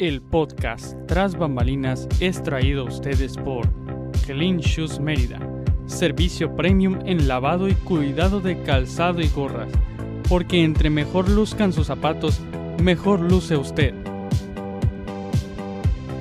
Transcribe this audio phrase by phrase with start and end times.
[0.00, 3.68] El podcast Tras Bambalinas es traído a ustedes por
[4.26, 5.38] Clean Shoes Mérida,
[5.86, 9.70] servicio premium en lavado y cuidado de calzado y gorras,
[10.28, 12.40] porque entre mejor luzcan sus zapatos,
[12.82, 13.94] mejor luce usted.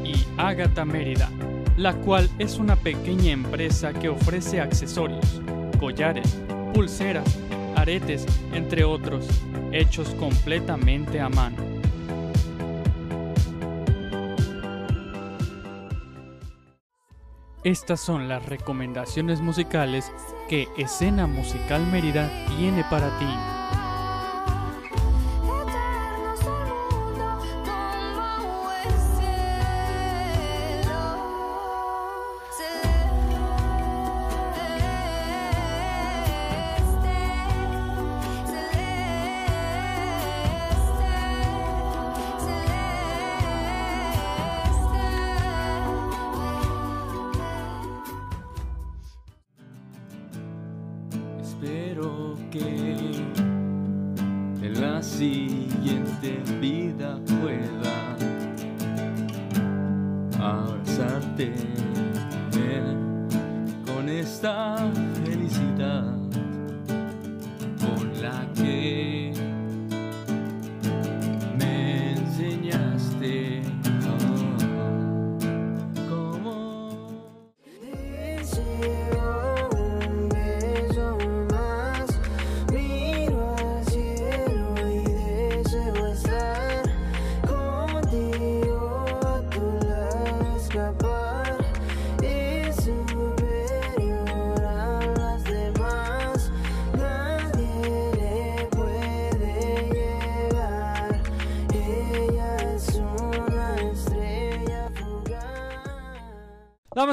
[0.05, 1.31] Y Agatha Mérida,
[1.75, 5.41] la cual es una pequeña empresa que ofrece accesorios,
[5.79, 6.37] collares,
[6.75, 7.39] pulseras,
[7.75, 9.27] aretes, entre otros,
[9.71, 11.72] hechos completamente a mano.
[17.63, 20.11] Estas son las recomendaciones musicales
[20.49, 23.62] que Escena Musical Mérida tiene para ti.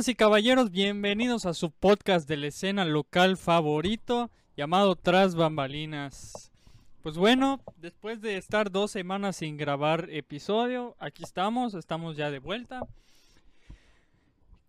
[0.07, 6.51] Y caballeros, bienvenidos a su podcast de la escena local favorito llamado Tras Bambalinas.
[7.03, 12.39] Pues bueno, después de estar dos semanas sin grabar episodio, aquí estamos, estamos ya de
[12.39, 12.81] vuelta.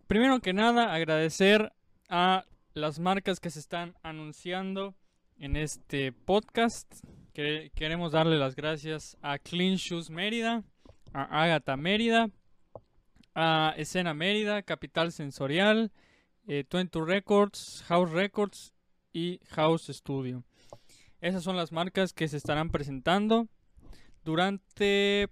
[0.06, 1.72] Primero que nada, agradecer
[2.10, 2.44] a
[2.74, 4.94] las marcas que se están anunciando
[5.38, 6.92] en este podcast.
[7.32, 10.62] Que- queremos darle las gracias a Clean Shoes Mérida,
[11.14, 12.28] a Agatha Mérida,
[13.34, 15.92] a Escena Mérida, Capital Sensorial,
[16.46, 18.72] eh, 20 Records, House Records
[19.12, 20.44] y House Studio.
[21.20, 23.48] Esas son las marcas que se estarán presentando
[24.24, 25.28] durante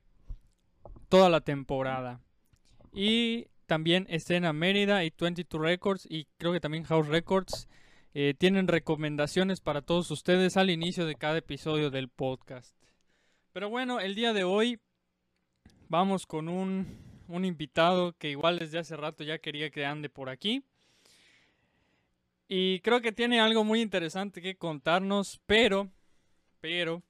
[1.08, 2.20] toda la temporada.
[2.92, 7.68] Y también Escena Mérida y 22 Records y creo que también House Records
[8.14, 12.74] eh, tienen recomendaciones para todos ustedes al inicio de cada episodio del podcast.
[13.52, 14.80] Pero bueno, el día de hoy
[15.88, 20.28] vamos con un, un invitado que igual desde hace rato ya quería que ande por
[20.28, 20.62] aquí.
[22.48, 25.88] Y creo que tiene algo muy interesante que contarnos, pero,
[26.60, 27.02] pero,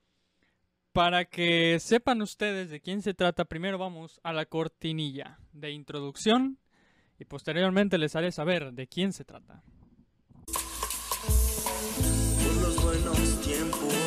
[0.93, 6.59] para que sepan ustedes de quién se trata, primero vamos a la cortinilla de introducción
[7.19, 9.63] y posteriormente les haré saber de quién se trata.
[12.43, 14.01] por los buenos tiempos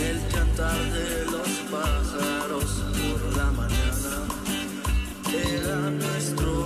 [0.00, 4.26] el cantar de los pájaros por la mañana
[5.32, 6.63] era nuestro.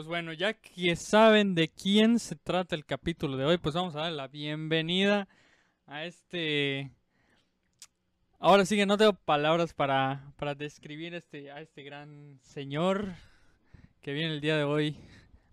[0.00, 3.94] Pues bueno, ya que saben de quién se trata el capítulo de hoy, pues vamos
[3.94, 5.28] a dar la bienvenida
[5.84, 6.90] a este...
[8.38, 13.08] Ahora sí que no tengo palabras para, para describir este, a este gran señor
[14.00, 14.96] que viene el día de hoy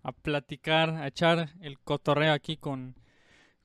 [0.02, 2.94] a platicar, a echar el cotorreo aquí con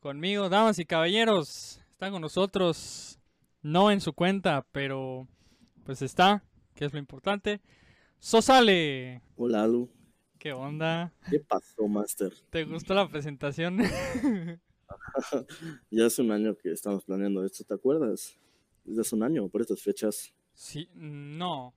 [0.01, 0.50] conmigo.
[0.50, 3.19] Damas y caballeros, están con nosotros
[3.62, 5.30] No en su cuenta, pero
[5.85, 6.44] pues está,
[6.75, 7.62] que es lo importante.
[8.19, 9.21] Sosale.
[9.38, 10.02] Hola, Alu.
[10.44, 11.13] ¿Qué onda?
[11.31, 12.34] ¿Qué pasó, Master?
[12.50, 13.78] ¿Te gustó la presentación?
[15.90, 18.38] Ya hace un año que estamos planeando esto, ¿te acuerdas?
[18.84, 20.34] Desde hace un año, por estas fechas.
[20.54, 21.74] sí, no.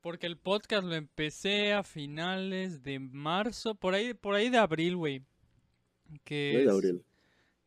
[0.00, 4.96] Porque el podcast lo empecé a finales de marzo, por ahí, por ahí de abril,
[4.96, 5.22] güey.
[6.24, 7.04] Que, de es- abril.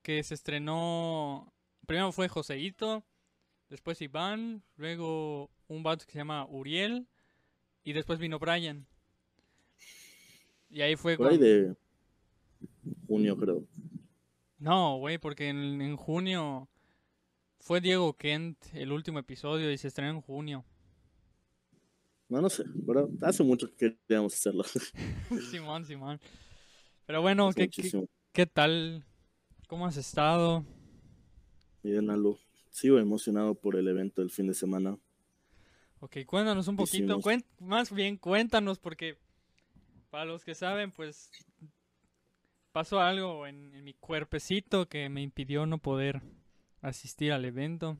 [0.02, 1.54] que se estrenó.
[1.86, 3.06] Primero fue Joseito,
[3.70, 7.08] después Iván, luego un vato que se llama Uriel,
[7.84, 8.88] y después vino Brian.
[10.74, 11.75] Y ahí fue Por ahí cuando- de
[13.08, 13.64] junio, creo.
[14.58, 16.68] No, güey, porque en, en junio
[17.60, 20.66] fue Diego Kent el último episodio y se estrenó en junio.
[22.30, 24.64] No, no sé, pero hace mucho que queríamos hacerlo.
[25.52, 26.20] Simón, Simón.
[27.06, 29.06] Pero bueno, ¿qué, qué, qué tal?
[29.68, 30.66] ¿Cómo has estado?
[31.84, 32.38] Bien, Alu.
[32.72, 34.98] Sigo emocionado por el evento del fin de semana.
[36.00, 37.20] Ok, cuéntanos un poquito,
[37.60, 39.18] más bien cuéntanos porque
[40.13, 41.31] para los que saben, pues
[42.71, 46.21] pasó algo en, en mi cuerpecito que me impidió no poder
[46.81, 47.98] asistir al evento.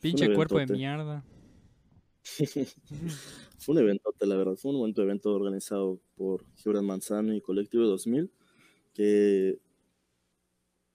[0.00, 1.24] Pinche cuerpo de mierda.
[3.58, 4.56] Fue un eventote, la verdad.
[4.56, 8.28] Fue un buen evento organizado por Gibran Manzano y Colectivo 2000,
[8.92, 9.60] que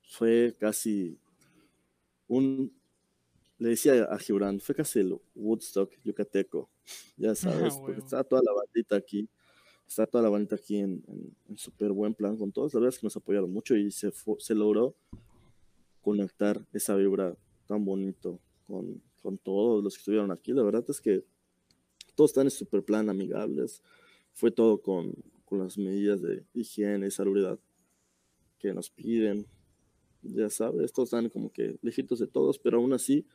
[0.03, 1.17] fue casi
[2.27, 2.77] un...
[3.59, 6.69] Le decía a Gibran, fue casi el Woodstock yucateco,
[7.15, 7.33] ya
[7.71, 9.29] sabes, porque está toda la bandita aquí,
[9.87, 12.73] está toda la bandita aquí en, en, en súper buen plan con todos.
[12.73, 14.95] La verdad es que nos apoyaron mucho y se, se logró
[16.01, 17.35] conectar esa vibra
[17.67, 20.53] tan bonito con, con todos los que estuvieron aquí.
[20.53, 21.23] La verdad es que
[22.15, 23.81] todos están en super plan, amigables.
[24.33, 25.13] Fue todo con,
[25.45, 27.59] con las medidas de higiene y salubridad
[28.59, 29.45] que nos piden.
[30.21, 33.25] Ya sabes, todos están como que lejitos de todos, pero aún así,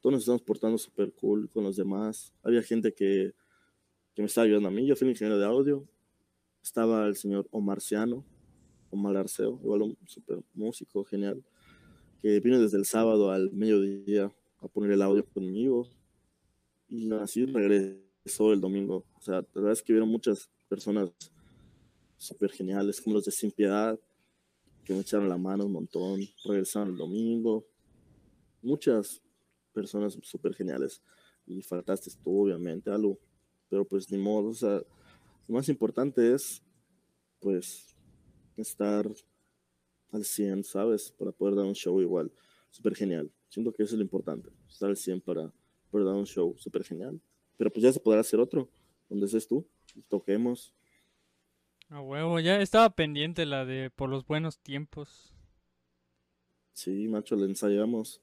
[0.00, 2.32] todos nos estamos portando súper cool con los demás.
[2.42, 3.34] Había gente que,
[4.14, 4.86] que me estaba ayudando a mí.
[4.86, 5.86] Yo fui el ingeniero de audio.
[6.62, 8.24] Estaba el señor Omarciano,
[8.90, 11.44] Omar Arceo, igual un súper músico genial,
[12.20, 15.88] que vino desde el sábado al mediodía a poner el audio conmigo.
[16.88, 19.04] Y así regresó el domingo.
[19.14, 21.10] O sea, la verdad es que vieron muchas personas
[22.16, 23.98] súper geniales, como los de Sin Piedad,
[24.84, 26.20] que me echaron la mano un montón.
[26.44, 27.66] Regresaron el domingo.
[28.62, 29.22] Muchas
[29.72, 31.02] personas súper geniales.
[31.46, 33.18] Y faltaste tú, obviamente, Alu.
[33.68, 34.48] Pero pues ni modo.
[34.48, 34.82] O sea,
[35.48, 36.62] lo más importante es,
[37.40, 37.96] pues,
[38.56, 39.10] estar
[40.12, 41.10] al 100, ¿sabes?
[41.10, 42.30] Para poder dar un show igual.
[42.70, 43.32] Súper genial.
[43.48, 44.50] Siento que eso es lo importante.
[44.68, 45.52] Estar al 100 para
[45.90, 47.20] poder dar un show súper genial.
[47.56, 48.70] Pero pues ya se podrá hacer otro,
[49.08, 49.66] donde estés tú,
[50.08, 50.74] toquemos.
[51.88, 55.32] A huevo, ya estaba pendiente la de por los buenos tiempos.
[56.74, 58.20] Sí, macho, la ensayamos.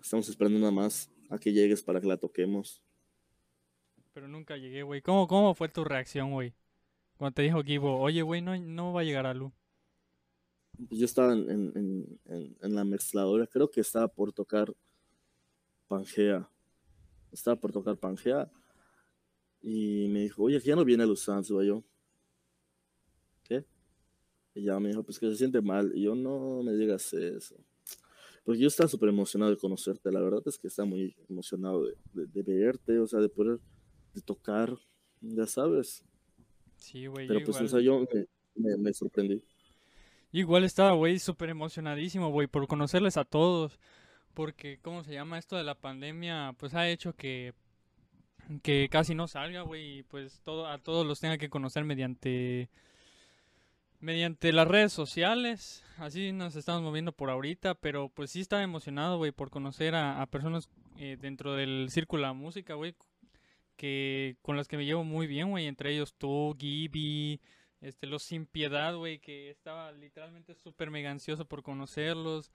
[0.00, 2.82] Estamos esperando nada más a que llegues para que la toquemos.
[4.12, 5.02] Pero nunca llegué, güey.
[5.02, 6.52] ¿Cómo, ¿Cómo fue tu reacción, güey?
[7.16, 9.52] Cuando te dijo Gibo, oye, güey, no, no va a llegar a Lu.
[10.88, 11.72] Pues yo estaba en, en,
[12.26, 14.72] en- en- la mezcladora, creo que estaba por tocar
[15.88, 16.48] Pangea.
[17.30, 18.50] Estaba por tocar Pangea.
[19.62, 21.84] Y me dijo, oye, ya no viene Luzanz, va yo.
[23.44, 23.64] ¿Qué?
[24.54, 25.92] Y ya me dijo, pues que se siente mal.
[25.94, 27.56] Y yo, no me digas eso.
[28.42, 30.10] Porque yo estaba súper emocionado de conocerte.
[30.10, 33.60] La verdad es que estaba muy emocionado de- de verte, o sea, de poder,
[34.14, 34.76] de tocar,
[35.20, 36.04] ya sabes.
[36.76, 37.26] Sí, güey.
[37.28, 39.42] Pero pues, o igual, sea, yo me, me- me sorprendí.
[40.32, 43.78] igual estaba, güey, súper emocionadísimo, güey, por conocerles a todos.
[44.34, 45.38] Porque, ¿cómo se llama?
[45.38, 47.52] Esto de la pandemia, pues ha hecho que,
[48.62, 49.98] que casi no salga, güey.
[49.98, 52.70] Y pues todo, a todos los tenga que conocer mediante,
[53.98, 55.84] mediante las redes sociales.
[55.98, 57.74] Así nos estamos moviendo por ahorita.
[57.74, 62.22] Pero pues sí estaba emocionado, güey, por conocer a, a personas eh, dentro del círculo
[62.22, 62.94] de la música, güey.
[63.80, 65.66] Que, con las que me llevo muy bien, güey.
[65.66, 67.40] Entre ellos tú, Gibby,
[67.80, 72.50] este, los Sin Piedad, güey, que estaba literalmente súper mega ansioso por conocerlos.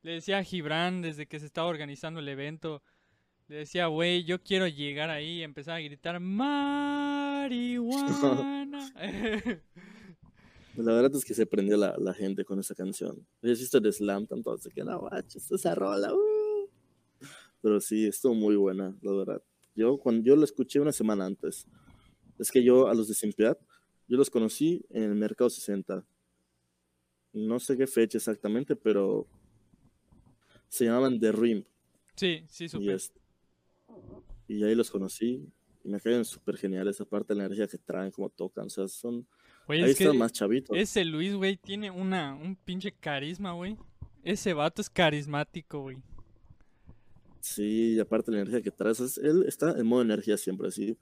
[0.00, 2.82] Le decía a Gibran desde que se estaba organizando el evento,
[3.48, 7.50] le decía, güey, yo quiero llegar ahí y empezar a gritar marihuana.
[10.76, 13.26] La verdad es que se prendió la, gente con esa canción.
[13.42, 16.14] Ya hiciste de Slam tanto, así que no, esa rola.
[16.14, 16.70] uh".
[17.60, 19.42] Pero sí, estuvo muy buena, la verdad.
[19.78, 21.64] Yo, cuando yo la escuché una semana antes,
[22.38, 23.56] es que yo a los de Sin Piedad,
[24.08, 26.04] yo los conocí en el Mercado 60.
[27.32, 29.28] No sé qué fecha exactamente, pero
[30.68, 31.64] se llamaban The Rim.
[32.16, 32.90] sí, sí, Y, súper.
[32.96, 33.12] es-
[34.48, 35.48] y ahí los conocí.
[35.84, 38.66] Y me caen súper geniales, aparte de la energía que traen, como tocan.
[38.66, 39.26] O sea, son.
[39.68, 40.76] Ahí es están más chavitos.
[40.76, 43.76] ese Luis, güey, tiene una, un pinche carisma, güey.
[44.24, 45.98] Ese vato es carismático, güey.
[47.40, 50.96] Sí, y aparte la energía que traes, es- él está en modo energía siempre, así,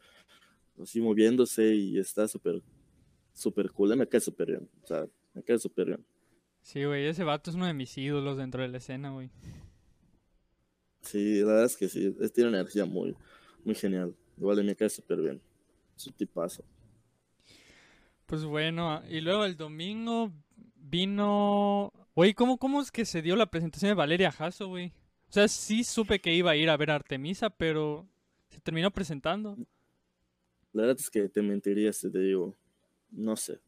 [0.81, 2.63] así moviéndose y está súper,
[3.33, 6.07] súper cool, me cae súper bien, o sea, me cae súper bien.
[6.63, 9.31] Sí, güey, ese vato es uno de mis ídolos dentro de la escena, güey.
[11.03, 13.17] Sí, la verdad es que sí, es- tiene una energía muy,
[13.65, 15.41] muy genial, igual me cae súper bien,
[15.97, 16.65] es un tipazo.
[18.27, 20.33] Pues bueno, y luego el domingo
[20.75, 21.93] vino...
[22.15, 24.93] Güey, ¿cómo, ¿cómo es que se dio la presentación de Valeria Jasso, güey?
[25.29, 28.09] O sea, sí supe que iba a ir a ver a Artemisa, pero
[28.49, 29.57] se terminó presentando.
[30.73, 32.55] La verdad es que te mentiría si te digo,
[33.11, 33.61] no sé,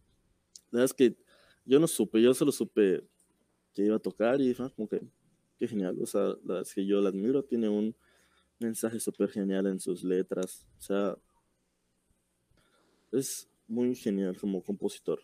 [0.70, 1.16] la verdad es que
[1.64, 3.02] yo no supe, yo solo supe
[3.72, 5.00] que iba a tocar y fue como que,
[5.58, 7.94] qué genial, o sea, la verdad es que yo la admiro, tiene un
[8.58, 11.16] mensaje súper genial en sus letras, o sea,
[13.12, 15.22] es muy genial como compositor,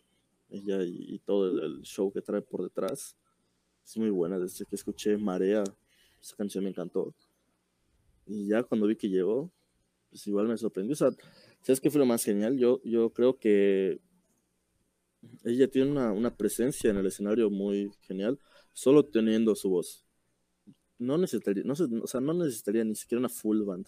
[0.51, 3.17] ella y, todo el show que trae por detrás,
[3.85, 5.65] es muy buena, desde que escuché Marea,
[6.25, 7.15] esa canción me encantó,
[8.27, 9.53] y ya cuando vi que llegó,
[10.09, 11.11] pues igual me sorprendió, o sea,
[11.61, 12.57] ¿sabes qué fue lo más genial?
[12.57, 14.01] Yo, yo creo que
[15.45, 18.39] ella tiene una, una presencia en el escenario muy genial,
[18.73, 20.05] solo teniendo su voz.
[20.99, 23.87] No necesitaría, no, o sea, no necesitaría ni siquiera una full band,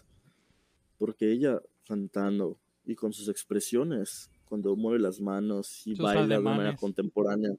[0.99, 6.39] porque ella cantando y con sus expresiones, cuando mueve las manos y Sus baila de
[6.41, 7.53] una manera contemporánea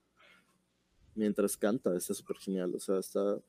[1.15, 3.39] mientras canta, está súper genial, o sea, está,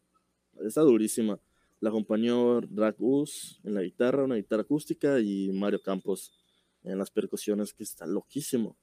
[0.64, 1.40] está durísima.
[1.80, 6.32] La acompañó Drag Us en la guitarra, una guitarra acústica, y Mario Campos
[6.82, 8.76] en las percusiones, que está loquísimo.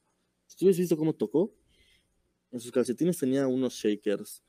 [0.57, 1.53] ¿Tú has visto cómo tocó?
[2.51, 4.43] En sus calcetines tenía unos shakers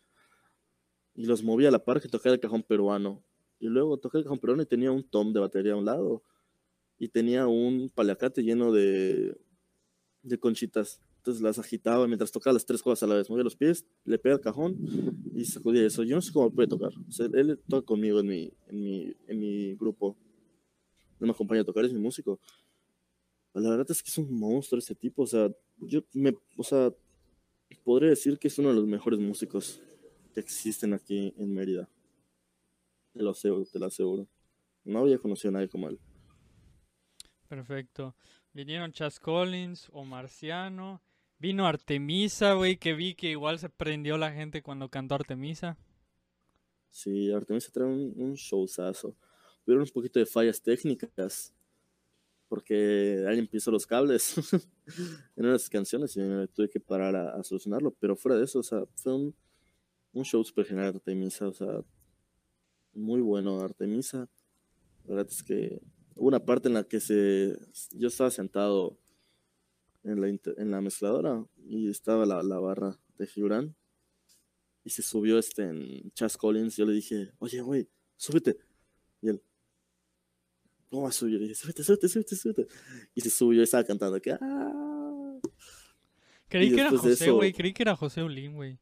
[1.15, 3.25] y los movía a la par que tocaba el cajón peruano.
[3.59, 6.23] Y luego tocaba el cajón peruano y tenía un tom de batería a un lado.
[6.99, 9.37] Y tenía un paliacate lleno de,
[10.23, 11.01] de conchitas.
[11.27, 13.29] Entonces las agitaba mientras tocaba las tres cosas a la vez.
[13.29, 14.77] Movía los pies, le pega el cajón
[15.35, 16.05] y sacudía eso.
[16.05, 16.93] Yo no sé cómo puede tocar.
[16.97, 20.17] O sea, él toca conmigo en mi, en mi, en mi grupo.
[21.19, 22.39] No me acompaña a tocar, es mi músico.
[23.55, 25.23] La verdad es que es un monstruo ese tipo.
[25.23, 26.95] O sea, yo me, o sea,
[27.83, 29.83] podría decir que es uno de los mejores músicos
[30.33, 31.91] que existen aquí en Mérida.
[33.15, 34.29] Te lo aseguro, te lo aseguro.
[34.85, 35.99] No había conocido a nadie como él.
[37.49, 38.15] Perfecto.
[38.53, 41.03] Vinieron Chas Collins o Marciano.
[41.39, 45.77] Vino Artemisa, güey, que vi que igual se prendió la gente cuando cantó Artemisa.
[46.91, 49.15] Sí, Artemisa trae un, un showzazo.
[49.67, 51.53] Hubieron un poquito de fallas técnicas.
[52.49, 54.63] Porque alguien pisó los cables en
[55.37, 57.91] una de las canciones y me tuve que parar a, solucionarlo.
[57.99, 59.35] Pero fuera de eso, o sea, fue un,
[60.13, 61.49] un show super genial de Artemisa.
[61.49, 61.83] O sea,
[62.95, 64.29] muy bueno Artemisa.
[65.05, 65.81] La verdad es que
[66.15, 67.59] hubo una parte en la que se,
[67.93, 68.99] yo estaba sentado
[70.07, 73.75] en la, en la mezcladora y estaba la, la barra de Gibran
[74.85, 76.77] y se subió este en Chas Collins.
[76.77, 78.57] Yo le dije, oye, güey, súbete.
[79.21, 79.43] Y él,
[80.91, 81.37] ¿cómo vas a subir?
[81.37, 82.67] Y dije, súbete, súbete, súbete, súbete.
[83.15, 85.41] Y se subió y estaba cantando que, "Ah".
[86.49, 87.53] Creí que era José, güey.
[87.53, 88.79] Creí que era José Ulín, güey.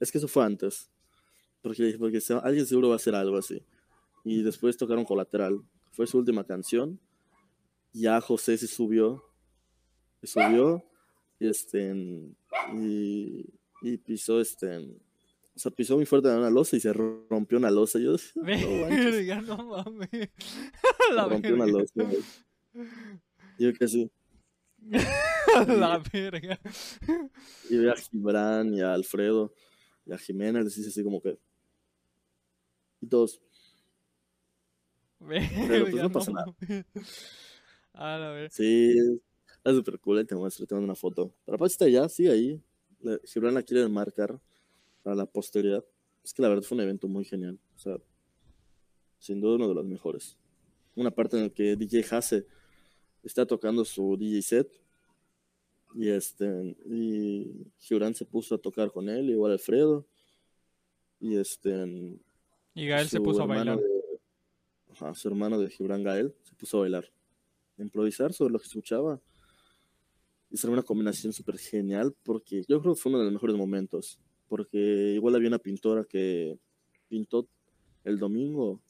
[0.00, 0.90] Es que eso fue antes.
[1.60, 3.62] Porque dije, porque se- alguien seguro va a hacer algo así.
[4.24, 5.62] Y después tocaron Colateral.
[5.92, 6.98] Fue su última canción.
[7.92, 9.22] Ya José se subió.
[10.22, 10.84] Se subió.
[11.38, 11.94] Y este.
[12.74, 13.44] Y,
[13.82, 14.78] y pisó este.
[14.78, 17.98] O sea, pisó muy fuerte en una losa y se rompió una losa.
[17.98, 20.08] Yo, no Verga, no mames.
[20.10, 20.30] se
[21.14, 21.78] La rompió una verga.
[21.80, 21.92] losa.
[21.94, 22.18] güey.
[23.58, 24.10] Yo casi.
[25.68, 26.58] La verga.
[27.68, 29.52] Y ve a Gibran y a Alfredo
[30.06, 30.62] y a Jimena.
[30.62, 31.38] Les dice así como que.
[33.00, 33.42] Y todos.
[35.20, 35.48] Verga,
[35.90, 36.46] pues, no pasa nada.
[36.60, 36.84] mames.
[37.94, 38.50] A la verga.
[38.50, 38.94] Sí,
[39.64, 41.34] es súper cool, ahí te muestro, te mando una foto.
[41.44, 42.60] Pero aparte está allá, sigue ahí.
[43.00, 44.40] La, Gibran la quiere marcar
[45.02, 45.84] para la posteridad.
[46.24, 47.58] Es que la verdad fue un evento muy genial.
[47.76, 47.98] O sea,
[49.18, 50.36] sin duda uno de los mejores.
[50.94, 52.46] Una parte en la que DJ Hase
[53.22, 54.72] está tocando su DJ set.
[55.94, 60.06] Y este, y Gibran se puso a tocar con él, igual Alfredo.
[61.20, 62.18] Y este,
[62.74, 63.78] Y Gael se puso a hermano bailar.
[63.78, 64.20] de-
[64.92, 67.12] ajá, su hermano de Gibran Gael se puso a bailar,
[67.78, 69.20] a improvisar sobre lo que escuchaba.
[70.52, 73.56] Y será una combinación súper genial porque yo creo que fue uno de los mejores
[73.56, 74.20] momentos.
[74.48, 76.58] Porque igual había una pintora que
[77.08, 77.48] pintó
[78.04, 78.82] el domingo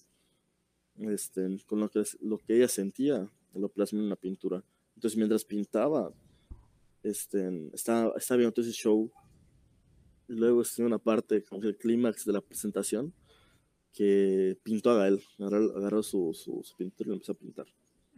[0.98, 4.64] este, con lo que, lo que ella sentía, lo plasmó en una pintura.
[4.96, 6.12] Entonces mientras pintaba,
[7.04, 9.08] este, estaba, estaba viendo todo ese show.
[10.28, 13.12] Y luego estuvo una parte, como el clímax de la presentación,
[13.92, 15.22] que pintó a Gael.
[15.38, 17.66] Agarró, agarró su, su, su pintura y lo empezó a pintar.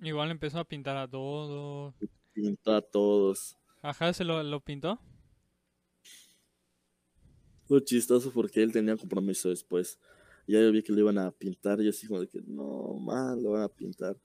[0.02, 1.94] Igual empezó a pintar a todos.
[2.34, 3.56] Pintó a todos.
[3.80, 5.00] Ajá, se lo, lo pintó.
[7.66, 9.98] Fue chistoso porque él tenía compromiso después.
[10.46, 12.98] Ya yo vi que lo iban a pintar, y yo así como de que, no,
[13.00, 14.16] man, lo van a pintar.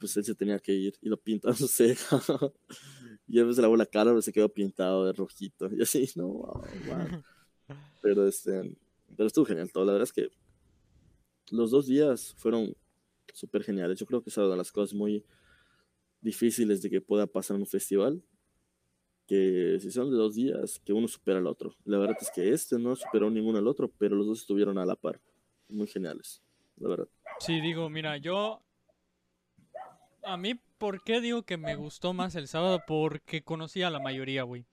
[0.00, 2.20] Pues él se tenía que ir, y lo pintaron su ceja.
[3.28, 5.68] y a veces lavó la cara, pero se quedó pintado de rojito.
[5.72, 6.62] Y así, no, wow.
[8.02, 8.76] Pero este,
[9.16, 9.84] pero estuvo genial todo.
[9.84, 10.28] La verdad es que
[11.50, 12.74] los dos días fueron
[13.32, 13.98] súper geniales.
[13.98, 15.24] Yo creo que es una de las cosas muy
[16.26, 18.22] difíciles de que pueda pasar un festival.
[19.26, 21.74] Que si son de dos días, que uno supera al otro.
[21.84, 24.84] La verdad es que este no superó ninguno al otro, pero los dos estuvieron a
[24.84, 25.20] la par.
[25.68, 26.42] Muy geniales,
[26.76, 27.08] la verdad.
[27.40, 28.62] Sí, digo, mira, yo.
[30.22, 32.82] A mí, ¿por qué digo que me gustó más el sábado?
[32.86, 34.64] Porque conocí a la mayoría, güey.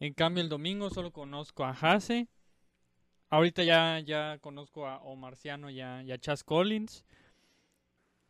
[0.00, 2.28] En cambio, el domingo solo conozco a Hase.
[3.30, 7.04] Ahorita ya, ya conozco a Omarciano y a, y a Chas Collins.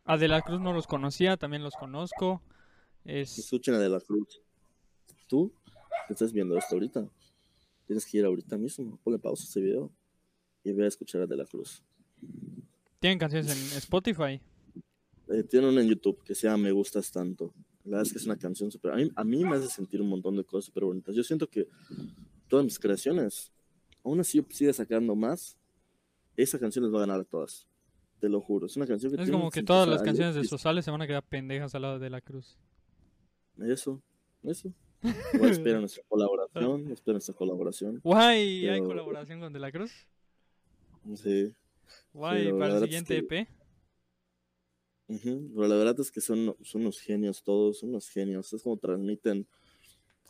[0.05, 2.41] A De la Cruz no los conocía, también los conozco.
[3.05, 4.41] Es, Escuchen a De la Cruz.
[5.27, 5.53] Tú,
[6.07, 7.07] que estás viendo esto ahorita,
[7.85, 8.99] tienes que ir ahorita mismo.
[9.03, 9.91] Ponle pausa a este video
[10.63, 11.83] y ve a escuchar a De la Cruz.
[12.99, 14.41] tienen canciones en Spotify.
[15.29, 17.53] Eh, tiene una en YouTube que se llama Me Gustas Tanto.
[17.83, 18.91] La verdad es que es una canción súper.
[18.91, 21.15] A mí, a mí me hace sentir un montón de cosas súper bonitas.
[21.15, 21.67] Yo siento que
[22.47, 23.51] todas mis creaciones,
[24.03, 25.57] aún así yo siga sacando más,
[26.35, 27.67] esa canción les va a ganar a todas.
[28.21, 28.67] Te lo juro.
[28.67, 31.01] Es una canción que Es como que todas las canciones de es- Sosales se van
[31.01, 32.55] a quedar pendejas al lado de la Cruz.
[33.59, 34.01] Eso,
[34.43, 34.71] eso.
[35.33, 37.99] Igual espera nuestra colaboración, espera nuestra colaboración.
[38.03, 39.91] Guay, ¿hay colaboración con De la Cruz?
[41.15, 41.51] Sí.
[42.13, 43.47] Guay, Pero para el es siguiente E que- EP.
[45.07, 48.53] Ujú, Pero la verdad es que son, son unos genios todos, son unos genios.
[48.53, 49.45] Es como transmiten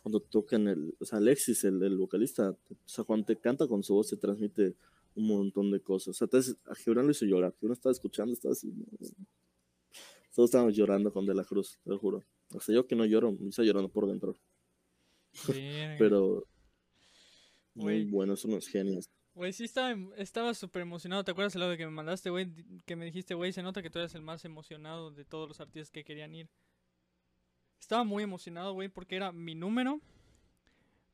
[0.02, 0.94] cuando tocan el.
[0.98, 4.16] O sea, Alexis, el, el vocalista, o sea, cuando te canta con su voz, te
[4.16, 4.74] transmite
[5.14, 6.20] un montón de cosas.
[6.20, 7.54] O sea, a Gibran lo hizo llorar.
[7.60, 8.72] Gibran estaba escuchando, estaba así.
[10.34, 12.24] Todos estábamos llorando con De la Cruz, te lo juro.
[12.54, 14.34] O sea, yo que no lloro, me está llorando por dentro.
[15.48, 15.96] Verga.
[15.98, 16.46] Pero.
[17.74, 18.10] Muy Güey.
[18.10, 19.08] buenos, son unos genios.
[19.34, 21.24] Güey, sí estaba, em- estaba súper emocionado.
[21.24, 22.52] ¿Te acuerdas el audio que me mandaste, güey?
[22.84, 25.60] Que me dijiste, güey, se nota que tú eres el más emocionado de todos los
[25.60, 26.50] artistas que querían ir.
[27.80, 30.00] Estaba muy emocionado, güey, porque era mi número,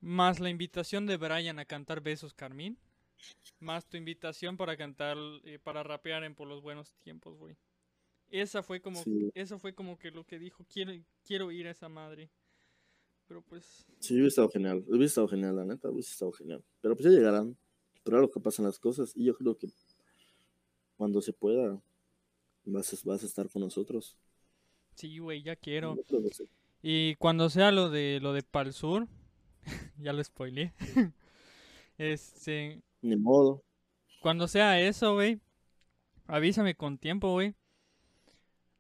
[0.01, 2.77] más la invitación de Brian a cantar Besos Carmín,
[3.61, 7.57] más tu invitación para cantar, eh, para rapear en Por los Buenos Tiempos, güey.
[8.31, 9.31] Esa fue como, Sí.
[9.35, 10.93] eso fue como que lo que dijo, quiero,
[11.25, 12.31] quiero ir a esa madre.
[13.27, 14.85] Pero pues, Sí, hubiera estado genial.
[14.87, 16.63] Hubiera estado genial, la neta, hubiera estado genial.
[16.81, 17.57] Pero pues ya llegarán.
[18.05, 19.13] Pero lo que pasan las cosas.
[19.15, 19.69] Y yo creo que
[20.97, 21.81] cuando se pueda,
[22.65, 24.17] vas a, vas a estar con nosotros.
[24.95, 25.97] sí, güey, ya quiero.
[26.83, 29.09] Y cuando sea lo de lo de Pal Sur,
[29.99, 30.73] ya lo spoileé.
[31.99, 33.63] este, Ni modo.
[34.21, 35.41] cuando sea eso, güey,
[36.27, 37.55] avísame con tiempo, güey.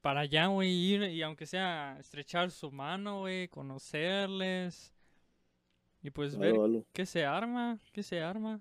[0.00, 4.94] Para allá, güey, ir y aunque sea estrechar su mano, güey, conocerles.
[6.02, 6.84] Y pues ver Lalo.
[6.92, 8.60] qué se arma, qué se arma.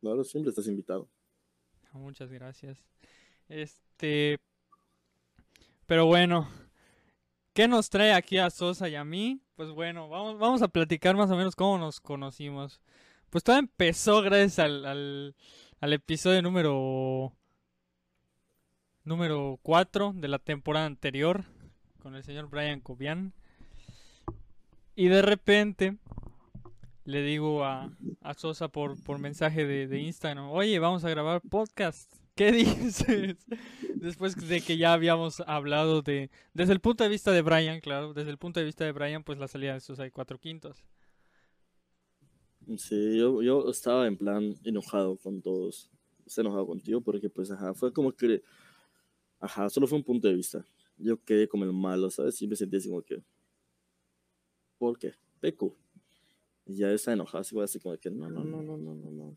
[0.00, 1.08] Claro, siempre estás invitado.
[1.92, 2.78] Ah, Muchas gracias.
[3.48, 4.38] Este.
[5.86, 6.48] Pero bueno.
[7.52, 9.40] ¿Qué nos trae aquí a Sosa y a mí?
[9.54, 12.80] Pues bueno, vamos, vamos a platicar más o menos cómo nos conocimos.
[13.34, 15.34] Pues todo empezó gracias al,
[15.80, 17.32] al, episodio número.
[19.02, 21.42] Número 4 de la temporada anterior.
[21.98, 23.32] Con el señor Brian Cobian.
[24.94, 25.96] Y de repente.
[27.06, 31.40] Le digo a, a Sosa por, por mensaje de, de Instagram, oye, vamos a grabar
[31.40, 32.14] podcast.
[32.36, 33.36] ¿Qué dices?
[33.96, 38.14] Después de que ya habíamos hablado de, desde el punto de vista de Brian, claro,
[38.14, 40.84] desde el punto de vista de Brian, pues la salida de Sosa y cuatro quintos.
[42.78, 45.90] Sí, yo, yo estaba en plan enojado con todos.
[46.26, 48.42] Estaba enojado contigo porque, pues, ajá, fue como que.
[49.40, 50.64] Ajá, solo fue un punto de vista.
[50.96, 52.36] Yo quedé como el malo, ¿sabes?
[52.36, 53.22] Siempre sentí así como que.
[54.78, 55.12] ¿Por qué?
[55.40, 55.76] Peco.
[56.66, 59.36] Y ya estaba enojado, así, así como que no, no, no, no, no, no, no.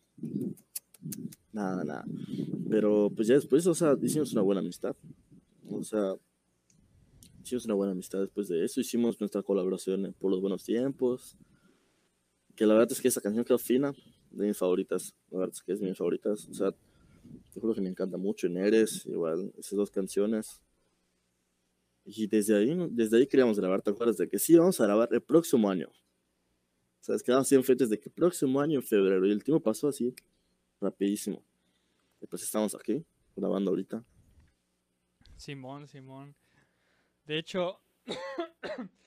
[1.51, 2.05] Nada, nada.
[2.69, 4.95] Pero pues ya después, o sea, hicimos una buena amistad.
[5.69, 6.15] O sea,
[7.43, 8.79] hicimos una buena amistad después de eso.
[8.79, 11.35] Hicimos nuestra colaboración por los buenos tiempos.
[12.57, 13.93] Que la verdad es que esa canción quedó fina,
[14.31, 15.15] de mis favoritas.
[15.29, 16.47] La verdad es que es de mis favoritas.
[16.49, 16.71] O sea,
[17.53, 20.59] te juro que me encanta mucho en Eres, igual, esas dos canciones.
[22.03, 25.09] Y desde ahí, desde ahí queríamos grabar, ¿te acuerdas de que sí, vamos a grabar
[25.11, 25.87] el próximo año?
[25.89, 29.25] O sea, quedamos así en fechas de que próximo año en febrero.
[29.27, 30.15] Y el tiempo pasó así,
[30.81, 31.43] rapidísimo.
[32.19, 34.03] Y pues estamos aquí, grabando ahorita.
[35.35, 36.35] Simón, Simón.
[37.25, 37.79] De hecho,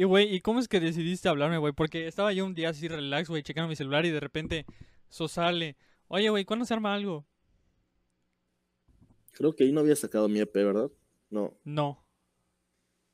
[0.00, 1.72] y güey, ¿y cómo es que decidiste hablarme, güey?
[1.74, 4.64] Porque estaba yo un día así relax, güey, checando mi celular y de repente
[5.10, 5.76] eso sale.
[6.08, 7.26] Oye, güey, ¿cuándo se arma algo?
[9.32, 10.90] Creo que ahí no había sacado mi EP, ¿verdad?
[11.30, 12.04] No, No.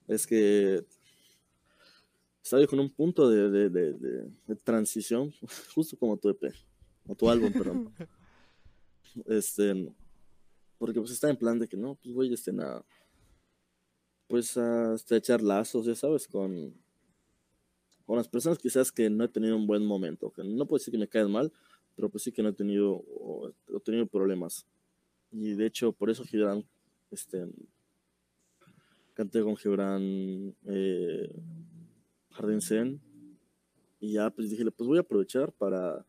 [0.09, 0.85] es que
[2.43, 5.33] estaba yo con un punto de, de, de, de- de transición,
[5.75, 6.53] justo como tu EP,
[7.07, 7.93] o tu álbum, perdón.
[9.27, 9.93] Este,
[10.77, 12.85] porque pues está en plan de que no, pues voy este, a,
[14.29, 16.75] pues a este, echar lazos, ya sabes, con,
[18.05, 20.93] con las personas quizás que no he tenido un buen momento, que no puedo decir
[20.93, 21.53] que me caen mal,
[21.95, 23.05] pero pues sí que no he tenido,
[23.69, 24.67] he tenido problemas.
[25.31, 26.65] Y de hecho, por eso Gibran,
[27.11, 27.47] este,
[29.15, 31.35] canté con Gibran eh,
[32.31, 33.01] Jardín
[33.99, 36.07] y ya pues dije, pues voy a aprovechar para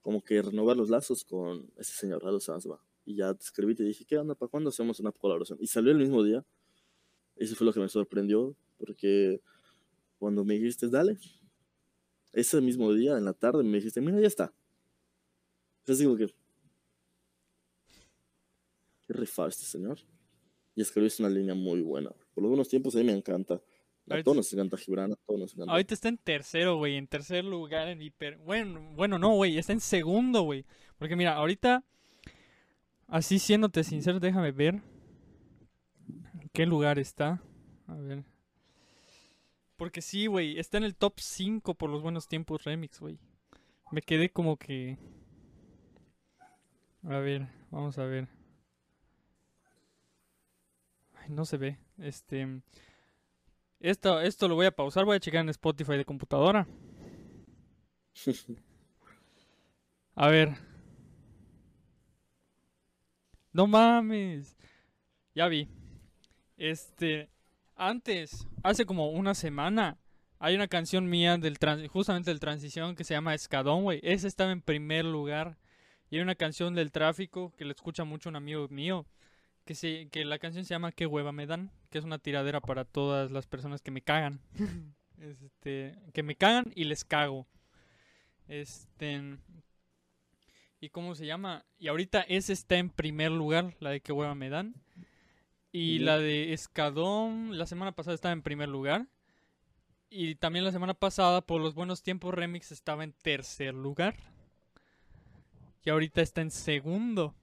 [0.00, 2.80] como que renovar los lazos con ese señor Rado Sanzba.
[3.04, 4.34] Y ya te escribí te dije, ¿qué onda?
[4.36, 5.58] ¿Para cuándo hacemos una colaboración?
[5.60, 6.44] Y salió el mismo día.
[7.36, 9.40] Eso fue lo que me sorprendió, porque
[10.18, 11.18] cuando me dijiste, dale,
[12.32, 14.52] ese mismo día, en la tarde, me dijiste, mira, ya está.
[15.80, 16.26] Entonces digo que,
[19.06, 19.98] qué rifado este señor.
[20.74, 22.10] Y escribiste una línea muy buena.
[22.34, 23.62] Por los buenos tiempos a mí me encanta.
[24.08, 25.72] A todos nos encanta Gibran, a todos nos encanta.
[25.72, 26.96] Ahorita está en tercero, güey.
[26.96, 28.36] En tercer lugar en hiper.
[28.38, 29.58] Bueno, bueno, no, güey.
[29.58, 30.64] Está en segundo, güey.
[30.98, 31.82] Porque mira, ahorita.
[33.08, 34.82] Así siéndote sincero, déjame ver.
[36.56, 37.42] ¿En qué lugar está?
[37.86, 38.24] A ver.
[39.76, 40.58] Porque sí, güey.
[40.58, 43.18] Está en el top 5 por los buenos tiempos remix, güey.
[43.90, 44.96] Me quedé como que.
[47.02, 48.28] A ver, vamos a ver.
[51.16, 51.76] Ay, no se ve.
[51.98, 52.62] Este.
[53.78, 56.66] Esto, esto lo voy a pausar, voy a checar en Spotify de computadora.
[60.14, 60.56] A ver.
[63.52, 64.56] No mames.
[65.34, 65.68] Ya vi.
[66.56, 67.28] Este,
[67.74, 69.98] antes, hace como una semana,
[70.38, 74.00] hay una canción mía del tran- justamente del transición que se llama Escadón, güey.
[74.02, 75.58] Esa estaba en primer lugar.
[76.10, 79.06] Y hay una canción del tráfico que le escucha mucho un amigo mío.
[79.64, 81.72] Que, se, que la canción se llama ¿Qué hueva me dan?
[81.90, 84.40] Que es una tiradera para todas las personas que me cagan.
[85.18, 87.46] este, que me cagan y les cago.
[88.46, 89.38] Este.
[90.80, 91.64] ¿Y cómo se llama?
[91.78, 94.74] Y ahorita ese está en primer lugar, la de ¿Qué hueva me dan?
[95.78, 99.08] Y la de Escadón, la semana pasada estaba en primer lugar.
[100.08, 104.16] Y también la semana pasada, por los buenos tiempos, Remix estaba en tercer lugar.
[105.84, 107.34] Y ahorita está en segundo.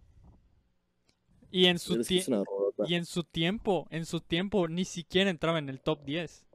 [1.52, 2.04] Y en su.
[2.88, 6.48] Y en su tiempo, en su tiempo, ni siquiera entraba en el top 10.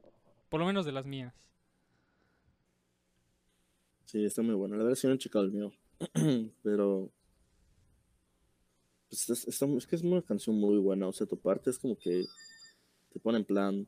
[0.49, 1.33] Por lo menos de las mías.
[4.03, 4.75] Sí, está muy bueno.
[4.75, 5.71] La verdad sí no he checado el mío.
[6.61, 7.09] Pero.
[9.09, 11.07] Pues es, que es una canción muy buena.
[11.07, 12.25] O sea, tu parte es como que
[13.11, 13.87] te pone en plan.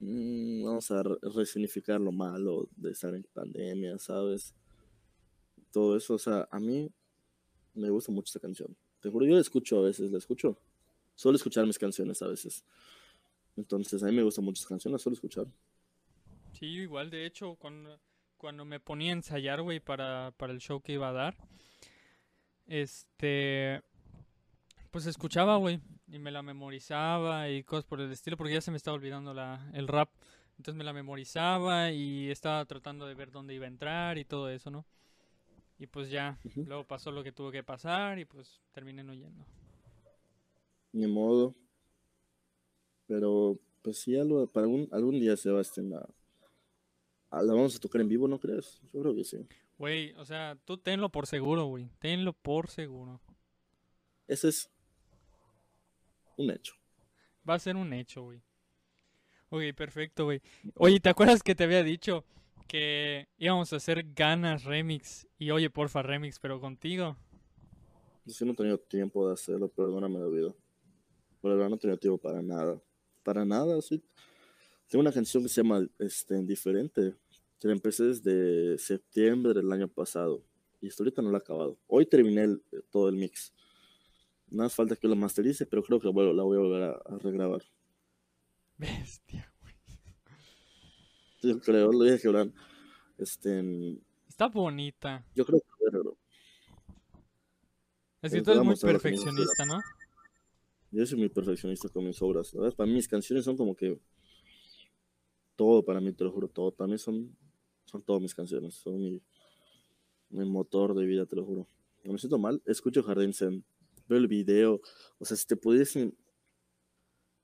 [0.00, 4.54] mm, vamos a re- resignificar lo malo de estar en pandemia, ¿sabes?
[5.70, 6.14] Todo eso.
[6.14, 6.90] O sea, a mí
[7.74, 8.76] me gusta mucho esta canción.
[9.00, 10.58] Te juro, yo la escucho a veces, la escucho.
[11.14, 12.64] Suelo escuchar mis canciones a veces.
[13.56, 15.46] Entonces, a mí me gustan muchas canciones, suelo escuchar.
[16.52, 18.00] Sí, igual, de hecho, cuando,
[18.36, 21.36] cuando me ponía a ensayar, güey, para, para el show que iba a dar,
[22.66, 23.82] este,
[24.94, 28.70] pues escuchaba, güey, y me la memorizaba y cosas por el estilo, porque ya se
[28.70, 30.08] me estaba olvidando la, el rap.
[30.56, 34.48] Entonces me la memorizaba y estaba tratando de ver dónde iba a entrar y todo
[34.48, 34.84] eso, ¿no?
[35.80, 39.44] Y pues ya, luego pasó lo que tuvo que pasar y pues terminé no yendo.
[40.92, 41.56] Ni modo.
[43.08, 46.08] Pero, pues sí, algo, para algún, algún día se va a estrenar.
[47.32, 48.80] Ah, La vamos a tocar en vivo, ¿no crees?
[48.92, 49.44] Yo creo que sí.
[49.76, 53.20] Güey, o sea, tú tenlo por seguro, güey, tenlo por seguro.
[54.28, 54.70] Ese es
[56.36, 56.74] un hecho.
[57.48, 58.40] Va a ser un hecho, güey.
[59.50, 60.40] Ok, perfecto, güey.
[60.76, 62.24] Oye, ¿te acuerdas que te había dicho
[62.66, 65.26] que íbamos a hacer ganas remix?
[65.38, 67.16] Y oye, porfa, remix, pero contigo.
[68.24, 70.54] Yo sí no he tenido tiempo de hacerlo, perdóname de vida.
[71.40, 72.80] Por verdad no he tenido tiempo para nada.
[73.22, 74.02] Para nada, sí.
[74.88, 77.14] Tengo una canción que se llama este, Indiferente.
[77.60, 80.42] Que la empecé desde septiembre del año pasado.
[80.80, 81.78] Y hasta ahorita no la he acabado.
[81.86, 83.52] Hoy terminé el- todo el mix.
[84.54, 86.90] Nada más falta que lo masterice, pero creo que bueno, la voy a volver a,
[86.92, 87.62] a regrabar.
[88.76, 89.52] Bestia.
[91.42, 92.52] Yo creo, lo dije que Abraham,
[93.18, 95.24] este, Está bonita.
[95.34, 96.18] yo creo que voy a regrabar.
[98.22, 99.80] Es que Pues tú eres muy a perfeccionista, ¿no?
[100.90, 102.48] Yo soy muy perfeccionista con mis obras.
[102.48, 102.74] ¿sabes?
[102.74, 104.00] Para mí mis canciones son como que
[105.56, 106.70] todo para mí, te lo juro, todo.
[106.72, 107.36] Para mí son,
[107.84, 108.74] son todas mis canciones.
[108.74, 109.20] Son mi,
[110.30, 111.66] mi motor de vida, te lo juro.
[112.04, 113.64] Me siento mal, escucho Jardín Zen,
[114.08, 114.80] veo el video.
[115.18, 116.16] O sea, si te pudiesen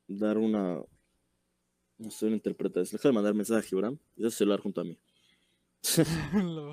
[0.09, 0.83] dar una,
[1.99, 4.85] no sé, una interpretación, deja de mandar mensaje a Gibran y ese celular junto a
[4.85, 4.99] mí.
[6.35, 6.73] Lo-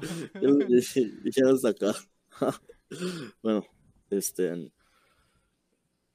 [0.67, 1.93] dije, hasta acá.
[3.41, 3.65] bueno,
[4.09, 4.71] este,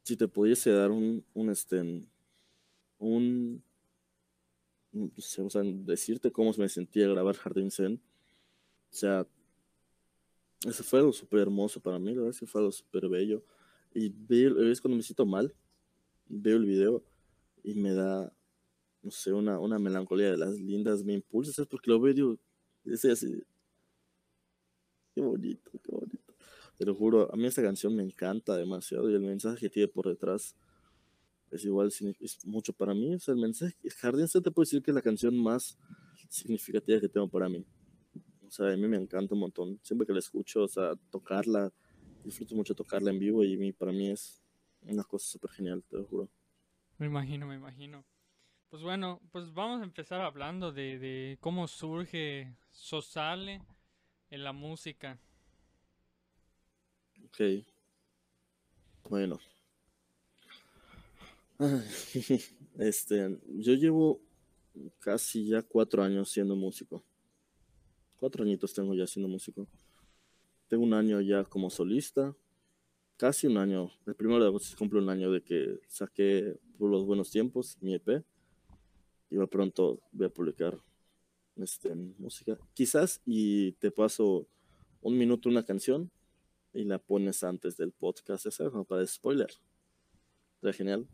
[0.05, 1.81] si te pudiese dar un, un, este,
[2.99, 3.63] un,
[4.93, 8.01] no sé, o sea, decirte cómo me sentía grabar Jardín Zen,
[8.91, 9.27] o sea,
[10.67, 13.45] Eso fue algo súper hermoso para mí, la verdad es que fue algo súper bello.
[13.95, 15.55] Y veo, es cuando me siento mal,
[16.29, 17.03] veo el video
[17.63, 18.33] y me da,
[19.03, 21.69] no sé, una, una melancolía de las lindas, me impulsa, ¿sabes?
[21.69, 22.39] Porque lo veo y digo,
[22.85, 23.43] estoy así,
[25.15, 26.35] qué bonito, qué bonito.
[26.79, 29.89] Te lo juro, a mí esta canción me encanta demasiado y el mensaje que tiene
[29.89, 30.57] por detrás
[31.51, 33.15] es igual, es mucho para mí.
[33.15, 35.79] O sea, el mensaje, Jardín se te puede decir que es la canción más
[36.29, 37.65] significativa que tengo para mí.
[38.47, 39.79] O sea, a mí me encanta un montón.
[39.83, 41.71] Siempre que la escucho, o sea, tocarla,
[42.25, 44.43] disfruto mucho tocarla en vivo y para mí es
[44.83, 46.29] una cosa súper genial, te lo juro.
[46.99, 48.05] Me imagino, me imagino.
[48.71, 53.61] Pues bueno, pues vamos a empezar hablando de, de cómo surge Sosale
[54.31, 55.19] en la música.
[57.27, 57.65] Ok.
[59.09, 59.39] Bueno.
[62.79, 64.23] Este, yo llevo
[64.99, 67.05] casi ya cuatro años siendo músico.
[68.19, 69.69] Cuatro añitos tengo ya siendo músico.
[70.73, 72.35] Tengo un año ya como solista.
[73.19, 73.91] Casi un año.
[74.07, 77.93] El primero de agosto cumple un año de que saqué por los buenos tiempos mi
[77.93, 78.25] EP.
[79.29, 80.79] Y va pronto voy a publicar
[81.57, 82.57] este, música.
[82.73, 84.47] Quizás y te paso
[85.03, 86.11] un minuto una canción
[86.73, 88.73] y la pones antes del podcast, ¿sabes?
[88.73, 89.51] Como para spoiler.
[90.55, 91.07] Está genial.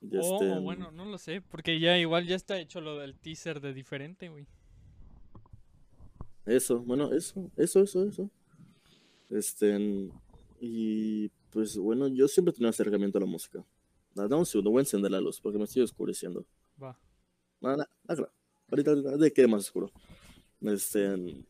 [0.00, 3.18] Y O- este, bueno, no lo sé, porque ya igual ya está hecho lo del
[3.18, 4.46] teaser de diferente, güey.
[6.46, 8.30] Eso, bueno, eso, eso, eso, eso.
[9.32, 10.10] Este,
[10.60, 13.64] y pues bueno, yo siempre tenido acercamiento a la música.
[14.16, 16.46] Ah, Dame un segundo, voy a encender la luz porque me estoy oscureciendo.
[16.80, 16.98] Va.
[17.62, 18.30] Ah, no, hágalo.
[18.70, 19.90] Ahorita, ahorita, de qué más oscuro.
[20.60, 21.44] Este,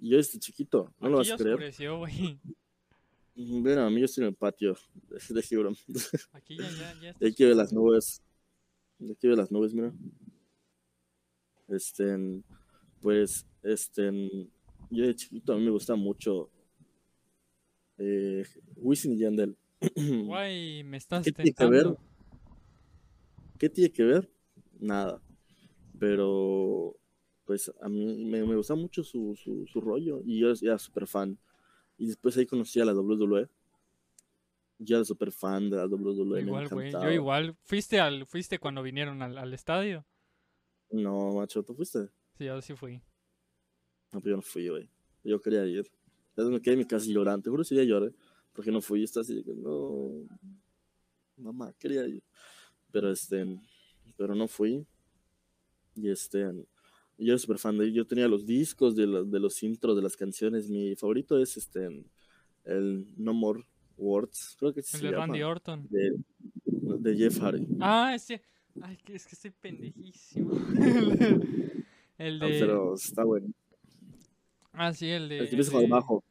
[0.00, 1.54] yo desde chiquito, no lo Aquí vas ya a creer.
[1.54, 2.40] oscureció, güey.
[3.36, 5.76] Ven a mí, yo estoy en el patio de, de Gibran.
[6.32, 8.20] Aquí ya, ya, ya está De aquí ve las nubes.
[8.98, 9.92] De aquí ve las nubes, mira.
[11.68, 12.42] Este,
[13.00, 14.10] pues, este,
[14.90, 16.50] yo de chiquito a mí me gusta mucho
[17.98, 18.44] eh,
[18.76, 19.56] Wisin y Yandel.
[20.26, 21.96] Guay, me estás ¿Qué tiene que ver?
[23.58, 24.30] ¿Qué tiene que ver?
[24.78, 25.20] Nada.
[25.98, 26.96] Pero,
[27.44, 31.06] pues, a mí me, me gusta mucho su, su, su rollo y yo era súper
[31.06, 31.38] fan.
[31.96, 33.48] Y después ahí conocí a la WWE.
[34.78, 36.92] Yo era súper fan de la WWE, Igual, güey.
[36.92, 37.56] Yo igual.
[37.64, 40.06] ¿Fuiste al, fuiste cuando vinieron al, al estadio?
[40.90, 42.08] No, macho, ¿tú fuiste?
[42.36, 43.02] Sí, yo sí fui.
[44.12, 44.88] No, pero yo no fui, güey.
[45.24, 45.90] Yo quería ir.
[46.44, 47.42] Me quedé en mi casa llorando.
[47.42, 48.12] Te juro que ya lloré.
[48.52, 49.02] Porque no fui.
[49.04, 50.24] Está así no.
[51.36, 52.22] Mamá, quería ir.
[52.90, 53.58] Pero este.
[54.16, 54.84] Pero no fui.
[55.94, 56.40] Y este.
[57.20, 60.02] Yo era súper fan de Yo tenía los discos de, los- de los intros de
[60.02, 60.68] las canciones.
[60.70, 62.04] Mi favorito es este.
[62.64, 63.64] El No More
[63.96, 64.56] Words.
[64.58, 65.26] Creo que El se de llama.
[65.26, 65.86] Randy Orton.
[65.90, 66.12] De,
[66.64, 67.66] de Jeff Hardy.
[67.80, 68.42] Ah, ese.
[68.80, 70.52] Ay, que es que estoy pendejísimo.
[72.18, 72.46] el de.
[72.60, 73.48] Pero está bueno.
[74.72, 75.38] Ah, sí, el de.
[75.38, 76.24] El que empieza con el de- bajo.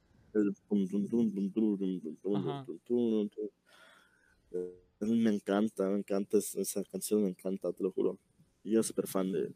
[4.99, 8.19] Me encanta, me encanta esa canción, me encanta, te lo juro.
[8.63, 9.51] Y yo súper fan de,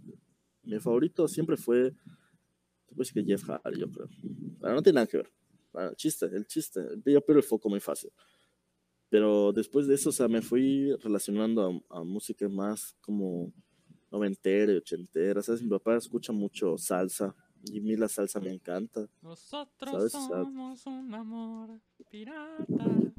[0.64, 1.94] Mi favorito siempre fue,
[2.96, 4.08] pues que Jeff Hardy, yo creo.
[4.60, 5.32] Pero no tiene nada que ver.
[5.74, 6.82] Bueno, el chiste, el chiste.
[7.06, 8.12] Yo pero el foco muy fácil.
[9.10, 13.52] Pero después de eso, o sea, me fui relacionando a, a música más como
[14.12, 15.42] noventera y ochentera.
[15.42, 15.62] ¿Sabes?
[15.62, 19.08] Mi papá escucha mucho salsa, y a mí la salsa me encanta.
[19.22, 23.14] Nosotros somos un amor pirata.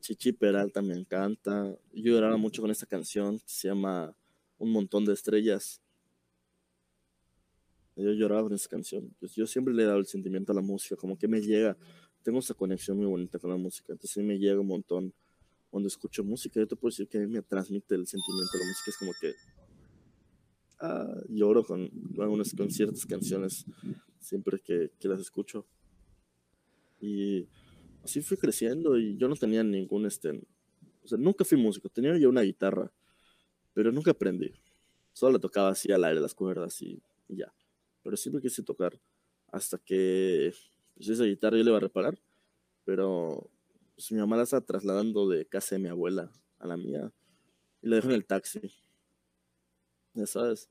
[0.00, 1.76] Chichi Peralta me encanta.
[1.92, 4.14] Yo lloraba mucho con esta canción que se llama
[4.58, 5.80] Un montón de estrellas.
[7.96, 9.14] Yo lloraba con esa canción.
[9.20, 11.76] Yo siempre le he dado el sentimiento a la música, como que me llega.
[12.22, 13.92] Tengo esa conexión muy bonita con la música.
[13.92, 15.12] Entonces me llega un montón
[15.68, 16.60] cuando escucho música.
[16.60, 18.90] Yo te puedo decir que a mí me transmite el sentimiento de la música.
[18.90, 19.34] Es como que
[20.80, 23.64] ah, lloro con, algunas con ciertas canciones
[24.20, 25.66] siempre que, que las escucho.
[27.00, 27.48] Y
[28.02, 30.30] así fui creciendo y yo no tenía ningún, este,
[31.02, 32.92] o sea, nunca fui músico, tenía yo una guitarra,
[33.74, 34.52] pero nunca aprendí.
[35.12, 37.52] Solo le tocaba así al aire las cuerdas y, y ya.
[38.02, 38.98] Pero siempre quise tocar
[39.50, 40.52] hasta que
[40.94, 42.18] pues, esa guitarra yo le iba a reparar,
[42.84, 43.50] pero
[43.94, 47.12] pues, mi mamá la estaba trasladando de casa de mi abuela a la mía
[47.82, 48.60] y la dejó en el taxi.
[50.18, 50.68] Ya sabes.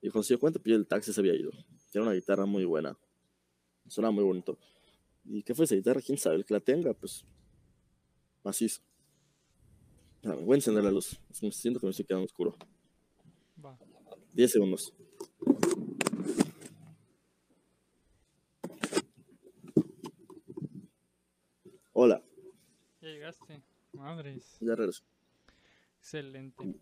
[0.00, 1.50] Y cuando se dio cuenta, pues el taxi se había ido.
[1.92, 2.96] Era una guitarra muy buena.
[3.88, 4.56] Sonaba muy bonito.
[5.24, 6.00] ¿Y qué fue esa guitarra?
[6.00, 6.36] ¿Quién sabe?
[6.36, 7.24] El que la tenga, pues.
[8.44, 8.82] Macizo.
[10.16, 11.18] Espérame, voy a encender la luz.
[11.32, 12.56] Siento que me estoy quedando oscuro.
[13.64, 13.76] Va.
[14.32, 14.92] 10 segundos.
[21.92, 22.22] Hola,
[23.00, 23.62] Ya llegaste.
[23.92, 24.56] Madres.
[24.60, 25.04] ya regreso.
[26.00, 26.74] Excelente.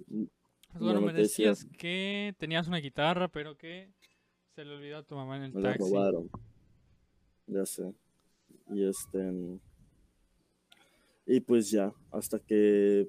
[0.73, 3.93] Pues Bueno, me decías que tenías una guitarra, pero que
[4.55, 5.91] se le olvidó a tu mamá en el Me la taxi.
[5.91, 6.31] robaron.
[7.47, 7.95] Ya sé.
[8.71, 9.59] Y este.
[11.27, 13.09] Y pues ya, hasta que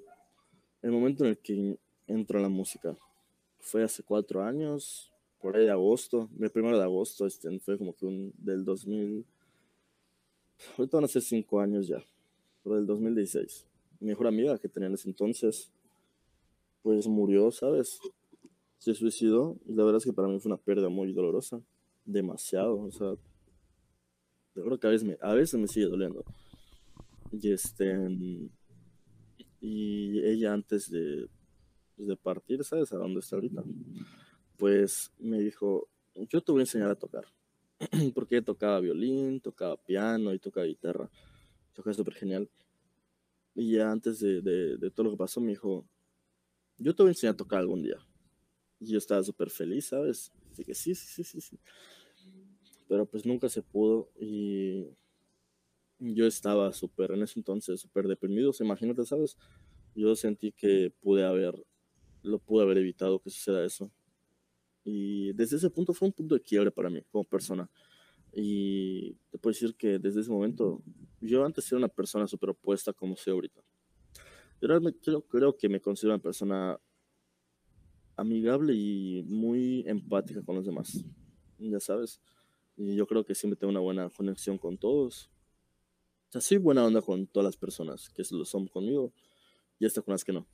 [0.82, 2.96] el momento en el que entro a la música
[3.60, 7.96] fue hace cuatro años, por ahí de agosto, el primero de agosto, este, fue como
[7.96, 9.26] que un del 2000.
[10.78, 12.04] Ahorita van a ser cinco años ya,
[12.62, 13.66] pero del 2016.
[14.00, 15.72] Mi mejor amiga que tenía en ese entonces,
[16.84, 18.00] pues murió, ¿sabes?
[18.78, 21.62] Se suicidó la verdad es que para mí fue una pérdida muy dolorosa,
[22.06, 23.16] demasiado, o sea,
[24.56, 26.24] de verdad que a veces me, a veces me sigue doliendo.
[27.32, 27.98] Y este,
[29.60, 31.28] y ella antes de,
[31.96, 32.92] pues, de partir, ¿sabes?
[32.94, 33.64] A dónde está ahorita.
[34.58, 37.26] Pues me dijo, yo te voy a enseñar a tocar.
[38.14, 41.10] Porque tocaba violín, tocaba piano y tocaba guitarra.
[41.74, 42.50] Tocaba súper genial.
[43.56, 45.88] Y ya antes de, de todo lo que pasó, me dijo,
[46.78, 47.98] yo te voy a enseñar a tocar algún día.
[48.80, 50.32] Y yo estaba súper feliz, ¿sabes?
[50.52, 51.60] Así que sí, sí, sí, sí, sí.
[52.88, 54.88] Pero pues nunca se pudo y
[56.00, 58.52] yo estaba súper, en ese entonces, súper deprimido.
[58.60, 59.38] Imagínate, ¿sabes?
[59.96, 61.56] Yo sentí que pude haber,
[62.24, 63.92] lo pude haber evitado que suceda eso.
[64.84, 67.70] Y desde ese punto fue un punto de quiebre para mí como persona.
[68.34, 70.84] Y te puedo decir que desde ese momento,
[71.22, 73.62] yo antes era una persona súper opuesta como soy ahorita.
[74.64, 76.80] Yo realmente creo, creo que me considero una persona
[78.16, 81.04] amigable y muy empática con los demás,
[81.60, 82.22] ya sabes.
[82.78, 85.30] Y yo creo que siempre tengo una buena conexión con todos.
[86.30, 89.12] O sea, soy buena onda con todas las personas que lo son conmigo
[89.80, 90.48] y hasta con las que no.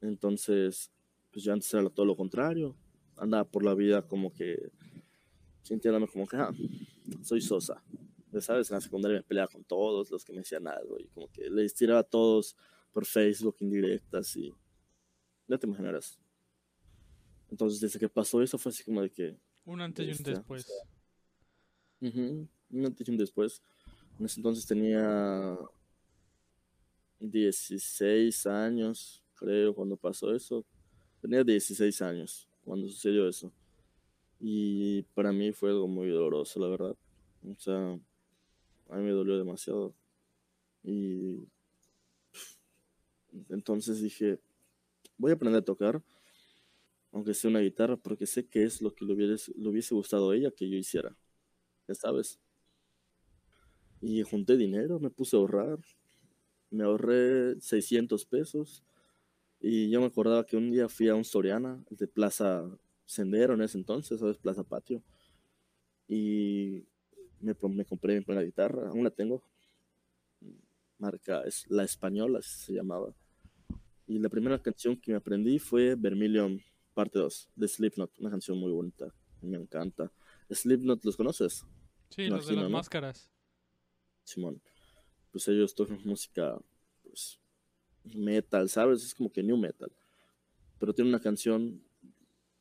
[0.00, 0.90] Entonces,
[1.30, 2.74] pues yo antes era todo lo contrario.
[3.18, 4.72] Andaba por la vida como que
[5.62, 6.50] sintiéndome como que, ah,
[7.22, 7.84] soy sosa.
[8.32, 11.06] Ya sabes, en la secundaria me peleaba con todos los que me decían algo y
[11.06, 12.56] como que les tiraba a todos
[12.92, 14.54] por Facebook indirectas y
[15.46, 16.18] ya te imaginarás.
[17.50, 20.66] Entonces, desde que pasó eso fue así como de que, Un antes y un después.
[22.00, 23.62] un antes y un después.
[24.18, 25.56] En ese entonces tenía
[27.20, 30.64] 16 años, creo, cuando pasó eso.
[31.20, 33.52] Tenía 16 años cuando sucedió eso.
[34.40, 36.96] Y para mí fue algo muy doloroso, la verdad.
[37.44, 37.98] O sea,
[38.90, 39.94] a mí me dolió demasiado.
[40.84, 41.48] Y
[43.48, 44.40] entonces dije,
[45.16, 46.02] voy a aprender a tocar,
[47.12, 50.50] aunque sea una guitarra, porque sé que es lo que le hubiese, gustado a ella
[50.50, 51.16] que yo hiciera.
[51.86, 52.38] Ya sabes.
[54.00, 55.78] Y junté dinero, me puse a ahorrar.
[56.70, 58.84] Me ahorré 600 pesos.
[59.60, 62.64] Y yo me acordaba que un día fui a un Soriana, de Plaza
[63.06, 64.36] Sendero en ese entonces, ¿sabes?
[64.36, 65.02] Plaza Patio.
[66.06, 66.84] Y
[67.40, 69.42] me, me compré mi primera guitarra, aún la tengo.
[70.98, 73.14] Marca es La Española, así se llamaba.
[74.06, 76.60] Y la primera canción que me aprendí fue Vermilion
[76.94, 80.10] Parte 2 de Slipknot, una canción muy bonita, me encanta.
[80.50, 81.64] Slipknot, ¿los conoces?
[82.10, 82.76] Sí, los de imagino, las ¿no?
[82.78, 83.30] máscaras.
[84.24, 84.60] Simón.
[85.30, 86.58] Pues ellos tocan música,
[87.02, 87.38] pues,
[88.04, 89.04] metal, ¿sabes?
[89.04, 89.92] Es como que new metal.
[90.78, 91.82] Pero tiene una canción,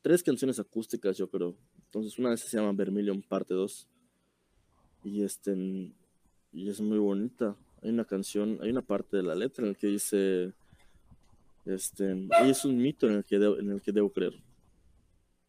[0.02, 1.56] tres canciones acústicas, yo creo.
[1.86, 3.88] Entonces, una de esas se llama Vermilion Parte 2.
[5.06, 5.56] Y este,
[6.52, 7.56] y es muy bonita.
[7.82, 10.54] Hay una canción, hay una parte de la letra en la que dice,
[11.66, 14.34] este, y es un mito en el que debo, en el que debo creer.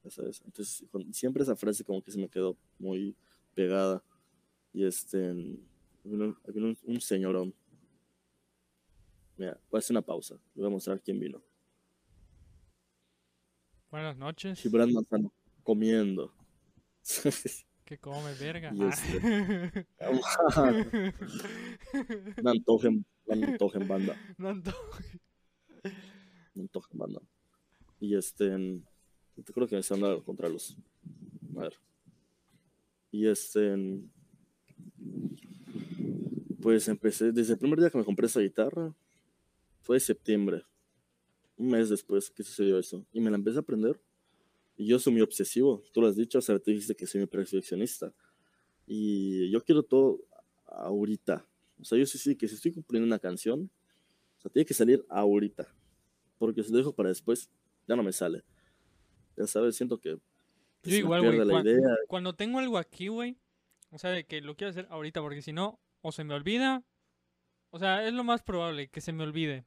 [0.08, 0.40] Sabes.
[0.44, 3.14] Entonces, con- siempre esa frase como que se me quedó muy
[3.54, 4.02] pegada.
[4.72, 5.32] Y este,
[6.04, 7.54] vino, vino un, un señorón.
[9.36, 10.34] Mira, voy a hacer una pausa.
[10.54, 11.42] Le voy a mostrar quién vino.
[13.90, 14.60] Buenas noches.
[14.60, 16.32] Gibran Manzano comiendo.
[17.88, 18.70] Que come verga.
[18.79, 18.90] Ah.
[18.90, 19.57] este-
[22.37, 24.14] un antojo en, un antojo en banda.
[24.37, 24.74] No ando-
[26.55, 27.20] Un antojo en banda.
[27.98, 28.51] Y este,
[29.42, 30.77] te creo que me están dando contra los.
[31.57, 31.72] A ver.
[33.11, 33.74] Y este,
[36.61, 38.94] pues empecé, desde el primer día que me compré esa guitarra,
[39.81, 40.62] fue septiembre,
[41.57, 43.98] un mes después que sucedió eso, y me la empecé a aprender.
[44.78, 47.18] Y yo soy muy obsesivo, tú lo has dicho, o sea, tú dijiste que soy
[47.20, 48.14] muy perfeccionista.
[48.87, 50.20] Y yo quiero todo
[50.66, 51.44] ahorita.
[51.81, 53.70] O sea, yo sí, sí, que si estoy cumpliendo una canción,
[54.38, 55.66] o sea, tiene que salir ahorita.
[56.38, 57.50] Porque si lo dejo para después,
[57.87, 58.44] ya no me sale.
[59.37, 60.18] Ya sabes, siento que Yo
[60.85, 61.38] se me igual, güey.
[61.38, 61.96] la cuan- idea.
[62.06, 63.37] Cuando tengo algo aquí, güey.
[63.90, 66.85] O sea, de que lo quiero hacer ahorita, porque si no, o se me olvida.
[67.70, 69.66] O sea, es lo más probable que se me olvide.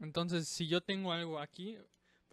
[0.00, 1.76] Entonces, si yo tengo algo aquí,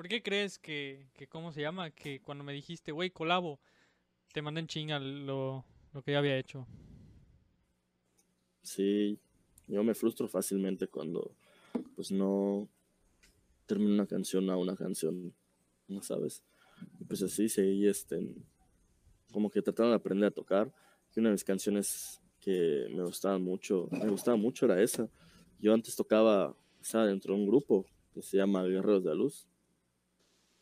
[0.01, 1.91] ¿por qué crees que, que ¿cómo se llama?
[1.91, 3.59] Que cuando me dijiste, güey, colabo,
[4.33, 6.65] te mandé en chinga lo, lo que ya había hecho.
[8.63, 9.19] Sí,
[9.67, 11.35] yo me frustro fácilmente cuando
[11.95, 12.67] pues no
[13.67, 15.35] termino una canción a una canción,
[15.87, 16.41] ¿no sabes?
[16.99, 18.27] Y pues así seguí este,
[19.31, 20.73] como que tratando de aprender a tocar.
[21.15, 25.07] Y una de mis canciones que me gustaban mucho, me gustaba mucho era esa.
[25.59, 27.85] Yo antes tocaba, estaba dentro de un grupo
[28.15, 29.47] que se llama Guerreros de la Luz.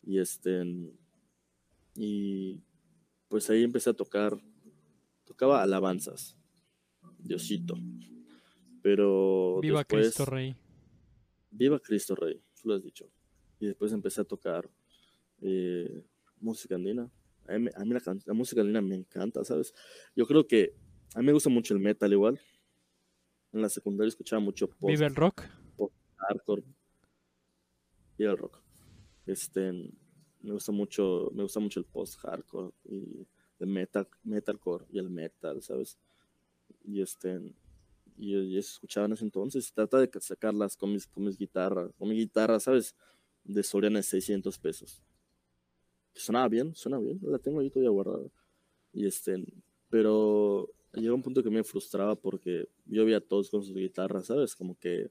[0.02, 0.64] Y este,
[1.94, 2.60] y
[3.28, 4.38] pues ahí empecé a tocar,
[5.24, 6.36] tocaba alabanzas,
[7.18, 7.74] Diosito.
[8.82, 10.56] Pero Viva después, Cristo Rey.
[11.50, 13.10] Viva Cristo Rey, tú lo has dicho.
[13.58, 14.68] Y después empecé a tocar
[15.42, 16.02] eh,
[16.40, 17.10] música andina.
[17.46, 19.74] A mí, a mí la, la música andina me encanta, ¿sabes?
[20.16, 20.74] Yo creo que
[21.14, 22.40] a mí me gusta mucho el metal igual.
[23.52, 25.42] En la secundaria escuchaba mucho post Viva el rock.
[26.16, 26.62] hardcore
[28.16, 28.62] y el rock.
[29.26, 29.72] Este,
[30.42, 33.26] me gusta mucho, me gusta mucho el post hardcore y
[33.58, 35.98] el metal, metalcore y el metal, ¿sabes?
[36.84, 37.54] Y este,
[38.16, 39.72] y, y escuchaba en ese entonces.
[39.72, 42.94] Trata de sacarlas con mis, con mis guitarras, con mi guitarra, ¿sabes?
[43.44, 45.02] De Soriana de 600 pesos.
[46.14, 48.28] Que sonaba bien, suena bien, la tengo ahí todavía guardada.
[48.92, 49.44] Y este,
[49.88, 54.26] pero llegó un punto que me frustraba porque yo veía a todos con sus guitarras,
[54.26, 54.56] ¿sabes?
[54.56, 55.10] Como que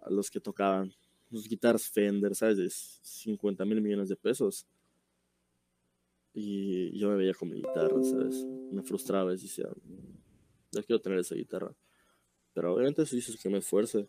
[0.00, 0.94] a los que tocaban
[1.30, 2.56] sus guitarras Fender, ¿sabes?
[2.56, 4.66] De 50 mil millones de pesos.
[6.32, 8.44] Y yo me veía con mi guitarra, ¿sabes?
[8.72, 10.20] Me frustraba y decía, "Mm,
[10.72, 11.74] yo quiero tener esa guitarra.
[12.52, 14.08] Pero obviamente eso hizo que me esfuerce.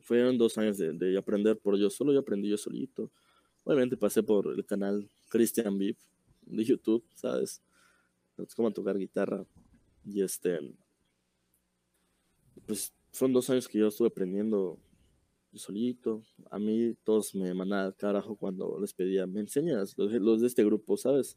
[0.00, 3.10] Fueron dos años de, de aprender por yo solo, yo aprendí yo solito.
[3.64, 5.98] Obviamente pasé por el canal Christian Beef
[6.42, 7.62] de YouTube, ¿sabes?
[8.38, 9.44] Es como tocar guitarra.
[10.04, 10.58] Y este,
[12.66, 14.78] pues fueron dos años que yo estuve aprendiendo
[15.52, 16.24] yo solito.
[16.50, 20.46] A mí todos me mandaban al carajo cuando les pedía, me enseñas, los, los de
[20.46, 21.36] este grupo, ¿sabes?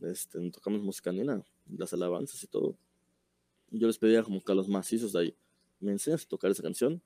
[0.00, 2.76] Este, tocamos música nena, las alabanzas y todo.
[3.70, 5.36] Y yo les pedía como que a los macizos de ahí,
[5.80, 7.02] ¿me enseñas a tocar esa canción?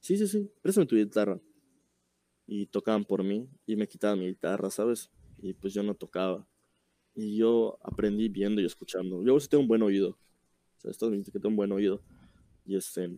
[0.00, 1.40] Sí, sí, sí, préstame tu guitarra.
[2.46, 5.10] Y tocaban por mí y me quitaban mi guitarra, ¿sabes?
[5.38, 6.46] Y pues yo no tocaba.
[7.14, 9.22] Y yo aprendí viendo y escuchando.
[9.22, 10.10] Yo sí tengo un buen oído.
[10.10, 12.02] O sea, esto admite que tengo un buen oído.
[12.64, 13.16] Y, este,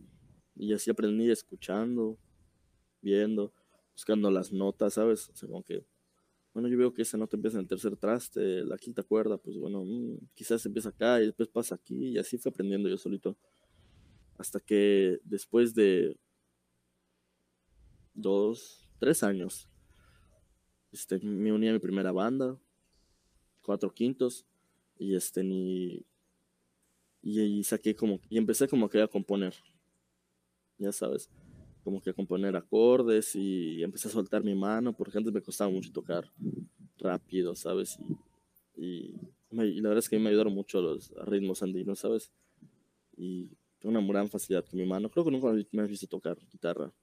[0.55, 2.17] y así aprendí escuchando,
[3.01, 3.53] viendo,
[3.93, 5.29] buscando las notas, ¿sabes?
[5.29, 5.85] O sea, como que,
[6.53, 9.57] bueno, yo veo que esa nota empieza en el tercer traste, la quinta cuerda, pues
[9.57, 12.09] bueno, mm, quizás empieza acá y después pasa aquí.
[12.09, 13.35] Y así fui aprendiendo yo solito.
[14.37, 16.17] Hasta que después de
[18.13, 19.67] dos, tres años,
[20.91, 22.57] este, me uní a mi primera banda,
[23.63, 24.45] cuatro quintos,
[24.97, 26.05] y este, y,
[27.21, 29.55] y saqué como, y empecé como que a componer,
[30.83, 31.29] ya sabes,
[31.83, 35.71] como que a componer acordes y empecé a soltar mi mano, porque antes me costaba
[35.71, 36.31] mucho tocar
[36.97, 37.97] rápido, ¿sabes?
[38.77, 39.13] Y,
[39.51, 42.31] me- y la verdad es que a mí me ayudaron mucho los ritmos andinos, ¿sabes?
[43.17, 43.51] Y
[43.83, 45.09] una gran facilidad con mi mano.
[45.09, 46.93] Creo que nunca me has visto tocar guitarra,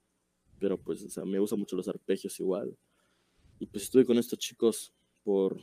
[0.58, 2.76] pero pues, me gustan mucho los arpegios igual.
[3.60, 4.92] Y pues estuve con estos chicos
[5.24, 5.60] por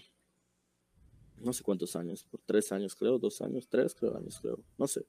[1.38, 4.88] no sé cuántos años, por tres años creo, dos años, tres creo, años creo, no
[4.88, 5.06] sé.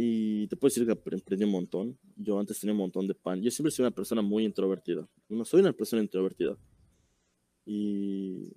[0.00, 1.98] Y te puedo decir que aprendí un montón.
[2.14, 3.42] Yo antes tenía un montón de pan.
[3.42, 5.08] Yo siempre soy una persona muy introvertida.
[5.28, 6.56] No soy una persona introvertida.
[7.66, 8.56] Y,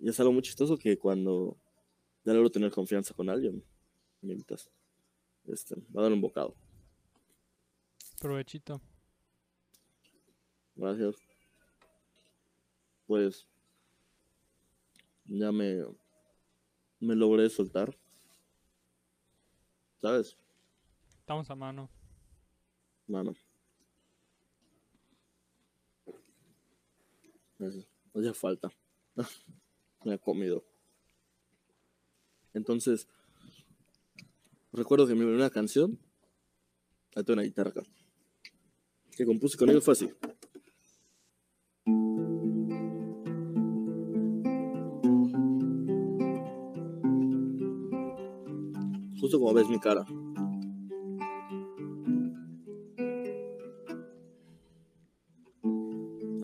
[0.00, 1.58] y es algo muy chistoso que cuando
[2.24, 3.62] ya logro tener confianza con alguien,
[4.22, 4.70] me invitas.
[5.44, 6.54] Este, va a dar un bocado.
[8.18, 8.80] Provechito.
[10.74, 11.16] Gracias.
[13.06, 13.46] Pues
[15.26, 15.84] ya me,
[16.98, 17.94] me logré soltar.
[20.00, 20.38] ¿Sabes?
[21.22, 21.88] Estamos a mano.
[23.06, 23.32] Mano.
[28.12, 28.68] No falta.
[30.04, 30.64] me ha comido.
[32.52, 33.06] Entonces,
[34.72, 35.96] recuerdo que mi primera canción,
[37.14, 37.70] tengo una guitarra
[39.16, 40.10] que compuse con ellos fue así.
[49.20, 50.04] Justo como ves mi cara.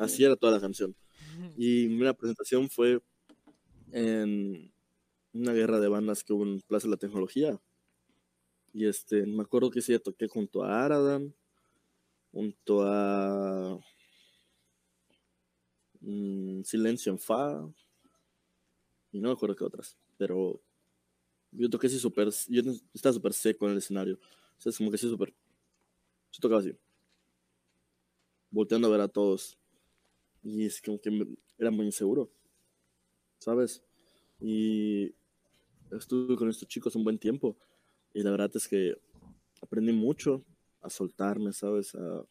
[0.08, 0.96] Así era toda la canción.
[1.56, 3.00] Y mi primera presentación fue
[3.92, 4.72] en
[5.32, 7.60] una guerra de bandas que hubo en Plaza de la Tecnología.
[8.72, 11.34] Y este, me acuerdo que ese día toqué junto a Aradan,
[12.32, 13.78] junto a
[16.00, 17.68] mm, Silencio en Fa,
[19.12, 20.60] y no me acuerdo qué otras, pero
[21.50, 24.90] yo toqué así súper, yo estaba súper seco en el escenario, o sea, es como
[24.90, 25.30] que así súper,
[26.32, 26.76] yo tocaba así,
[28.50, 29.57] volteando a ver a todos,
[30.42, 31.10] y es como que
[31.58, 32.30] era muy inseguro,
[33.38, 33.82] ¿sabes?
[34.40, 35.14] Y
[35.90, 37.58] estuve con estos chicos un buen tiempo,
[38.14, 38.96] y la verdad es que
[39.62, 40.44] aprendí mucho
[40.82, 41.94] a soltarme, ¿sabes?
[41.94, 42.24] A,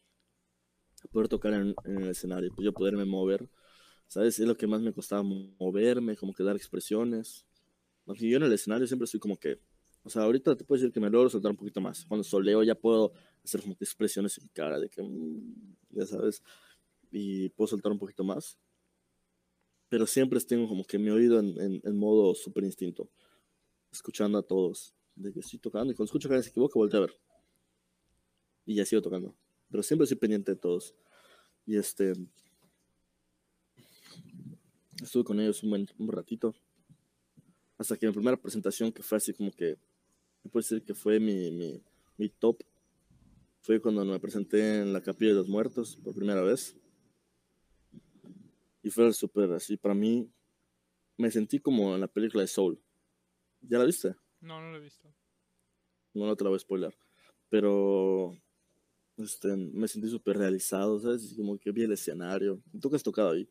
[1.04, 3.48] a poder tocar en, en el escenario, pues yo poderme mover,
[4.08, 4.38] ¿sabes?
[4.38, 7.46] Es lo que más me costaba mo- moverme, como que dar expresiones.
[8.06, 9.60] Aunque yo en el escenario siempre soy como que
[10.04, 12.04] O sea, ahorita te puedo decir que me logro soltar un poquito más.
[12.06, 13.12] Cuando soleo ya puedo
[13.44, 16.42] hacer como que expresiones en cara de que, mm, ya sabes,
[17.10, 18.58] y puedo soltar un poquito más.
[19.88, 23.10] Pero siempre tengo como que mi oído en, modo super instinto,
[23.90, 26.98] escuchando a todos, de que estoy tocando y cuando escucho que alguien se equivoca, volteo
[26.98, 27.16] a ver.
[28.66, 29.34] Y ya sigo tocando.
[29.70, 30.94] Pero siempre estoy pendiente de todos.
[31.64, 32.12] Y este,
[35.02, 36.54] estuve con ellos un, buen, ratito.
[37.78, 39.78] Hasta que mi primera presentación, que fue así como que,
[40.50, 41.82] puedo decir que fue mi, mi,
[42.18, 42.62] mi top,
[43.62, 46.76] fue cuando me presenté en la Capilla de los Muertos por primera vez.
[48.88, 50.32] Y fue súper así, para mí,
[51.18, 52.82] me sentí como en la película de Soul.
[53.60, 54.16] ¿Ya la viste?
[54.40, 55.14] No, no lo he visto.
[56.14, 56.96] No, no te la voy a spoiler.
[57.50, 58.34] Pero
[59.18, 61.34] este, me sentí súper realizado, ¿sabes?
[61.36, 62.62] Como que vi el escenario.
[62.80, 63.46] Tú que has tocado ahí.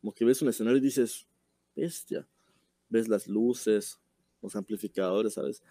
[0.00, 1.24] Como que ves un escenario y dices,
[1.76, 2.26] bestia.
[2.88, 4.00] Ves las luces,
[4.42, 5.62] los amplificadores, ¿sabes?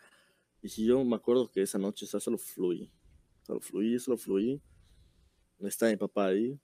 [0.61, 2.89] Y si yo me acuerdo que esa noche, sea, solo fluí.
[3.45, 4.61] Solo fluí, solo fluí.
[5.59, 6.57] Está mi papá ahí.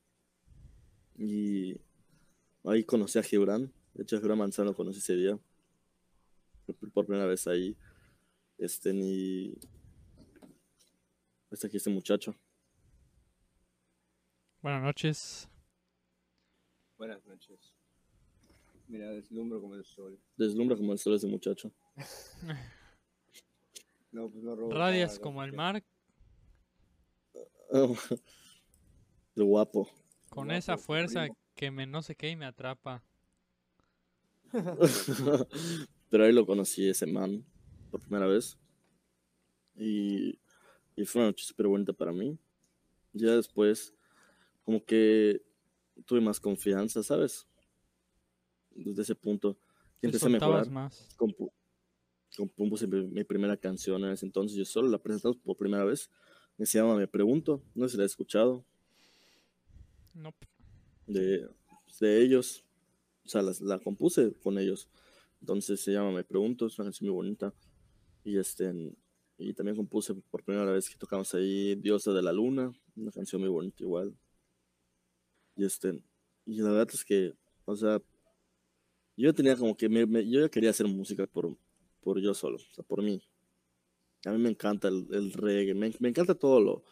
[1.18, 1.76] Y
[2.68, 3.72] ahí conocí a Gibran.
[3.94, 5.40] De hecho, a Gibran Manzano conocí ese día.
[6.94, 7.76] Por- primera vez ahí.
[8.58, 9.54] Este, ni.
[11.52, 12.36] Este aquí, este muchacho.
[14.62, 15.48] Buenas noches.
[16.98, 17.74] Buenas noches.
[18.88, 20.20] Mira, deslumbro como el sol.
[20.38, 21.72] Deslumbra como el sol ese muchacho.
[24.12, 24.72] No, pues no robo.
[24.72, 25.84] Radias nada, como el mar,
[29.36, 29.90] De guapo.
[30.30, 31.38] con Guapo, esa fuerza primo.
[31.56, 33.04] Que me no sé qué y me atrapa.
[36.10, 37.44] Pero ahí lo conocí ese man
[37.92, 38.58] por primera vez.
[39.76, 40.40] Y,
[40.96, 42.38] y fue una noche súper bonita para mí.
[43.14, 43.94] Ya después,
[44.64, 45.42] como que
[46.06, 47.48] tuve más confianza, ¿sabes?
[48.72, 49.58] Desde ese punto,
[50.00, 50.70] Te empecé a mejorar.
[50.70, 51.16] más.
[51.18, 51.52] compu-
[52.58, 54.58] compuse mi, mi primera canción en ese entonces.
[54.58, 56.10] Yo solo la presentamos por primera vez.
[56.60, 57.62] Se llama Me Pregunto.
[57.74, 58.66] No sé si la he escuchado.
[60.14, 60.34] No,
[61.08, 61.48] De,
[62.00, 62.64] de ellos.
[63.26, 64.90] O sea, las- la, compuse con ellos.
[65.42, 66.68] Entonces se llama Me Pregunto.
[66.68, 67.54] Es una canción muy bonita.
[68.24, 68.74] Y este.
[69.38, 72.72] Y también compuse por primera vez que tocamos ahí Diosa de la Luna.
[72.96, 74.16] Una canción muy bonita igual.
[75.56, 76.02] Y este.
[76.46, 77.34] Y la verdad es que.
[77.66, 78.02] O sea.
[79.18, 79.90] Yo tenía como que.
[79.90, 81.56] me- me- yo ya quería hacer música por,
[82.02, 82.58] por yo solo.
[82.58, 83.22] O sea, por mí.
[84.26, 85.74] A mí me encanta el, reggae.
[85.74, 86.84] Me, me encanta todo lo,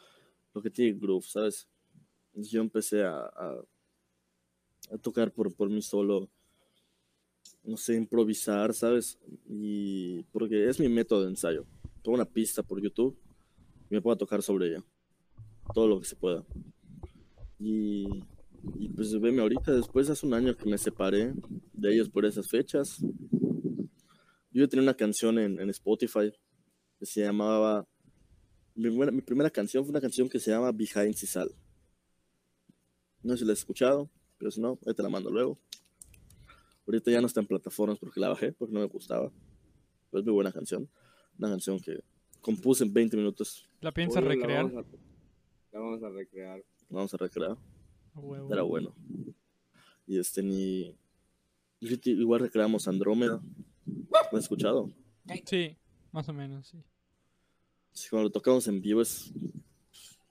[0.53, 1.67] lo que tiene groove, ¿sabes?
[2.33, 3.25] Yo empecé a,
[4.91, 6.29] a tocar por, por mí solo.
[7.63, 9.17] No sé, improvisar, ¿sabes?
[9.47, 11.65] Y porque es mi método de ensayo.
[12.03, 13.17] Pongo una pista por YouTube
[13.89, 14.83] y me pongo a tocar sobre ella.
[15.73, 16.45] Todo lo que se pueda.
[17.59, 18.05] Y,
[18.77, 21.33] y pues veme ahorita, después hace un año que me separé
[21.71, 23.01] de ellos por esas fechas.
[24.51, 26.31] Yo tenía una canción en, en Spotify
[26.99, 27.87] que se llamaba.
[28.75, 31.49] Mi primera, mi primera canción fue una canción que se llama Behind Sisal.
[33.21, 35.57] No sé si la has escuchado, pero si no, ahí te la mando luego.
[36.85, 39.31] Ahorita ya no está en plataformas porque la bajé, porque no me gustaba.
[40.11, 40.89] Pero es muy buena canción.
[41.39, 42.03] Una canción que
[42.41, 43.67] compuse en 20 minutos.
[43.81, 44.65] ¿La piensas la recrear?
[44.65, 44.97] vamos a-
[45.71, 46.63] La vamos a recrear.
[46.89, 47.57] Vamos a recrear.
[48.13, 48.51] A huevo.
[48.53, 48.93] Era bueno.
[50.05, 50.95] Y este ni.
[51.79, 53.41] Igual recreamos Andrómeda.
[53.85, 54.91] ¿Lo has escuchado?
[55.45, 55.77] Sí,
[56.11, 56.83] más o menos, sí.
[57.93, 59.31] Sí, cuando lo tocamos en vivo es.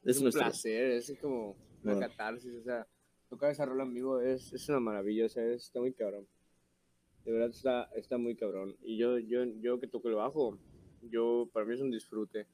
[0.04, 0.42] Es Es un nuestro.
[0.42, 2.52] placer, es como una catarsis.
[2.56, 2.86] O sea,
[3.32, 5.24] tocar esa rola en vivo es, es una maravilla.
[5.24, 6.28] O sea, está muy cabrón.
[7.24, 8.76] De verdad está, está muy cabrón.
[8.82, 10.58] Y yo, yo, yo que toco el bajo,
[11.00, 12.46] yo, para mí es un disfrute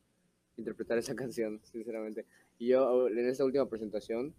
[0.56, 2.26] interpretar esa canción, sinceramente.
[2.58, 4.36] Y yo en esta última presentación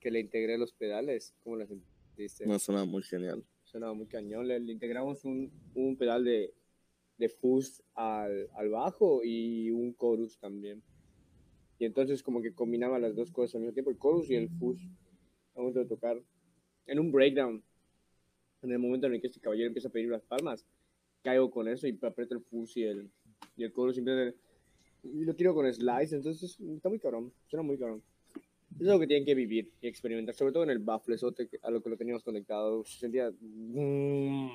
[0.00, 2.46] que le integré los pedales, ¿cómo la sentiste?
[2.46, 3.44] No, suena muy genial.
[3.64, 4.48] sonaba muy cañón.
[4.48, 6.54] Le, le integramos un, un pedal de,
[7.18, 10.82] de fuzz al, al bajo y un chorus también.
[11.78, 14.48] Y entonces como que combinaba las dos cosas al mismo tiempo, el chorus y el
[14.48, 14.80] fuzz.
[15.54, 16.20] Al momento de tocar.
[16.86, 17.62] En un breakdown,
[18.62, 20.66] en el momento en el que este caballero empieza a pedir las palmas,
[21.22, 23.10] caigo con eso y aprieto el fuzz y el,
[23.56, 24.34] y el chorus siempre
[25.04, 28.02] y lo tiro con slice, entonces está muy cabrón, suena muy cabrón.
[28.80, 31.82] Es algo que tienen que vivir y experimentar, sobre todo en el bafflesote a lo
[31.82, 32.84] que lo teníamos conectado.
[32.84, 33.30] Se sentía.
[33.40, 34.50] muy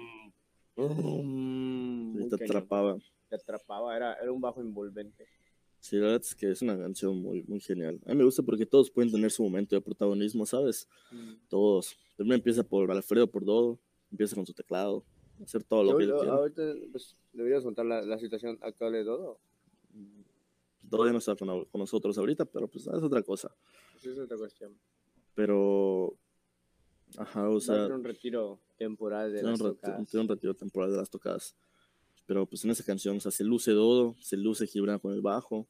[2.29, 2.43] te cañón.
[2.43, 2.97] atrapaba.
[3.29, 5.27] Te atrapaba, era, era un bajo envolvente.
[5.87, 7.97] Sí, la verdad es que es una canción muy, muy genial.
[8.05, 10.85] A mí me gusta porque todos pueden tener su momento de protagonismo, ¿sabes?
[11.47, 11.95] Todos.
[12.17, 13.79] Primero empieza por Alfredo por todo,
[14.11, 15.05] empieza con su teclado,
[15.41, 16.35] hacer todo lo que él Yo- yo- quiera.
[16.35, 16.61] ahorita
[16.91, 19.39] pues, deberíamos contar la, la situación actual de Dodo.
[20.89, 23.49] Todavía no está con, con nosotros ahorita, pero pues es otra cosa.
[23.93, 24.77] Pues es otra cuestión.
[25.35, 26.17] Pero,
[27.17, 30.09] ajá, o sea, un retiro temporal de las tocadas.
[30.09, 31.55] tiene un retiro temporal de las tocadas.
[32.25, 35.21] Pero pues en esa canción, o sea, se luce Dodo, se luce Gibran con el
[35.21, 35.65] bajo,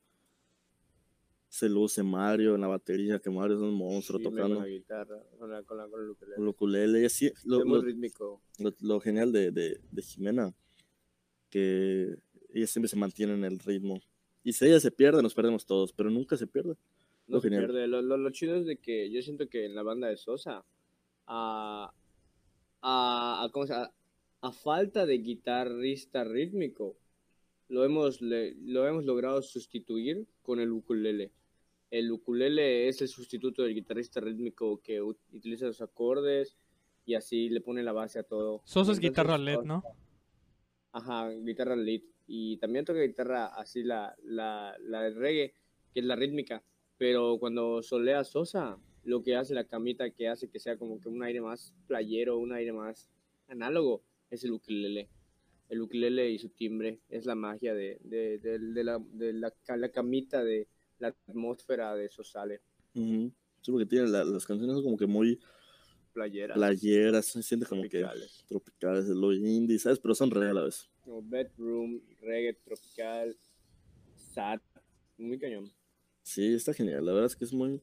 [1.57, 4.67] se luce Mario en la batería, que Mario es un monstruo Sí, con tocando la
[4.67, 6.35] guitarra, con la, con la, con el ukelele.
[6.37, 7.01] el ukulele.
[7.01, 8.41] Y así, lo, Es muy lo- rítmico.
[8.59, 10.53] lo- lo genial de, de, de Jimena,
[11.49, 12.15] que
[12.53, 13.99] ella siempre se mantiene en el ritmo.
[14.43, 16.75] Y si ella se pierde, nos perdemos todos, pero nunca se pierde.
[17.27, 17.65] No Lo se genial.
[17.67, 17.87] pierde.
[17.87, 20.63] Lo, chido es de que yo siento que en la banda de Sosa,
[21.25, 21.91] a,
[22.81, 23.91] a, a, ¿cómo se llama?
[24.41, 26.95] a falta de guitarrista rítmico,
[27.69, 31.31] lo hemos, le- lo hemos logrado sustituir con el ukulele.
[31.89, 36.57] El ukulele es el sustituto del guitarrista rítmico que utiliza los acordes
[37.05, 38.61] y así le pone la base a todo.
[38.65, 39.83] Sosa es guitarra LED, ¿no?
[40.91, 42.01] Ajá, guitarra lead.
[42.27, 45.53] Y también toca guitarra así la, la, la de reggae,
[45.93, 46.63] que es la rítmica.
[46.97, 51.07] Pero cuando solea Sosa, lo que hace la camita que hace que sea como que
[51.07, 53.09] un aire más playero, un aire más
[53.47, 55.07] análogo, es el ukelele.
[55.69, 59.51] El ukelele y su timbre es la magia de, de, de- de la, de la,
[59.63, 60.67] ca- la camita de
[60.99, 62.61] la atmósfera de Sosale.
[62.93, 63.31] Ujú.
[63.61, 65.39] Sí, porque tiene la- las canciones son como que muy
[66.13, 66.55] Playera.
[66.55, 68.37] playeras, se siente como Tropicales.
[68.41, 69.99] que tropicales, lo indie, ¿sabes?
[69.99, 70.89] Pero son real a la vez.
[71.01, 73.37] Como bedroom, reggae tropical,
[74.33, 74.59] sad.
[75.17, 75.71] Muy cañón.
[76.23, 77.05] Sí, está genial.
[77.05, 77.81] La verdad es que es muy.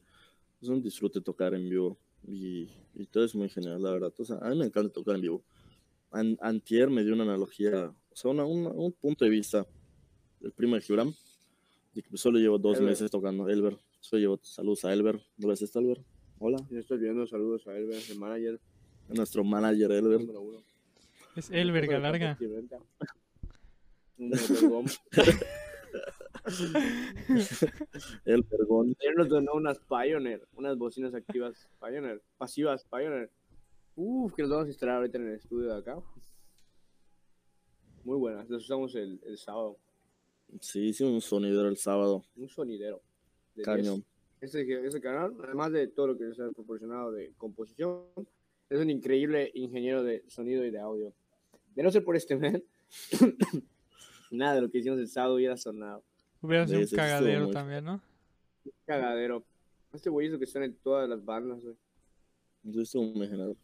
[0.60, 1.98] Es un disfrute tocar en vivo.
[2.26, 4.12] Y, y todo es muy genial, la verdad.
[4.18, 5.44] O sea, a mí me encanta tocar en vivo.
[6.10, 9.66] An- Antier me dio una analogía, o sea, una- una- un punto de vista
[10.40, 11.12] del primo de Gibran.
[12.08, 12.90] Pues, solo llevo dos Elber.
[12.90, 13.48] meses tocando.
[13.48, 13.78] Elber.
[14.00, 15.20] Solo llevo saludos a Elber.
[15.36, 16.02] ¿No ves esto, Elber?
[16.38, 16.58] Hola.
[16.70, 18.60] Yo estoy viendo saludos a Elber, el manager
[19.10, 20.20] A nuestro manager, Elber.
[20.20, 20.58] número uno.
[21.36, 22.36] Es el verga larga.
[24.16, 24.84] Un vergón.
[28.24, 28.96] El Vergón.
[29.00, 33.30] Él nos donó unas Pioneer, unas bocinas activas Pioneer, pasivas Pioneer.
[33.96, 35.98] Uf, que nos vamos a instalar ahorita en el estudio de acá.
[38.04, 39.78] Muy buenas, las usamos el, el sábado.
[40.60, 42.24] Sí, hicimos un sonidero el sábado.
[42.36, 43.02] Un sonidero.
[43.54, 44.04] de Cañón.
[44.40, 48.02] Ese, ese canal, además de todo lo que les ha proporcionado de composición,
[48.68, 51.14] es un increíble ingeniero de sonido y de audio.
[51.74, 52.62] De no ser por este man,
[54.30, 56.04] nada de lo que hicimos el sábado hubiera sonado.
[56.40, 58.02] Hubiera sido un sí cagadero muy- también, ¿no?
[58.86, 59.44] Cagadero.
[59.92, 61.76] Este güey hizo que suene en todas las bandas, güey.
[62.64, 63.56] Yo estuve muy genial.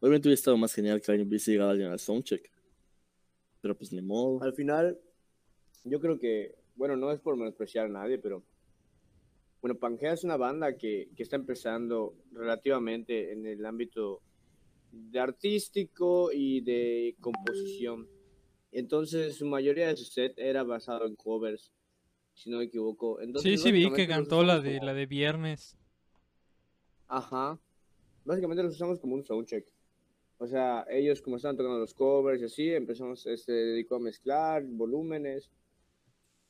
[0.00, 2.50] Obviamente hubiera estado más genial que alguien hubiese llegado alguien al soundcheck.
[3.60, 4.42] Pero pues ni modo.
[4.42, 4.98] Al final,
[5.84, 8.42] yo creo que, bueno, no es por menospreciar a nadie, pero
[9.60, 14.20] bueno, Pangea es una banda que, que está empezando relativamente en el ámbito
[14.92, 18.06] de artístico y de composición.
[18.70, 21.72] Entonces, su mayoría de su set era basado en covers,
[22.34, 23.20] si no me equivoco.
[23.20, 25.76] Entonces, Sí, sí vi que cantó la de como- la de viernes.
[27.08, 27.58] Ajá.
[28.24, 29.66] Básicamente los usamos como un soundcheck.
[30.38, 34.62] O sea, ellos como estaban tocando los covers y así, empezamos, este, dedicó a mezclar
[34.64, 35.50] volúmenes.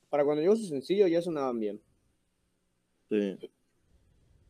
[0.09, 1.80] Para cuando llegó su sencillo ya sonaban bien.
[3.09, 3.38] Sí.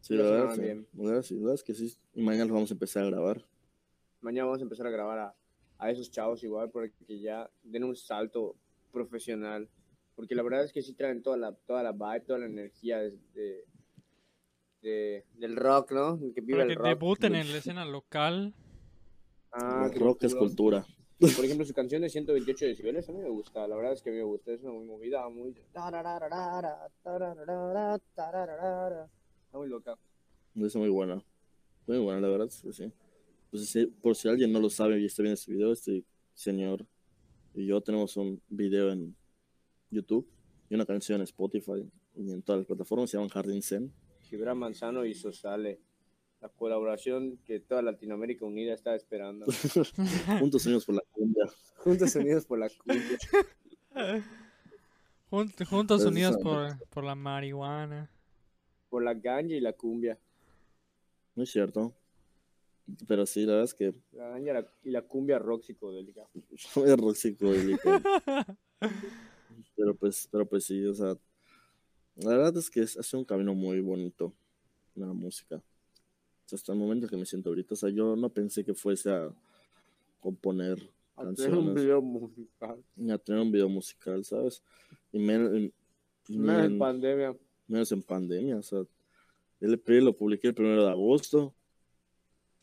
[0.00, 0.60] Sí, Lo la verdad, sí.
[0.60, 0.86] bien.
[0.94, 1.96] La verdad, sí, la verdad es que sí.
[2.14, 3.44] Y mañana lo vamos a empezar a grabar.
[4.20, 5.34] Mañana vamos a empezar a grabar a,
[5.78, 8.56] a esos chavos igual para que ya den un salto
[8.92, 9.68] profesional.
[10.14, 12.98] Porque la verdad es que sí traen toda la, toda la vibe, toda la energía
[12.98, 13.64] de, de-
[14.82, 16.18] de- del rock, ¿no?
[16.34, 16.86] Que vive Para el que rock.
[16.86, 18.54] debuten en la escena local.
[19.52, 20.86] Ah, El rock es cultura.
[21.18, 23.66] Por ejemplo, su canción de 128 decibeles a mí me gusta.
[23.66, 24.52] La verdad es que a mí me gusta.
[24.52, 25.50] Es una muy movida, muy.
[25.50, 25.90] Está
[29.58, 29.98] muy loca.
[30.54, 31.22] Es muy buena.
[31.86, 32.92] Muy buena, la verdad sí.
[33.50, 36.04] Pues sí, por si alguien no lo sabe y está viendo este video, este
[36.34, 36.86] señor
[37.58, 39.16] y yo tenemos un video en
[39.90, 40.28] YouTube
[40.70, 43.10] y una canción en Spotify y en todas las plataformas.
[43.10, 43.92] Se llaman Jardín Zen.
[44.22, 45.80] Gibran Manzano y Sosale.
[46.40, 49.46] La colaboración que toda Latinoamérica Unida está esperando.
[50.40, 51.44] Juntos unidos por la cumbia.
[51.78, 53.18] Juntos unidos por la cumbia.
[55.30, 58.10] Junt- juntos unidos por, por la marihuana.
[58.88, 60.18] Por la ganja y la cumbia.
[61.34, 61.92] No es cierto.
[63.06, 66.26] Pero sí, la verdad es que La ganja y la- y la cumbia rock psicodélica.
[66.56, 68.00] soy rock psicodélico.
[69.76, 71.16] pero pues, pero pues sí, o sea,
[72.16, 74.32] la verdad es que es, ha sido un camino muy bonito
[74.94, 75.62] la música.
[76.52, 79.30] Hasta el momento que me siento ahorita, o sea, yo no pensé que fuese a
[80.20, 80.78] componer
[81.16, 82.84] A tener un canciones, video musical.
[83.10, 84.62] a tener un video musical, ¿sabes?
[85.12, 85.72] Y Menos en
[86.28, 87.36] en- pandemia.
[87.66, 88.82] menos en pandemia, o sea,
[89.60, 91.54] el EP lo publiqué el primero de agosto.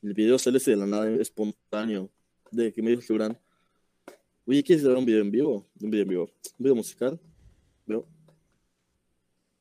[0.01, 2.09] El video sale así de la nada, espontáneo,
[2.51, 3.38] de que me dijo Gibran,
[4.45, 5.65] oye, ¿quieres grabar un video en vivo?
[5.81, 6.23] Un video en vivo,
[6.57, 7.19] un video musical.
[7.88, 8.05] Yo,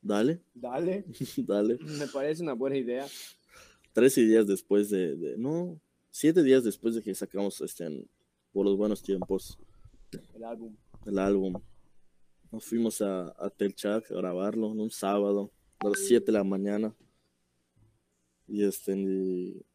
[0.01, 1.03] dale, Dale.
[1.37, 1.77] dale.
[1.99, 3.05] Me parece una buena idea.
[3.95, 5.79] Trece días después de, de- no,
[6.09, 8.09] siete días después de que sacamos este, en-
[8.51, 9.57] por los buenos tiempos,
[10.33, 10.75] El álbum.
[11.05, 11.53] el álbum.
[12.51, 16.43] Nos fuimos a, a Telchac a grabarlo en un sábado a las 7 de la
[16.43, 16.93] mañana.
[18.49, 19.65] Y este y,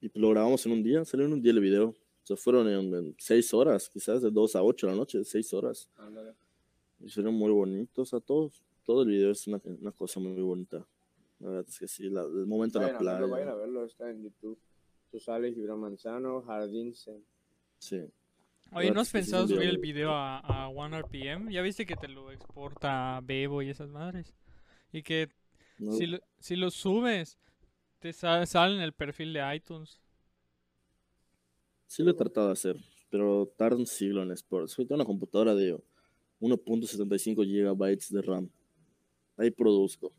[0.00, 1.88] y lo grabamos en un día, salió en un día el video.
[1.88, 1.96] O
[2.28, 5.88] sea, fueron en, 6 horas, quizás de 2 a 8 de la noche, 6 horas.
[5.96, 6.32] Ándale.
[7.00, 8.62] Y salieron muy bonitos a todos.
[8.84, 10.86] Todo el video es una, una cosa muy bonita.
[11.40, 13.44] La verdad es que sí, la- el momento en la Vayan a verlo, playa.
[13.44, 14.58] vayan a verlo, está en YouTube.
[15.10, 16.94] Tú sales, Gibran Manzano, Jardín.
[17.78, 18.04] Sí.
[18.72, 21.50] Oye, ¿no has sí pensado día subir el video a, a 1RPM?
[21.50, 24.34] Ya viste que te lo exporta Bebo y esas madres.
[24.92, 25.28] Y que
[25.78, 27.38] No, si, lo, si lo subes,
[28.00, 30.00] te sa- sale en el perfil de iTunes.
[31.86, 32.76] Sí lo he tratado de hacer,
[33.10, 34.74] pero tarda un siglo en Sports.
[34.76, 35.74] Tengo una computadora de
[36.40, 38.50] 1.75 gigabytes de RAM.
[39.38, 40.12] Ahí produzco.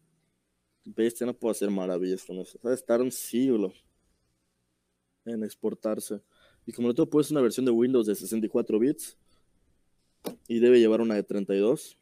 [0.85, 2.57] Bestia, no puedo hacer maravillas con eso.
[2.61, 2.85] ¿Sabes?
[2.85, 3.73] Tarda un siglo
[5.25, 6.21] en exportarse.
[6.65, 9.17] Y como lo tengo puesto una versión de Windows de 64 bits
[10.47, 11.97] y debe llevar una de 32.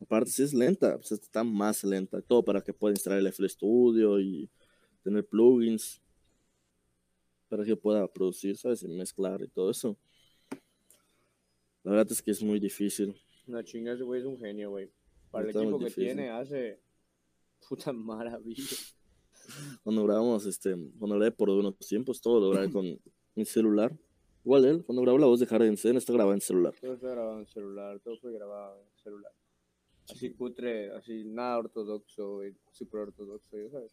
[0.00, 2.20] Aparte, si es lenta, pues está más lenta.
[2.20, 4.50] Todo para que pueda instalar el FL Studio y
[5.02, 6.02] tener plugins
[7.48, 8.82] para que pueda producir, ¿sabes?
[8.82, 9.96] Y mezclar y todo eso.
[11.82, 13.14] La verdad es que es muy difícil.
[13.46, 14.90] No chinga, ese güey es un genio, güey.
[15.30, 16.80] Para el Está equipo que tiene, hace
[17.68, 18.76] puta maravilla.
[19.84, 22.98] Cuando grabamos, este, cuando grabé por unos tiempos, todo lo grabé con
[23.34, 23.96] mi celular.
[24.44, 26.74] Igual él, cuando grabó la voz de Harry Zen, está grabado en celular.
[26.80, 29.32] Todo fue grabado en celular, todo fue grabado en celular.
[30.08, 33.90] Así cutre, así nada ortodoxo, güey, súper ortodoxo, ya sabes.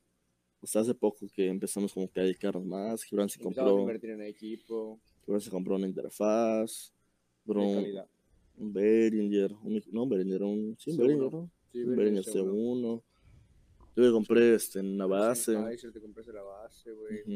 [0.61, 3.03] Hasta hace poco que empezamos como que a dedicarnos más.
[3.03, 6.93] Gibran se Empezamos compró, invertir en equipo, Gibran se compró una interfaz,
[7.43, 10.99] compró un, Behringer, un, no un Behringer, un, sí, un C1.
[10.99, 11.51] Behringer, ¿no?
[11.71, 12.97] Sí, un ven, Behringer ese uno.
[12.97, 13.03] C1.
[13.95, 15.53] Yo le compré este, una base.
[15.53, 17.21] Kaiser, te compraste la base, güey.
[17.21, 17.31] Ujú.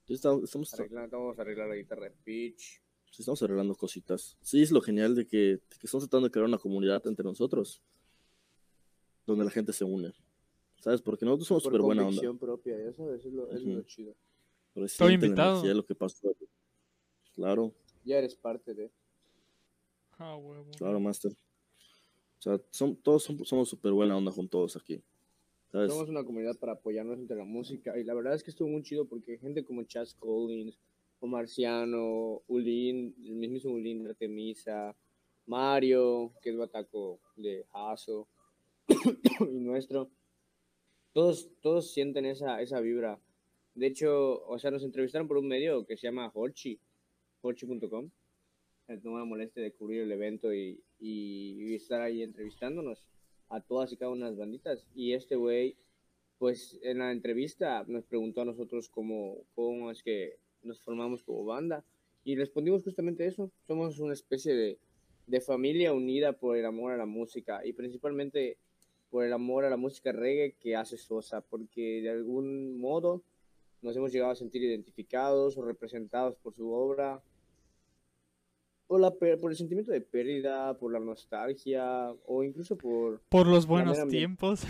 [0.00, 2.82] Entonces, estamos, estamos, Arreglando, vamos a arreglar la guitarra de pitch.
[3.10, 4.36] sí, estamos arreglando cositas.
[4.42, 7.24] Sí, es lo genial de que, de que estamos tratando de crear una comunidad entre
[7.24, 7.80] nosotros,
[9.26, 10.12] donde la gente se une.
[10.80, 11.02] ¿Sabes?
[11.02, 12.22] Porque nosotros somos súper buena onda.
[12.38, 14.14] propia, ya sabes, es lo, es lo chido.
[14.72, 15.62] Pero Estoy invitado.
[15.74, 16.34] lo que pasó.
[17.34, 17.72] Claro,
[18.04, 18.90] Ya eres parte de.
[20.18, 20.70] Ah, huevo.
[20.76, 21.32] claro, Master.
[21.32, 25.02] O sea, son, todos son- somos súper buena onda con todos aquí.
[25.88, 28.82] Somos una comunidad para apoyarnos entre la música y la verdad es que estuvo muy
[28.82, 30.76] chido porque gente como Chas Collins,
[31.20, 34.96] o Marciano, Ulin, el mismo Ulin de Artemisa,
[35.46, 38.26] Mario, que es Bataco de Haso,
[38.88, 40.10] y nuestro,
[41.12, 43.20] todos, todos sienten esa, esa vibra.
[43.74, 46.78] De hecho, o sea, nos entrevistaron por un medio que se llama Horchi,
[47.42, 48.10] horchi.com.
[48.86, 53.04] Se tomó la molestia de cubrir el evento y- y estar ahí entrevistándonos
[53.50, 54.86] a todas y cada una de las banditas.
[54.94, 55.76] Y este güey,
[56.38, 61.44] pues en la entrevista nos preguntó a nosotros cómo, cómo es que nos formamos como
[61.44, 61.84] banda.
[62.24, 63.50] Y respondimos justamente eso.
[63.66, 64.78] Somos una especie de,
[65.26, 68.56] de familia unida por el amor a la música y principalmente
[69.10, 73.22] por el amor a la música reggae que hace Sosa, porque de algún modo
[73.82, 77.22] nos hemos llegado a sentir identificados o representados por su obra,
[78.90, 83.64] por, la, por el sentimiento de pérdida, por la nostalgia o incluso por Por los
[83.64, 84.66] buenos tiempos.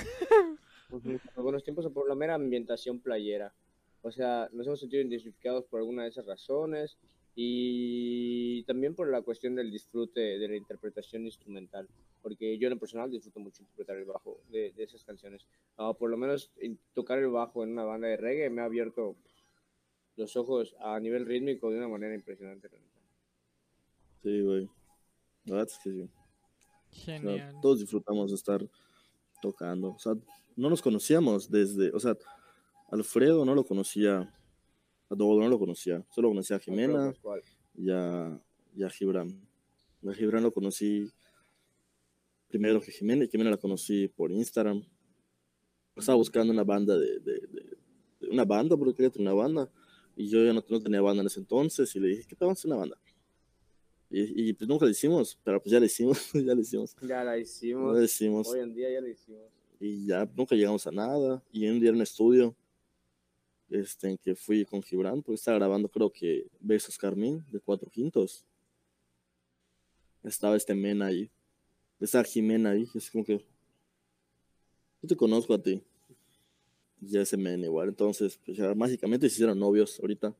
[0.91, 3.55] Por buenos tiempos o por la mera ambientación playera.
[4.03, 6.99] O sea, nos hemos sentido identificados por alguna de esas razones
[7.35, 11.89] y también por la cuestión del disfrute de la interpretación instrumental,
[12.21, 15.47] porque yo en lo personal disfruto mucho interpretar el bajo de, de esas canciones.
[15.79, 18.66] Ah, por lo menos en- tocar el bajo en una banda de reggae me ha
[18.66, 19.16] abierto
[20.16, 22.68] los ojos a nivel rítmico de una manera impresionante.
[22.68, 22.89] neta.
[24.23, 24.68] Sí, güey.
[25.45, 26.03] La verdad es que sí.
[26.03, 27.57] O sea, Genial.
[27.62, 28.61] todos disfrutamos de estar
[29.41, 29.91] tocando.
[29.93, 30.14] O sea,
[30.57, 32.16] no nos conocíamos desde, o sea,
[32.91, 34.18] Alfredo no lo conocía,
[35.09, 37.12] a Dodo no lo conocía, solo conocía a Jimena
[37.75, 38.41] y a,
[38.75, 39.29] y a Gibran.
[40.07, 41.09] A Gibran lo conocí
[42.49, 44.83] primero que Jimena, y Jimena la conocí por Instagram.
[45.97, 47.77] Estaba buscando una banda de, de- de-
[48.21, 49.71] de- una banda, porque quería tener una banda,
[50.16, 52.45] y yo ya no, no tenía banda en ese entonces, y le dije, ¿qué te
[52.45, 53.01] vamos a hacer una banda?
[54.11, 56.97] Y, y pues nunca la hicimos, pero pues ya la hicimos, ya la hicimos.
[57.03, 57.97] Ya la Ya hicimos.
[57.97, 59.43] la hicimos Hoy en día ya la hicimos.
[59.79, 61.43] y ya nunca llegamos a nada.
[61.53, 62.55] Y un día en un estudio,
[63.69, 67.89] este, en que fui con Gibran, porque estaba grabando, creo que Besos Carmín, de Cuatro
[67.89, 68.45] Quintos.
[70.23, 71.31] Estaba este men ahí,
[71.99, 73.39] estaba Jimena ahí, es como que,
[75.01, 75.83] yo te conozco a ti.
[77.01, 80.35] Y ya ese men igual, entonces, pues ya mágicamente se hicieron novios ahorita.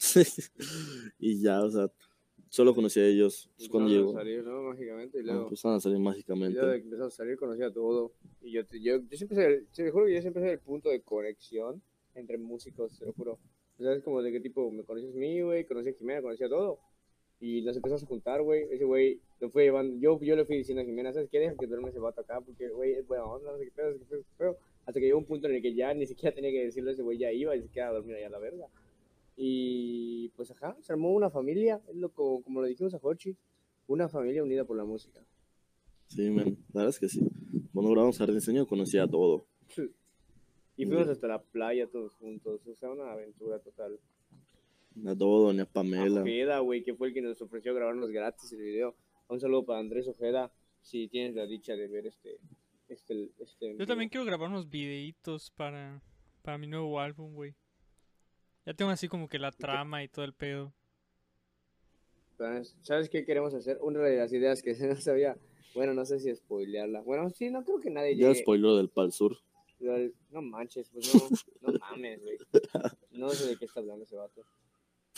[1.20, 1.92] y ya, o sea,
[2.48, 4.18] solo conocí a ellos pues, cuando Empezaron llegó.
[4.18, 4.62] a salir, ¿no?
[4.70, 5.18] Mágicamente.
[5.18, 6.58] Y Ah, luego, Empezaron a salir y mágicamente.
[6.58, 8.12] luego que empezamos a salir, conocía todo.
[8.42, 11.00] Y yo, yo, yo siempre el, te juro que yo siempre soy el punto de
[11.02, 11.82] conexión
[12.14, 13.38] entre músicos, te lo juro.
[13.78, 16.20] O sea, es como de qué tipo, me conoces a mí, güey, conocí a Jimena,
[16.22, 16.78] conocí a todo.
[17.40, 18.64] Y nos empezamos a juntar, güey.
[18.72, 19.96] Ese güey lo fue llevando.
[20.00, 21.38] Yo, yo le fui diciendo a Jimena, ¿sabes qué?
[21.38, 23.92] Deja que duerme ese vato acá, porque, güey, es buena onda, no sé qué pedo,
[23.92, 24.56] no sé qué pedo.
[24.84, 26.92] Hasta que llegó un punto en el que ya ni siquiera tenía que decirle a
[26.94, 28.66] ese güey, ya iba y se quedaba a dormir allá a la verga.
[29.40, 33.36] Y pues, ajá, se armó una familia, es lo co- como, lo dijimos a Jorchi,
[33.86, 35.24] una familia unida por la música.
[36.08, 37.20] Sí, man, la verdad es que sí.
[37.72, 39.46] Cuando grabamos Jardín Diseño conocía todo.
[40.76, 44.00] Y fuimos hasta la playa todos juntos, o sea, una aventura total.
[45.06, 46.22] A todo, doña A Pamela.
[46.22, 48.96] Ojeda, güey, que fue el que nos ofreció grabarnos gratis el video.
[49.28, 50.50] Un saludo para Andrés Ojeda,
[50.82, 52.38] si tienes la dicha de ver este...
[52.88, 56.02] este, este Yo también quiero grabar unos videitos para,
[56.42, 57.54] para mi nuevo álbum, güey.
[58.68, 60.74] Ya tengo así como que la trama y todo el pedo.
[62.36, 63.78] ¿Sabes- ¿Sabes qué queremos hacer?
[63.80, 65.38] Una de las ideas que no sabía,
[65.74, 67.00] bueno, no sé si spoilearla.
[67.00, 68.42] Bueno, sí, no creo que nadie Ya llegue.
[68.42, 69.38] spoiló del Pal Sur.
[70.30, 71.14] No manches, pues
[71.62, 72.36] no, no mames, güey.
[73.12, 74.42] No sé de qué está hablando ese vato.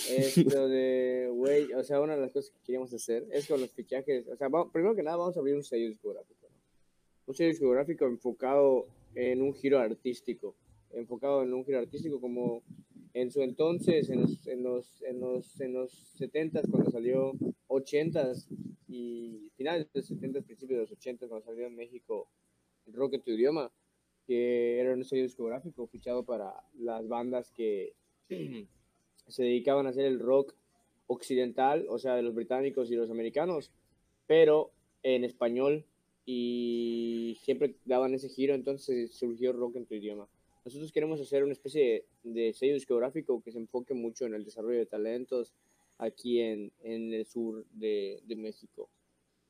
[0.09, 3.73] Esto de, güey, o sea, una de las cosas que queríamos hacer es con los
[3.73, 4.29] fichajes.
[4.29, 6.47] O sea, primero que nada, vamos a abrir un sello discográfico.
[6.49, 6.57] ¿no?
[7.27, 8.87] Un sello discográfico enfocado
[9.17, 10.55] en un giro artístico.
[10.93, 12.63] Enfocado en un giro artístico como
[13.13, 17.33] en su entonces, en los, en los, en los, en los 70s, cuando salió
[17.69, 18.47] 80s
[18.89, 22.29] y finales de los 70s, principios de los 80s, cuando salió en México
[22.87, 23.73] Rock en tu idioma,
[24.27, 27.95] que era un sello discográfico fichado para las bandas que
[29.27, 30.55] se dedicaban a hacer el rock
[31.07, 33.73] occidental, o sea, de los británicos y los americanos,
[34.27, 34.71] pero
[35.03, 35.85] en español
[36.25, 40.29] y siempre daban ese giro, entonces surgió rock en tu idioma.
[40.65, 44.45] Nosotros queremos hacer una especie de, de sello discográfico que se enfoque mucho en el
[44.45, 45.55] desarrollo de talentos
[45.99, 48.91] aquí en, en el sur de, de México,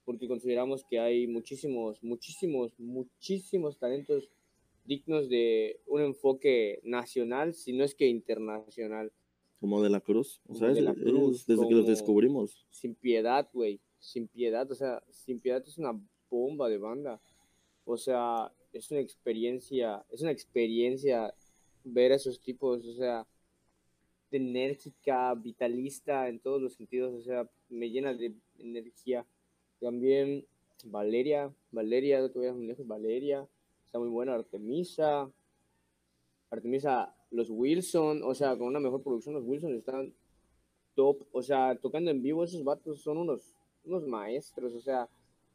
[0.04, 4.30] porque consideramos que hay muchísimos, muchísimos, muchísimos talentos
[4.84, 9.12] dignos de un enfoque nacional, si no es que internacional.
[9.60, 10.40] Como de la Cruz.
[10.48, 12.66] O sea, de la Cruz, desde que los descubrimos.
[12.70, 13.80] sin piedad, güey.
[13.98, 15.92] Sin piedad, o sea, sin piedad es una
[16.30, 17.20] bomba de banda.
[17.84, 21.34] O sea, es una experiencia, es una experiencia
[21.84, 23.26] ver a esos tipos, o sea,
[24.30, 29.26] enérgica, vitalista en todos los sentidos, o sea, me llena de energía.
[29.80, 30.46] También
[30.84, 33.46] Valeria, Valeria, no te muy lejos, Valeria,
[33.84, 35.30] está muy buena, Artemisa,
[36.50, 40.14] Artemisa, los Wilson, o sea, con una mejor producción, los Wilson están
[40.94, 43.54] top, o sea, tocando en vivo esos vatos son unos,
[43.84, 45.08] unos maestros, o sea,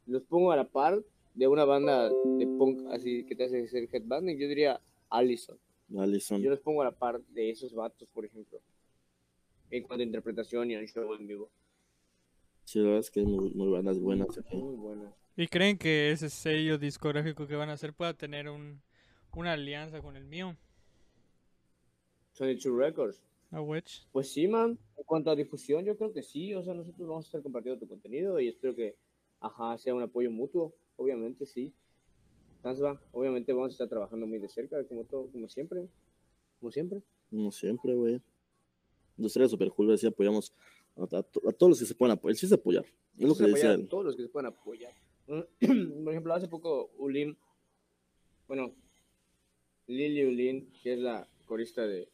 [0.06, 1.02] los pongo a la par
[1.36, 4.80] de una banda de punk así que te hace ser headbanding, yo diría
[5.10, 5.58] Allison.
[5.96, 6.42] Alison.
[6.42, 8.60] Yo los pongo a la par de esos vatos, por ejemplo,
[9.70, 11.50] en cuanto a interpretación y al show en vivo.
[12.64, 14.56] Sí, la verdad es que hay muy, muy bandas buenas aquí.
[14.56, 15.14] Muy buenas.
[15.36, 18.80] ¿Y creen que ese sello discográfico que van a hacer pueda tener un,
[19.34, 20.56] una alianza con el mío?
[22.32, 23.22] Sony Two Records.
[23.50, 24.06] ¿A Wedge?
[24.10, 24.78] Pues sí, man.
[24.96, 26.54] En cuanto a difusión, yo creo que sí.
[26.54, 28.96] O sea, nosotros vamos a estar compartiendo tu contenido y espero que,
[29.40, 30.74] ajá, sea un apoyo mutuo.
[30.96, 31.72] Obviamente, sí.
[32.62, 35.88] Tansba, obviamente vamos a estar trabajando muy de cerca, como todo, como siempre.
[36.58, 37.02] Como siempre.
[37.30, 38.20] Como siempre, güey.
[39.16, 40.52] Nos sería súper cool si apoyamos
[40.96, 42.34] a, a a todos los que se puedan apoyar.
[42.34, 42.84] Chiste es apoyar.
[43.18, 44.92] Es lo que decía a todos los que se puedan apoyar.
[45.26, 47.36] Por ejemplo, hace poco Ulin,
[48.46, 48.72] bueno,
[49.86, 52.08] Lili Ulin, que es la corista de,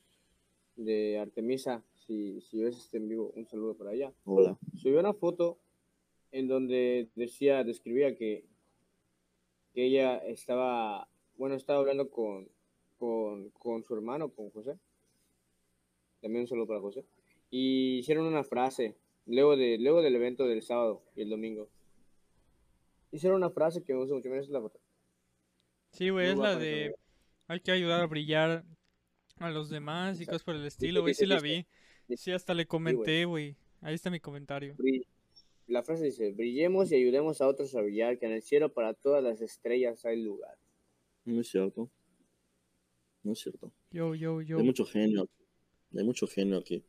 [0.76, 4.12] de Artemisa, si, si ves este en vivo, un saludo para ella.
[4.24, 4.58] Hola.
[4.76, 5.58] subió una foto
[6.30, 8.44] en donde decía, describía que,
[9.74, 12.48] que ella estaba, bueno, estaba hablando con,
[12.98, 14.78] con, con su hermano, con José.
[16.20, 17.04] También un saludo para José.
[17.50, 18.96] Y hicieron una frase,
[19.26, 21.68] luego, de, luego del evento del sábado y el domingo.
[23.10, 24.78] Hicieron una frase que me gusta mucho, mira, es la foto.
[25.90, 26.94] Sí, güey, es la de
[27.52, 28.64] hay que ayudar a brillar
[29.38, 30.32] a los demás y Exacto.
[30.32, 31.12] cosas por el estilo, güey.
[31.12, 31.66] Sí la vi.
[32.16, 33.56] Sí, hasta le comenté, güey.
[33.82, 34.74] Ahí está mi comentario.
[35.66, 38.94] La frase dice, brillemos y ayudemos a otros a brillar, que en el cielo para
[38.94, 40.58] todas las estrellas hay lugar.
[41.24, 41.90] No es cierto.
[43.22, 43.72] No es cierto.
[43.90, 44.58] Yo, yo, yo.
[44.58, 45.22] Hay mucho genio.
[45.22, 45.98] aquí.
[45.98, 46.84] Hay mucho genio aquí.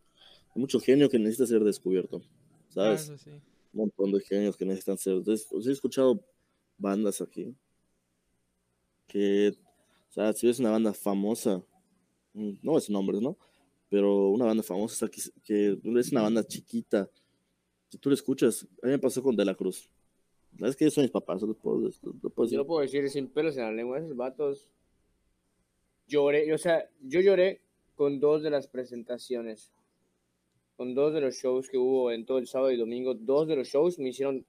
[0.56, 2.22] Hay mucho genio que necesita ser descubierto.
[2.70, 3.04] ¿Sabes?
[3.04, 3.30] eso sí.
[3.74, 5.14] Un montón de genios que necesitan ser.
[5.14, 6.26] Entonces, he escuchado
[6.78, 7.56] bandas aquí
[9.08, 9.56] que,
[10.10, 11.64] o sea, si ves una banda famosa,
[12.34, 13.38] mm, no es nombres, ¿no?
[13.90, 17.10] Pero una banda famosa, o sea, que, que es una banda chiquita.
[17.94, 19.88] Si tú la escuchas, a mí me pasó con De la Cruz.
[20.58, 21.44] ¿Sabes que ellos son mis papás?
[21.44, 22.58] Lo puedo, lo puedo Yo decir.
[22.58, 24.68] lo puedo decir sin pelos en la lengua, esos vatos.
[26.08, 27.62] Lloré, o sea, yo lloré
[27.94, 29.72] con dos de las presentaciones,
[30.76, 33.14] con dos de los shows que hubo en todo el sábado y domingo.
[33.14, 34.44] Dos de los shows me hicieron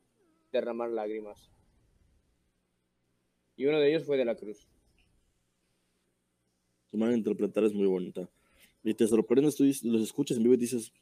[0.51, 1.51] derramar lágrimas.
[3.57, 4.67] Y uno de ellos fue de la Cruz.
[6.91, 8.27] Su manera de interpretar es muy bonita.
[8.83, 10.95] Y te sorprendes, tú los escuchas en vivo y dices,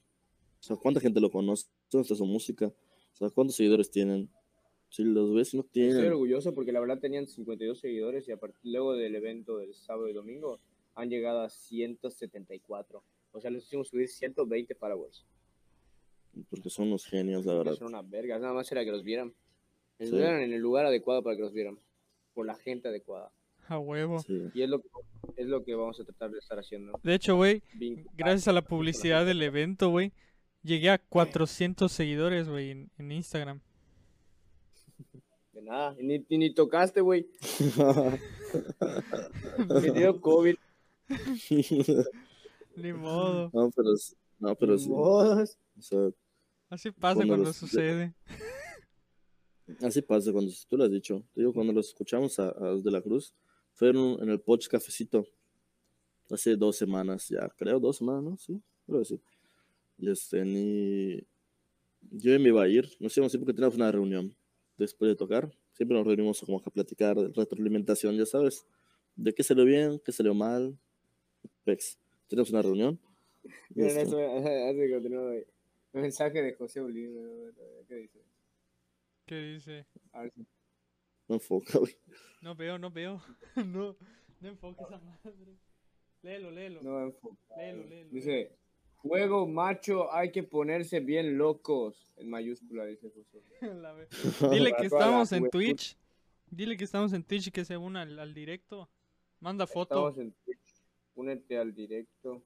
[0.63, 1.67] O sea, ¿cuánta gente lo conoce?
[1.91, 2.67] ¿Dónde está su música?
[2.67, 4.31] O sea, ¿cuántos seguidores tienen?
[4.91, 6.07] Si los ves, no Estoy tienen.
[6.13, 10.09] orgulloso porque la verdad tenían 52 seguidores y a partir luego del evento del sábado
[10.09, 10.61] y domingo
[10.95, 13.03] han llegado a 174.
[13.33, 15.25] O sea, les hicimos subir 120 followers.
[16.49, 17.75] Porque son unos genios, la verdad.
[17.75, 18.39] Son una verga.
[18.39, 19.35] Nada más era que los vieran.
[19.99, 20.17] Los Sí.
[20.17, 21.79] vieran en el lugar adecuado para que los vieran.
[22.35, 23.33] Por la gente adecuada.
[23.69, 24.19] A huevo.
[24.21, 24.43] Sí.
[24.55, 24.89] Y es lo que,
[25.37, 26.99] es lo que vamos a tratar de estar haciendo.
[27.03, 27.63] De hecho, güey,
[28.17, 30.13] gracias a la publicidad del evento, güey,
[30.63, 33.61] llegué a 400 seguidores, güey, en, en Instagram.
[35.53, 35.95] De nada.
[35.99, 37.27] Y ni, y ni tocaste, güey.
[39.69, 40.57] Me dio COVID.
[42.77, 43.51] Ni modo.
[43.53, 43.89] no, pero,
[44.39, 44.89] no, pero sí.
[44.89, 45.59] Modos.
[45.79, 45.99] O sea,
[46.71, 48.15] Así pasa Cuando cuando los- sucede.
[49.83, 51.23] así pasa cuando tú lo has dicho.
[51.35, 53.35] Te digo, cuando los escuchamos a, a los de la Cruz,
[53.75, 55.27] fueron en el Poch Cafecito
[56.31, 58.39] hace dos semanas ya, creo, dos semanas, ¿no?
[58.39, 59.21] Sí, creo que sí.
[59.99, 61.27] Y este, ni.
[62.11, 64.35] Yo me iba a ir, no sé, así porque teníamos una reunión
[64.77, 65.51] después de tocar.
[65.73, 68.67] Siempre nos reunimos como que a platicar de retroalimentación, ya sabes,
[69.15, 70.77] de qué salió bien, qué salió mal.
[71.65, 71.99] Pex.
[72.29, 72.99] Tenemos una reunión.
[73.77, 75.47] este, eso, antes de continuar,
[75.93, 77.53] mensaje de José Bolívar.
[77.89, 78.21] ¿Qué dice?
[79.27, 79.87] ¿Qué dice?
[80.13, 80.47] A ver si-
[81.29, 81.95] no enfoca, güey.
[82.41, 83.23] No veo, no veo.
[83.57, 83.97] no,
[84.41, 85.57] no enfoques a madre.
[86.23, 86.83] Léelo, léelo.
[86.83, 87.59] No va a enfocar.
[87.59, 88.11] Léelo, léelo.
[88.11, 88.57] Dice,
[89.03, 92.13] juego macho, hay que ponerse bien locos.
[92.17, 93.43] En mayúscula, dice José.
[94.51, 95.51] Dile que estamos en.
[95.51, 95.97] Twitch.
[96.51, 98.89] Dile que estamos en Twitch y que se una al, al directo.
[99.41, 100.09] Manda foto.
[100.09, 100.59] Estamos en Twitch.
[101.15, 102.43] Únete al directo.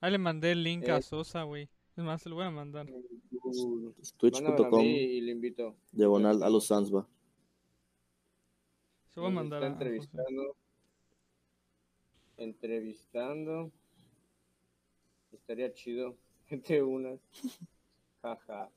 [0.00, 1.02] Ahí le mandé el link a Eh.
[1.02, 1.68] Sosa, güey.
[1.96, 2.86] Es más, se lo voy a mandar.
[4.18, 5.74] Twitch.com, y le invito.
[5.92, 7.06] diagonal a los Sansba.
[9.08, 10.56] Se lo voy a mandar está a, a José.
[12.36, 13.70] entrevistando.
[15.32, 16.16] Estaría chido.
[16.48, 17.20] Entre unas.
[18.22, 18.70] Jaja.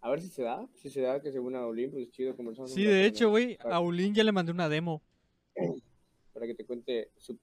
[0.00, 0.66] A ver si se da.
[0.74, 2.72] Si se da que se una a Olympus, es chido conversamos.
[2.72, 5.02] Sí, de con hecho, güey, a Ulin ya le mandé una demo.
[6.32, 7.38] Para que te cuente su,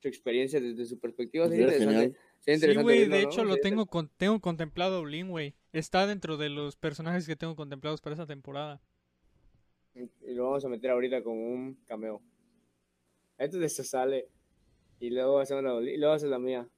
[0.00, 1.48] su experiencia desde su perspectiva.
[1.48, 2.18] Sería Sería interesante.
[2.40, 3.16] Sí, güey, de ¿no?
[3.16, 5.54] hecho lo tengo con, tengo contemplado a Ulin, güey.
[5.72, 8.80] Está dentro de los personajes que tengo contemplados para esa temporada.
[9.94, 12.22] Y lo vamos a meter ahorita como un cameo.
[13.38, 14.28] Esto de esto sale.
[15.00, 16.68] Y luego hacemos la, y luego haces la mía.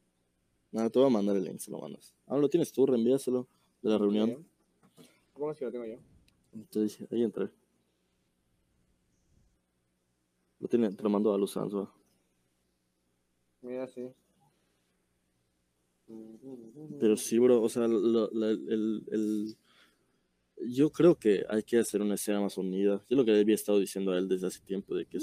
[0.75, 2.13] Nada, te voy a mandar el link, se lo mandas.
[2.27, 3.47] Ah, lo tienes tú, reenvíaselo
[3.81, 4.45] de la reunión.
[5.33, 5.99] ¿Cómo es que lo tengo yo?
[6.53, 7.49] Entonces, ahí entré.
[10.59, 11.95] Lo tiene, te lo mando a los Sansba.
[13.63, 14.11] Mira, sí.
[16.99, 19.57] Pero sí, bro, o sea, la- el, el-
[20.67, 23.05] yo creo que hay que hacer una escena más unida.
[23.09, 25.19] Yo lo que le había estado diciendo a él desde hace tiempo, de que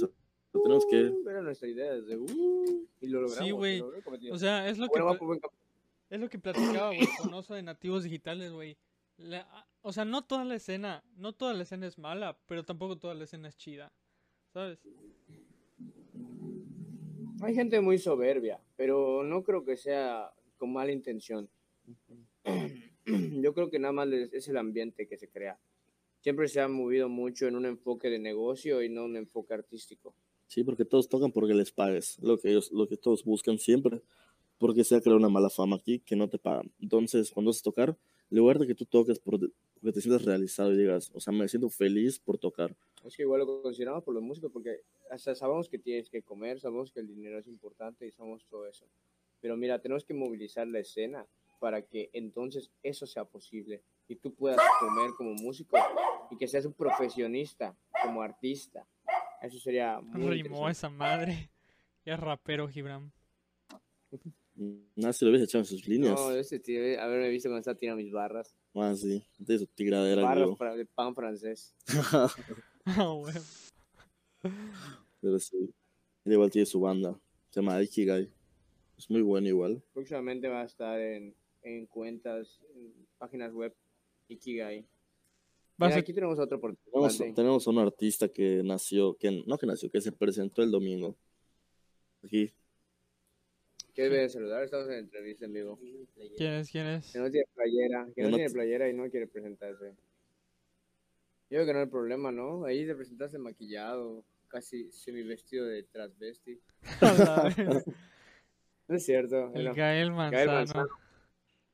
[0.54, 1.04] o sea, tenemos que...
[1.06, 2.18] Uh, Era nuestra idea desde.
[2.18, 3.45] Uh, y lo logramos.
[3.47, 3.82] se güey.
[4.32, 5.39] O sea, es lo que, Bueno,
[6.10, 8.78] es lo que platicaba, güey, con Oso de Nativos Digitales, güey.
[9.18, 12.97] La- O sea, no toda la escena, no toda la escena es mala, pero tampoco
[12.97, 13.91] toda la escena es chida.
[14.54, 14.80] ¿Sabes?
[17.41, 21.49] Hay gente muy soberbia, pero no creo que sea con mala intención.
[23.06, 25.58] Yo creo que nada más es el ambiente que se crea.
[26.20, 30.14] Siempre se ha movido mucho en un enfoque de negocio y no un enfoque artístico.
[30.52, 32.20] Sí, porque todos tocan porque les pagues.
[32.22, 34.02] Lo que ellos, lo que todos buscan siempre.
[34.58, 36.70] Porque se ha creado una mala fama aquí que no te pagan.
[36.82, 37.97] Entonces, cuando vas a tocar,
[38.30, 41.32] en lugar de que tú toques por, porque te sientas realizado y digas, o sea,
[41.32, 42.76] me siento feliz por tocar.
[43.06, 46.60] Es que igual lo consideramos por los músicos porque hasta sabemos que tienes que comer,
[46.60, 48.86] sabemos que el dinero es importante y sabemos todo eso.
[49.39, 51.26] Pero mira, tenemos que movilizar la escena
[51.62, 55.78] para que entonces eso sea posible y tú puedas comer como músico
[56.30, 57.74] y que seas un profesionista
[58.04, 58.86] como artista.
[59.42, 61.50] Eso sería muy Rimó esa madre.
[62.06, 63.12] Ya es rapero, Gibran.
[64.96, 66.14] Nada, si lo ves echado en sus líneas.
[66.14, 68.56] No, ese tío, eh, haberme visto cuando está tirando mis barras.
[68.76, 69.24] Ah, sí.
[69.39, 71.76] De su tigradera, Barras para de pan francés.
[72.84, 73.36] Ah, güey.
[75.22, 75.72] Pero sí.
[76.26, 77.16] Él igual tiene su banda.
[77.52, 78.28] Se llama Ikigai.
[78.98, 79.84] Es muy bueno igual.
[79.94, 83.76] Próximamente va a estar en, en cuentas, en páginas web
[84.30, 84.84] Ikigai.
[85.90, 87.34] Mira, aquí tenemos otro por Tenemos, Mande.
[87.36, 91.16] tenemos a un artista que nació, que no que nació, que se presentó el domingo.
[92.24, 92.52] Aquí.
[93.94, 94.64] ¿Qué debe de saludar?
[94.64, 95.80] Estamos en entrevista en vivo.
[96.38, 96.72] ¿Quién es?
[96.72, 97.12] ¿Quién es?
[97.12, 99.96] Que no tiene playera, que Que no, no tiene playera y no quiere presentarse.
[101.50, 102.64] Yo creo que no hay problema, ¿no?
[102.64, 106.60] Ahí te presentaste maquillado, casi semi vestido de transvesti.
[108.88, 109.54] No es cierto.
[109.54, 109.74] El no.
[109.74, 110.90] Gael Gael Manzano.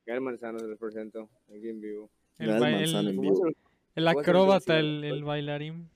[0.06, 2.10] Gael Manzano se los presento aquí en vivo.
[2.38, 3.50] El, Gael Manzano el- en ¿Cómo vivo.
[3.98, 5.88] El ¿Cómo se acróbata, el, el bailarín.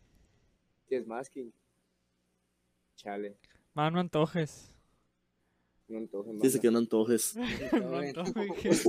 [0.89, 1.53] ¿Qué es masking?
[2.97, 3.37] Chale.
[3.75, 4.69] Mano Antojes.
[5.89, 7.37] No antojen, Dice que no antojes.
[7.73, 8.85] No antojes.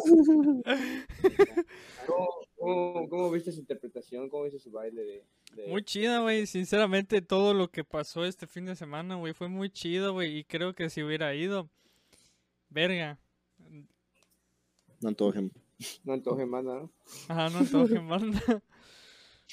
[2.07, 4.29] ¿Cómo, cómo, cómo viste su interpretación?
[4.29, 5.25] ¿Cómo viste su baile de...?
[5.55, 6.45] de- Muy chida, güey.
[6.45, 10.37] Sinceramente, todo lo que pasó este fin de semana, güey, fue muy chido, güey.
[10.37, 11.69] Y creo que si hubiera ido,
[12.69, 13.17] verga.
[15.01, 15.51] No antojen.
[16.05, 16.91] No antojen, banda, ¿no?
[17.27, 18.41] Ajá, no antojen, banda.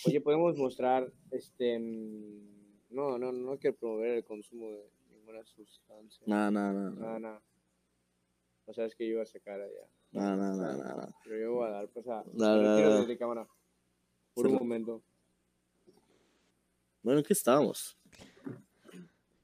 [0.06, 1.78] Oye, podemos mostrar, este...
[1.78, 6.22] mm, No, no, no quiero promover el consumo de ninguna sustancia.
[6.26, 6.90] Nada, nada, nada.
[6.90, 7.42] Nada, nada.
[8.66, 9.86] O sea, es que yo iba a sacar allá.
[10.12, 11.14] Nada, nada, nada, nada.
[11.24, 12.22] Pero yo voy a dar, pues, a...
[12.22, 13.04] Retiro nada.
[13.04, 13.48] de cámara.
[14.34, 14.52] Por Sí.
[14.52, 15.02] un momento.
[17.02, 17.96] Bueno, ¿en qué estábamos?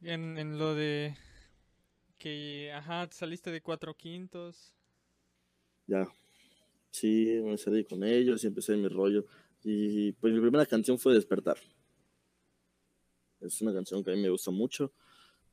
[0.03, 1.17] En, en lo de
[2.19, 4.75] que, ajá, saliste de cuatro quintos.
[5.87, 6.07] Ya.
[6.91, 9.25] Sí, me salí con ellos y empecé mi rollo.
[9.69, 11.59] Y pues mi primera canción fue Despertar.
[13.41, 14.93] Es una canción que a mí me gusta mucho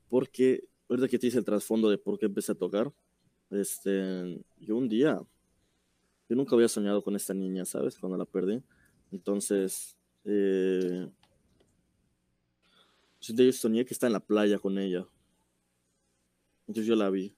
[0.08, 2.94] porque, ahorita que te hice el trasfondo de por qué empecé a tocar,
[3.50, 5.20] este, yo un día,
[6.30, 7.98] yo nunca había soñado con esta niña, ¿sabes?
[7.98, 8.62] Cuando la perdí.
[9.12, 11.10] Entonces, eh,
[13.20, 15.08] yo soñé que está en la playa con ella.
[16.68, 17.34] Entonces yo la vi.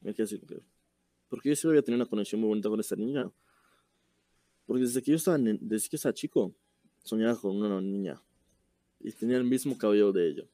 [0.00, 0.40] Me quedé
[1.28, 3.30] porque yo sí había tenido una conexión muy bonita con esta niña.
[4.68, 6.54] Porque desde que yo estaba, desde que estaba chico,
[7.02, 8.22] soñaba con una niña.
[9.00, 10.44] Y tenía el mismo cabello de ella.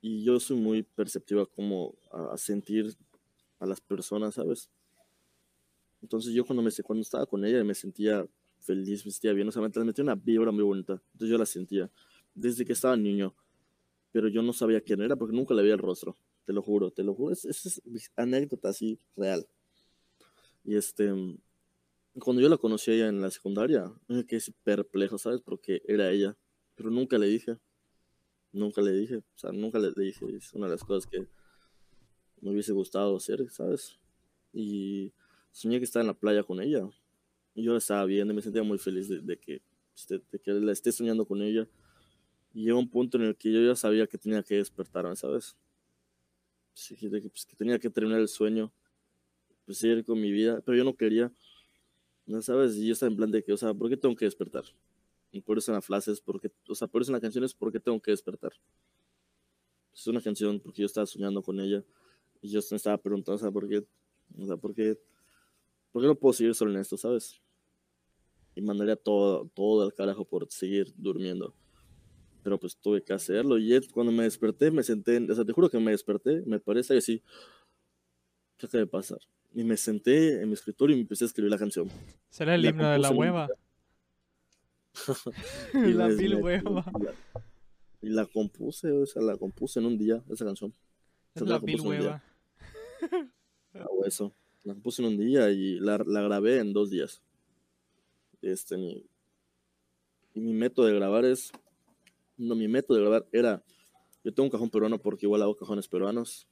[0.00, 2.96] Y yo soy muy perceptiva como a, a sentir
[3.58, 4.70] a las personas, ¿sabes?
[6.00, 8.26] Entonces yo cuando, me, cuando estaba con ella me sentía
[8.60, 9.48] feliz, me sentía bien.
[9.48, 10.94] O sea, me transmitía una vibra muy bonita.
[11.12, 11.90] Entonces yo la sentía
[12.34, 13.34] desde que estaba niño.
[14.12, 16.16] Pero yo no sabía quién era porque nunca le veía el rostro.
[16.46, 17.34] Te lo juro, te lo juro.
[17.34, 19.46] Es, es, es anécdota así real.
[20.64, 21.12] Y este,
[22.18, 25.40] cuando yo la conocí a ella en la secundaria, me quedé perplejo, ¿sabes?
[25.40, 26.36] Porque era ella,
[26.74, 27.58] pero nunca le dije,
[28.52, 31.26] nunca le dije, o sea, nunca le dije, es una de las cosas que
[32.40, 33.98] me hubiese gustado hacer, ¿sabes?
[34.52, 35.12] Y
[35.50, 36.88] soñé que estaba en la playa con ella,
[37.54, 39.62] y yo la estaba viendo y me sentía muy feliz de, de que,
[39.94, 41.68] este, de que la esté soñando con ella,
[42.54, 45.56] y llegó un punto en el que yo ya sabía que tenía que despertarme, ¿sabes?
[47.00, 48.72] De que, pues, que tenía que terminar el sueño,
[49.64, 51.32] pues seguir con mi vida, pero yo no quería,
[52.28, 52.76] ¿no sabes?
[52.76, 54.64] Y yo estaba en plan de que, o sea, ¿por qué tengo que despertar?
[55.32, 57.44] Y por eso en la frase es porque, o sea, por eso en la canción
[57.44, 58.52] es ¿por qué tengo que despertar?
[59.92, 61.84] Es una canción porque yo estaba soñando con ella
[62.40, 63.86] y yo me estaba preguntando, o sea, ¿por qué?
[64.38, 64.98] O sea, ¿por qué,
[65.92, 67.40] por qué no puedo seguir solo en esto, sabes?
[68.54, 71.54] Y mandaría todo, todo al carajo por seguir durmiendo.
[72.44, 75.52] Pero pues tuve que hacerlo y cuando me desperté me senté, en- o sea, te
[75.52, 77.22] juro que me desperté, me parece que sí,
[78.56, 79.18] ¿qué acaba de pasar?
[79.54, 81.88] Y me senté en mi escritorio y me empecé a escribir la canción.
[82.28, 83.48] Será el La himno de la hueva.
[85.74, 86.84] Y la me- hueva.
[86.98, 87.14] Y la,
[88.02, 90.72] y la compuse, o sea, la compuse en un día, esa canción.
[91.34, 91.82] Es la la día.
[91.82, 92.22] hueva.
[93.74, 94.32] Hago eso.
[94.64, 97.22] La compuse en un día y la, la grabé en dos días.
[98.42, 99.04] Este, mi-
[100.34, 101.50] y mi método de grabar es.
[102.36, 103.62] No, mi método de grabar era.
[104.24, 106.46] Yo tengo un cajón peruano porque igual hago cajones peruanos.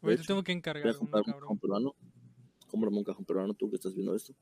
[0.00, 1.94] Güey, te tengo que Voy a encargar un cajón peruano.
[2.68, 4.34] Cómprame un cajón peruano, tú que estás viendo esto.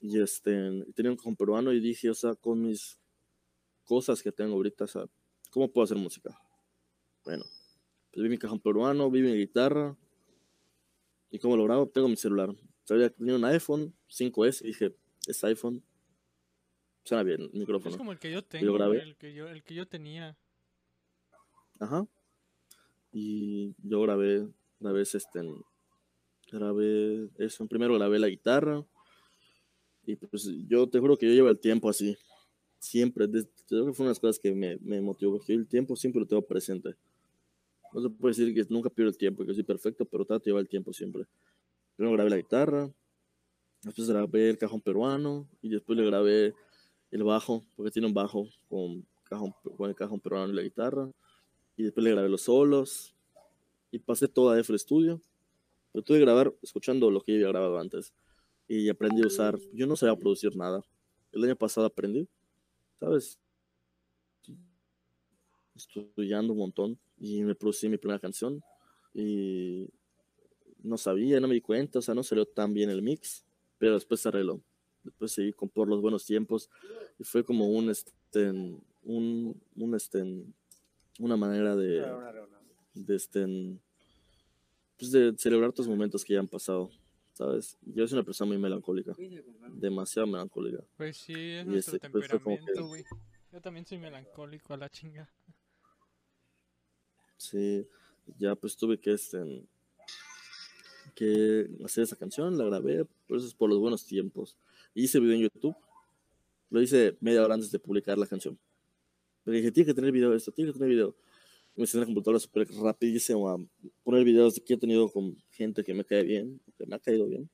[0.00, 0.52] Y este,
[0.94, 2.98] tenía un cajón peruano y dije, o sea, con mis
[3.84, 5.06] cosas que tengo ahorita, o sea,
[5.50, 6.38] ¿cómo puedo hacer música?
[7.24, 7.44] Bueno,
[8.12, 9.96] pues vi mi cajón peruano, vi mi guitarra.
[11.30, 11.88] ¿Y cómo lo grabo?
[11.88, 12.54] Tengo mi celular.
[12.84, 14.94] Sabía que tenía un iPhone 5S y dije,
[15.26, 15.82] es iPhone.
[17.02, 17.96] Suena bien el Es micrófono.
[17.96, 20.36] como el que yo tengo, el que yo, el que yo tenía.
[21.80, 22.06] Ajá.
[23.12, 24.48] Y yo grabé,
[24.80, 25.62] grabé ese, este, en-
[26.54, 27.66] grabé eso.
[27.66, 28.84] Primero grabé la guitarra.
[30.06, 32.16] Y pues yo te juro que yo llevo el tiempo así.
[32.78, 33.28] Siempre.
[33.68, 35.40] Creo que fue una de las cosas que me, me motivó.
[35.48, 36.94] El tiempo siempre lo tengo presente.
[37.92, 40.50] No se puede decir que nunca pierdo el tiempo, que soy perfecto, pero trato de
[40.50, 41.26] llevar el tiempo siempre.
[41.96, 42.90] Primero grabé la guitarra.
[43.82, 45.48] Después grabé el cajón peruano.
[45.62, 46.54] Y después le grabé
[47.10, 51.08] el bajo, porque tiene un bajo con, cajón, con el cajón peruano y la guitarra
[51.76, 53.14] y después le grabé los solos
[53.90, 55.20] y pasé todo a FL Studio.
[55.94, 58.12] Pero tuve que grabar escuchando lo que yo había grabado antes
[58.66, 59.56] y aprendí a usar.
[59.72, 60.82] Yo no sabía producir nada.
[61.30, 62.28] El año pasado aprendí,
[62.98, 63.38] ¿sabes?
[65.76, 68.60] Estudiando un montón y me producí mi primera canción
[69.14, 69.88] y
[70.82, 73.44] no sabía, no me di cuenta, o sea, no salió tan bien el mix,
[73.78, 74.60] pero después se arregló.
[75.04, 76.70] Después seguí con por los buenos tiempos
[77.20, 78.50] y fue como un, este,
[79.04, 80.24] un, un, este,
[81.20, 82.04] una manera de,
[82.94, 83.46] de, este,
[85.04, 86.90] pues de celebrar estos momentos que ya han pasado,
[87.34, 87.76] ¿sabes?
[87.82, 89.14] Yo soy una persona muy melancólica,
[89.72, 90.82] demasiado melancólica.
[90.96, 93.04] Pues sí, es Y nuestro ese, pues, fue como temperamento, que-.
[93.52, 95.30] Yo también soy melancólico a la chinga.
[97.36, 97.86] Sí,
[98.38, 99.66] ya pues tuve que, este,
[101.14, 104.56] que hacer esa canción, la grabé, pero eso es por los buenos tiempos.
[104.94, 105.76] Hice video en YouTube,
[106.70, 108.58] lo hice media hora antes de publicar la canción.
[109.44, 111.14] Le dije, tiene que tener video esto, tiene que tener video.
[111.76, 113.58] Me enseñé la computadora súper rapidísimo a
[114.02, 117.26] poner videos que he tenido con gente que me cae bien, que me ha caído
[117.26, 117.50] bien.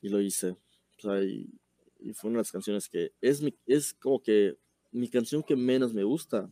[0.00, 0.50] Y lo hice.
[0.50, 1.48] O sea, y,
[1.98, 4.56] y fue una de las canciones que es, mi, es como que
[4.92, 6.50] mi canción que menos me gusta,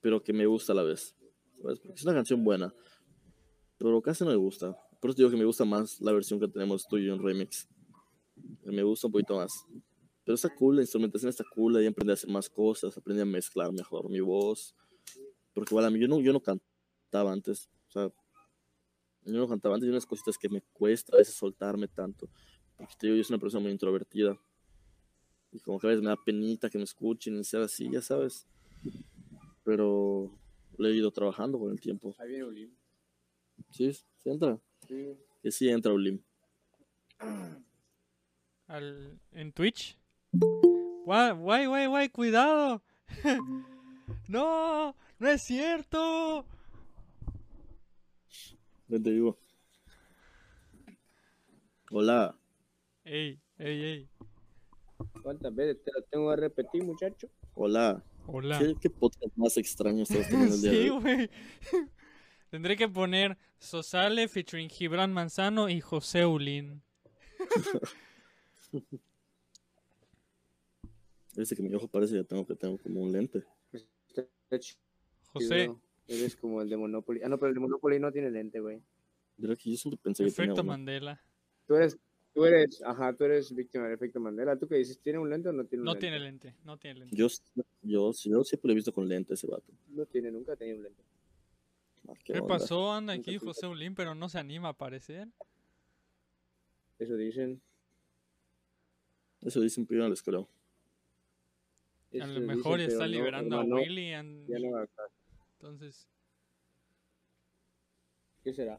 [0.00, 1.14] pero que me gusta a la vez.
[1.60, 1.80] ¿sabes?
[1.80, 2.74] Porque es una canción buena,
[3.78, 4.76] pero casi no me gusta.
[5.00, 7.22] Por eso digo que me gusta más la versión que tenemos tú y yo en
[7.22, 7.68] remix.
[8.64, 9.52] Me gusta un poquito más.
[10.24, 13.26] Pero está cool, la instrumentación está cool, ahí aprendí a hacer más cosas, aprendí a
[13.26, 14.74] mezclar mejor mi voz.
[15.54, 18.12] Porque igual a mí, yo no, yo no cantaba antes, o sea,
[19.24, 22.28] yo no cantaba antes, hay unas cositas que me cuesta a veces soltarme tanto.
[22.76, 24.38] Porque te digo, yo soy una persona muy introvertida.
[25.52, 28.02] Y como que a veces me da penita que me escuchen y sea así, ya
[28.02, 28.46] sabes.
[29.62, 30.30] Pero
[30.76, 32.14] lo he ido trabajando con el tiempo.
[32.18, 32.70] Ahí viene Ulim.
[33.70, 34.58] Sí, sí entra.
[34.88, 35.16] Sí.
[35.42, 36.20] Que sí entra Ulim.
[38.66, 39.96] Al, en Twitch.
[40.32, 42.82] Guay, guay, guay, guay, cuidado.
[44.28, 46.44] no, no es cierto.
[48.88, 49.38] Ven, te digo.
[51.90, 52.36] Hola.
[53.04, 54.08] Ey, ey, ey.
[55.22, 57.28] ¿Cuántas veces te lo tengo que repetir, muchacho?
[57.54, 58.02] Hola.
[58.26, 58.58] Hola.
[58.58, 61.30] ¿Qué, qué podcast más extraño estás teniendo el día de sí, güey.
[62.50, 66.82] Tendré que poner Sosale featuring Gibran Manzano y José Ulín.
[71.34, 73.44] Dice que mi ojo parece que tengo que tengo como un lente.
[75.32, 75.74] José,
[76.06, 77.20] Eres como el de Monopoly.
[77.24, 78.82] Ah, no, pero el de Monopoly no tiene lente, güey.
[79.40, 80.62] Que yo siempre pensé que tenía efecto.
[80.62, 81.20] Mandela.
[81.66, 81.98] Tú eres,
[82.34, 84.56] tú eres, ajá, tú eres víctima del efecto Mandela.
[84.56, 84.98] ¿Tú qué dices?
[84.98, 86.00] ¿Tiene un lente o no tiene un No lente?
[86.06, 87.16] tiene lente, no tiene lente.
[87.16, 87.28] Yo,
[87.82, 89.72] yo, yo siempre lo he visto con lente ese vato.
[89.88, 91.02] No tiene, nunca ha tenido un lente.
[92.06, 92.92] Ah, ¿Qué pasó?
[92.92, 93.38] Anda aquí.
[93.38, 95.28] José Ulín, pero no se anima a aparecer.
[96.98, 97.60] Eso dicen.
[99.40, 100.48] Eso dicen, pero no les creo.
[102.20, 104.46] A lo dicen, mejor pero está no, liberando a William.
[104.46, 105.02] Ya no acá.
[105.58, 106.08] Entonces,
[108.44, 108.78] ¿Qué será?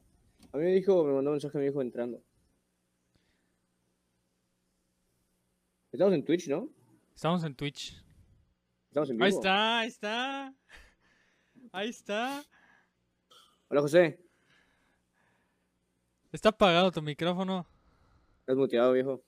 [0.52, 2.24] A mí me dijo, me mandó un mensaje, me dijo entrando.
[5.91, 6.70] Estamos en Twitch, ¿no?
[7.16, 7.99] estamos en Twitch.
[8.90, 9.26] Estamos en vivo.
[9.26, 10.56] Ahí está, ahí está.
[11.72, 12.45] Ahí está.
[13.70, 14.20] Hola, José.
[16.32, 17.66] Está apagado tu micrófono.
[18.41, 19.24] Estás muteado, viejo.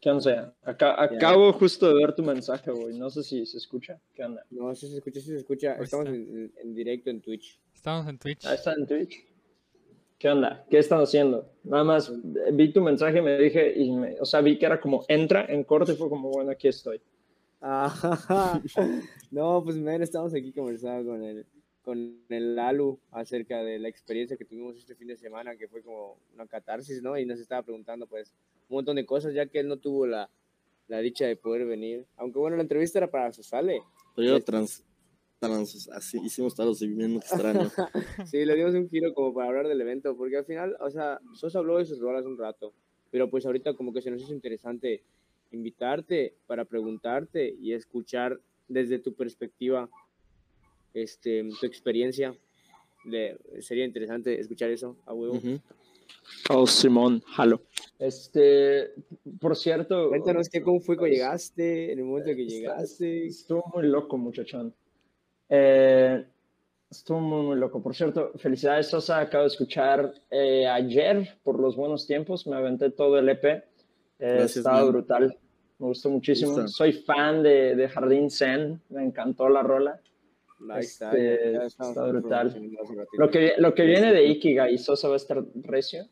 [0.00, 0.54] ¿Qué onda?
[0.62, 2.96] Acá, acabo justo de ver tu mensaje, güey.
[2.98, 3.98] No sé si se escucha.
[4.14, 4.44] ¿Qué onda?
[4.50, 5.74] No, sí se escucha, sí se escucha.
[5.74, 7.58] Estamos en, en directo en Twitch.
[7.74, 8.46] Estamos en Twitch.
[8.46, 9.24] Ahí está en Twitch.
[10.18, 10.64] ¿Qué onda?
[10.70, 11.48] ¿Qué están haciendo?
[11.64, 14.66] Nada más eh, vi tu mensaje y me dije, y me- o sea, vi que
[14.66, 17.00] era como entra en corte y fue como, bueno, aquí estoy.
[17.60, 18.60] Ah,
[19.30, 21.44] no, pues men, estamos aquí conversando con el,
[21.88, 25.80] con el Lalu acerca de la experiencia que tuvimos este fin de semana, que fue
[25.80, 27.16] como una catarsis, ¿no?
[27.16, 28.34] Y nos estaba preguntando, pues,
[28.68, 30.28] un montón de cosas, ya que él no tuvo la,
[30.86, 32.04] la dicha de poder venir.
[32.18, 33.80] Aunque bueno, la entrevista era para Sosale.
[34.14, 34.84] Pero yo trans,
[35.38, 37.70] trans, así hicimos así bien extraño.
[38.26, 41.18] Sí, le dimos un giro como para hablar del evento, porque al final, o sea,
[41.32, 42.74] Sosa habló de sus rolas un rato,
[43.10, 45.04] pero pues ahorita como que se nos hizo interesante
[45.52, 48.38] invitarte para preguntarte y escuchar
[48.68, 49.88] desde tu perspectiva,
[50.94, 52.34] este, tu experiencia.
[53.04, 55.34] Le, sería interesante escuchar eso a huevo.
[55.34, 55.60] Ujú.
[56.50, 57.62] Oh, Simón, jalo.
[57.98, 58.92] Este,
[59.40, 60.08] por cierto.
[60.08, 63.26] Cuéntanos qué, cómo fue que llegaste, en el momento que llegaste.
[63.26, 64.74] Estuvo muy loco, muchachón.
[65.48, 66.24] Eh,
[66.90, 67.82] estuvo muy, muy loco.
[67.82, 69.20] Por cierto, felicidades, Sosa.
[69.20, 73.44] Acabo de escuchar eh, ayer, por los buenos tiempos, me aventé todo el EP.
[73.44, 73.62] Eh,
[74.18, 74.92] Gracias, estaba man.
[74.92, 75.38] brutal.
[75.78, 76.52] Me gustó muchísimo.
[76.52, 76.68] Gusta.
[76.68, 78.80] Soy fan de, de Jardín Zen.
[78.88, 80.00] Me encantó la rola.
[80.80, 82.54] Está, Este, está brutal.
[83.18, 86.04] Lo que, lo que viene de Ikigai y Sosa va a estar recio.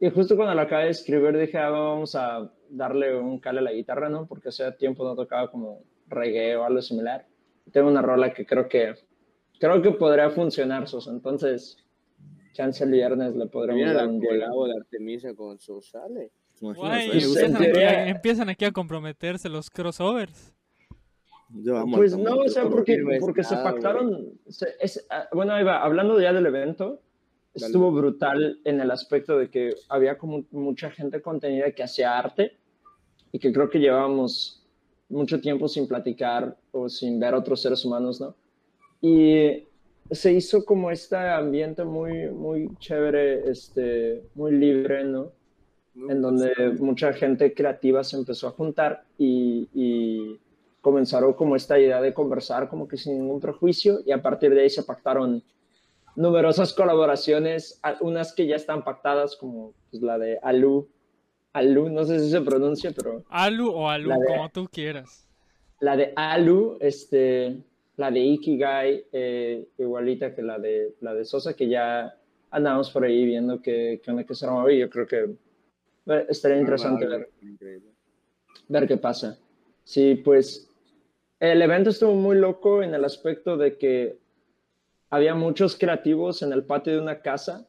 [0.00, 3.62] Y justo cuando lo acabé de escribir dije, ah, vamos a darle un cale a
[3.62, 4.26] la guitarra, ¿no?
[4.26, 7.26] Porque hace tiempo no tocaba como reggae o algo similar.
[7.72, 8.94] Tengo una rola que creo que
[9.58, 11.10] creo que podría funcionar, Sosa.
[11.10, 11.76] Entonces,
[12.52, 16.30] chance el viernes le podremos dar la un colabo de Artemisa con Sosale.
[16.58, 16.76] ¿Te imaginas?
[16.78, 20.54] Guay, empiezan, aquí, a- empiezan aquí a comprometerse los crossovers.
[21.96, 24.26] Pues no, o sea, porque, porque se pactaron.
[24.48, 27.00] se- es- ah, bueno, va, hablando ya del evento,
[27.54, 27.66] Dale.
[27.66, 32.52] estuvo brutal en el aspecto de que había como mucha gente contenida que hacía arte
[33.32, 34.66] y que creo que llevábamos
[35.08, 38.34] mucho tiempo sin platicar o sin ver otros seres humanos, ¿no?
[39.00, 39.64] Y
[40.10, 45.32] se hizo como este ambiente muy, muy chévere, este, muy libre, ¿no?
[45.94, 50.38] Muy en donde mucha gente creativa se empezó a juntar y, y
[50.80, 54.62] comenzaron como esta idea de conversar como que sin ningún prejuicio y a partir de
[54.62, 55.42] ahí se pactaron
[56.16, 60.88] numerosas colaboraciones, unas que ya están pactadas, como pues, la de Alu.
[61.52, 65.26] Alu, no sé si se pronuncia, pero Alu o Alu, de- como tú quieras.
[65.80, 67.62] la de Alu, este,
[67.96, 72.16] la de Ikigai, eh, igualita que la de, la de Sosa, que ya
[72.50, 75.36] andamos por ahí viendo que, que, que se armaba y yo creo que
[76.06, 77.28] eh, estaría interesante ver
[78.68, 79.38] ver qué pasa.
[79.84, 80.67] Sí, pues
[81.40, 84.18] el evento estuvo muy loco en el aspecto de que
[85.10, 87.68] había muchos creativos en el patio de una casa,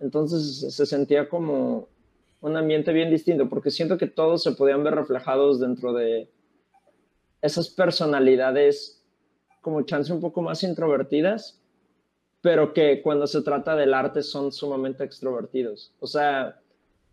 [0.00, 1.88] entonces se sentía como
[2.40, 6.28] un ambiente bien distinto, porque siento que todos se podían ver reflejados dentro de
[7.40, 9.02] esas personalidades
[9.60, 11.60] como chance un poco más introvertidas,
[12.42, 15.94] pero que cuando se trata del arte son sumamente extrovertidos.
[16.00, 16.60] O sea,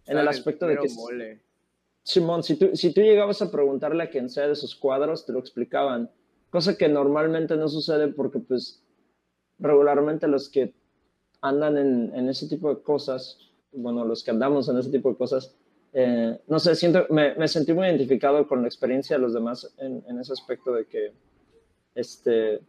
[0.06, 0.90] en el aspecto de que...
[0.94, 1.42] mole.
[2.04, 5.34] Simón, si tú, si tú llegabas a preguntarle a quien sea de sus cuadros, te
[5.34, 6.10] lo explicaban.
[6.50, 8.84] Cosa que normalmente no sucede porque, pues,
[9.60, 10.74] regularmente los que
[11.42, 13.38] andan en, en ese tipo de cosas,
[13.72, 15.56] bueno, los que andamos en ese tipo de cosas,
[15.94, 19.74] eh, no sé, siento, me, me sentí muy identificado con la experiencia de los demás
[19.78, 21.14] en, en ese aspecto de que,
[21.96, 22.62] este,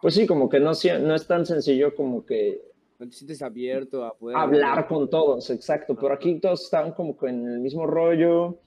[0.00, 2.62] pues sí, como que no, no es tan sencillo como que
[2.98, 5.96] No te sientes abierto a poder hablar con todos, exacto.
[5.96, 8.58] Pero aquí todos estaban como que en el mismo rollo,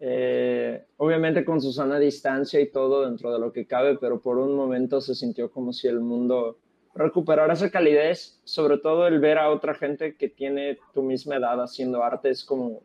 [0.00, 4.38] eh, obviamente con su sana distancia y todo dentro de lo que cabe, pero por
[4.38, 6.58] un momento se sintió como si el mundo
[6.94, 11.62] recuperara esa calidez, sobre todo el ver a otra gente que tiene tu misma edad
[11.62, 12.82] haciendo arte, es como,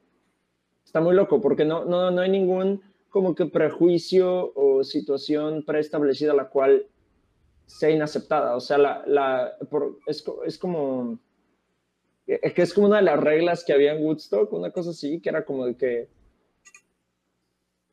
[0.85, 6.33] está muy loco, porque no, no, no hay ningún como que prejuicio o situación preestablecida
[6.33, 6.87] la cual
[7.67, 8.55] sea inaceptada.
[8.55, 11.19] O sea, la, la, por- es, es como.
[12.25, 15.19] Es que es como una de las reglas que había en Woodstock, una cosa así,
[15.19, 16.07] que era como de que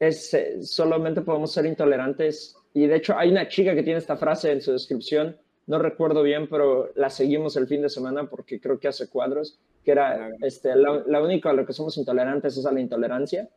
[0.01, 2.57] es, eh, solamente podemos ser intolerantes.
[2.75, 5.37] Y de hecho, hay una chica que tiene esta frase en su descripción,
[5.67, 9.61] no recuerdo bien, pero la seguimos el fin de semana porque creo que hace cuadros,
[9.85, 13.49] que era este, la, la única a lo que somos intolerantes es a la intolerancia.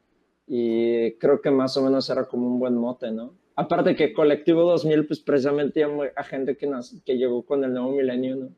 [0.45, 3.33] Y creo que más o menos era como un buen mote, ¿no?
[3.55, 5.83] Aparte que Colectivo 2000, pues precisamente
[6.15, 8.49] a, gente que, nas- que llegó con el nuevo milenio, ¿no?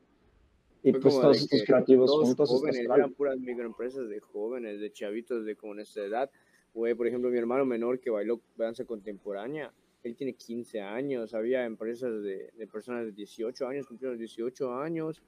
[0.82, 2.50] Y Fue pues todos estos creativos todos juntos.
[2.50, 6.30] jóvenes, eran puras microempresas de jóvenes, de chavitos de como nuestra edad.
[6.76, 9.72] Güey, por ejemplo, mi hermano menor que bailó danza contemporánea,
[10.04, 15.24] él tiene 15 años, había empresas de, de personas de 18 años, cumplieron 18 años.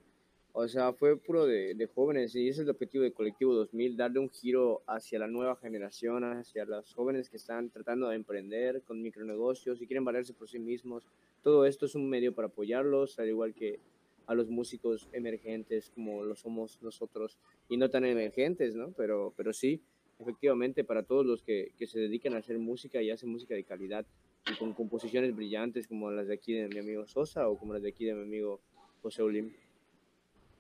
[0.52, 3.96] O sea, fue puro de, de jóvenes y ese es el objetivo de Colectivo 2000,
[3.96, 8.82] darle un giro hacia la nueva generación, hacia los jóvenes que están tratando de emprender
[8.82, 11.08] con micronegocios y quieren valerse por sí mismos.
[11.44, 13.80] Todo esto es un medio para apoyarlos, al igual que
[14.26, 17.38] a los músicos emergentes como lo somos nosotros
[17.70, 18.92] y no tan emergentes, ¿no?
[18.92, 19.82] Pero, pero sí,
[20.20, 23.64] efectivamente, para todos los que, que se dedican a hacer música y hacen música de
[23.64, 24.06] calidad
[24.52, 27.82] y con composiciones brillantes como las de aquí de mi amigo Sosa o como las
[27.82, 28.60] de aquí de mi amigo
[29.02, 29.54] José Olim.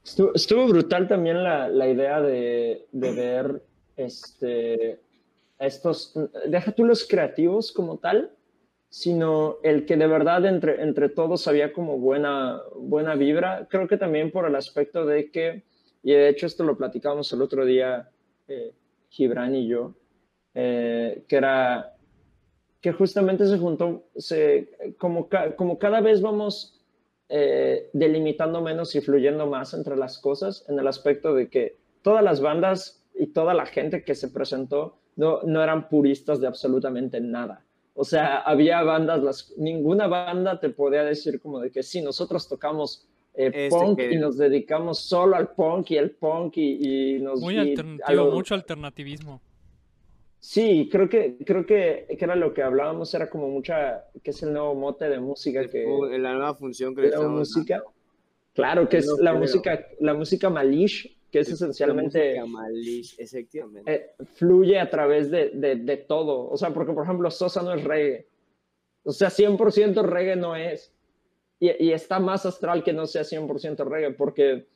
[0.04, 3.62] Estuvo, estuvo brutal también la, la idea de, de ver
[3.98, 5.00] este,
[5.60, 6.14] estos,
[6.48, 8.32] deja tú los creativos como tal,
[8.90, 13.68] sino el que de verdad entre, entre todos había como buena, buena vibra.
[13.70, 15.64] Creo que también por el aspecto de que,
[16.04, 18.10] y de hecho esto lo platicamos el otro día,
[18.48, 18.72] eh,
[19.18, 19.96] Gibran y yo,
[20.54, 21.96] eh, que era
[22.80, 26.80] que justamente se juntó, se, como, como cada vez vamos
[27.30, 32.24] eh, delimitando menos y fluyendo más entre las cosas, en el aspecto de que todas
[32.24, 37.20] las bandas y toda la gente que se presentó no, no eran puristas de absolutamente
[37.20, 37.66] nada.
[37.96, 42.48] O sea, había bandas, las, ninguna banda te podía decir como de que sí, nosotros
[42.48, 43.08] tocamos
[43.38, 47.20] eh, Este punk que- y nos dedicamos solo al punk y el punk y, y
[47.20, 47.40] nos...
[47.40, 49.42] Muy y a alternativo, lo- mucho alternativismo.
[50.40, 54.44] Sí, creo que, creo que, que era lo que hablábamos, era como mucha, que es
[54.44, 55.84] el nuevo mote de música que...
[55.84, 57.76] En la nueva función que le la música.
[57.78, 57.94] dando.
[58.54, 63.16] Claro, que El es la música, la música malish, que es La esencialmente música malish,
[63.20, 63.94] efectivamente.
[63.94, 66.50] eh, fluye a través de, de, de todo.
[66.50, 68.28] O sea, porque por ejemplo, Sosa no es reggae.
[69.04, 70.94] O sea, 100% reggae no es.
[71.60, 74.68] Y, y está más astral que no sea 100% reggae, porque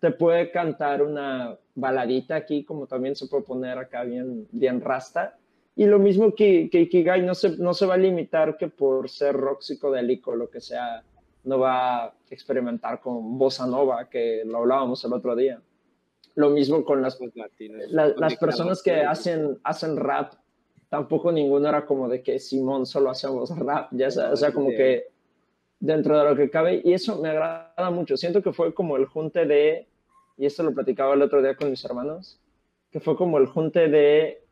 [0.00, 5.36] te puede cantar una baladita aquí, como también se puede poner acá bien, bien rasta.
[5.76, 9.08] Y lo mismo que, que Ikigai no se, no se va a limitar que por
[9.08, 11.02] ser rock psicodélico, lo que sea,
[11.44, 15.60] no va a experimentar con bossa nova, que lo hablábamos el otro día.
[16.34, 17.90] Lo mismo con las, latinos.
[17.90, 20.34] la- las personas que hacen, hacen rap,
[20.88, 24.68] tampoco ninguno era como de que Simón solo hacemos rap, ya sea, o sea, como
[24.76, 25.06] que
[25.80, 28.16] dentro de lo que cabe, y eso me agrada mucho.
[28.16, 29.88] Siento que fue como el junte de,
[30.36, 32.38] y esto lo platicaba el otro día con mis hermanos,
[32.92, 34.42] que fue como el junte de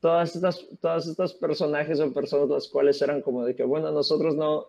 [0.00, 4.34] todas estas, todas estas personajes o personas las cuales eran como de que, bueno, nosotros
[4.36, 4.68] no,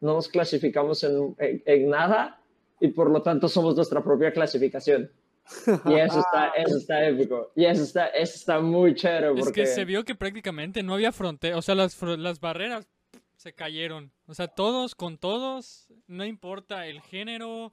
[0.00, 2.40] no nos clasificamos en, en- en nada,
[2.80, 5.10] y por lo tanto somos nuestra propia clasificación.
[5.84, 7.52] Y eso está, eso está épico.
[7.54, 10.94] Y eso está, eso está muy chévere Es porque que se vio que prácticamente no
[10.94, 12.86] había frontera, o sea, las, las barreras
[13.36, 14.10] se cayeron.
[14.26, 17.72] O sea, todos con todos, no importa el género,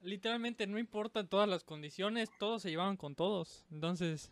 [0.00, 3.66] literalmente no importan todas las condiciones, todos se llevaban con todos.
[3.70, 4.30] Entonces,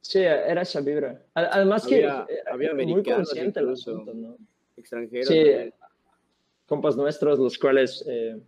[0.00, 1.22] sí, era esa vibra.
[1.34, 4.36] Además que Había- había muy consciente el asunto, ¿no?
[4.76, 5.28] Extranjeros.
[5.28, 5.74] Sí, también.
[6.66, 8.40] compas nuestros, los cuales eh,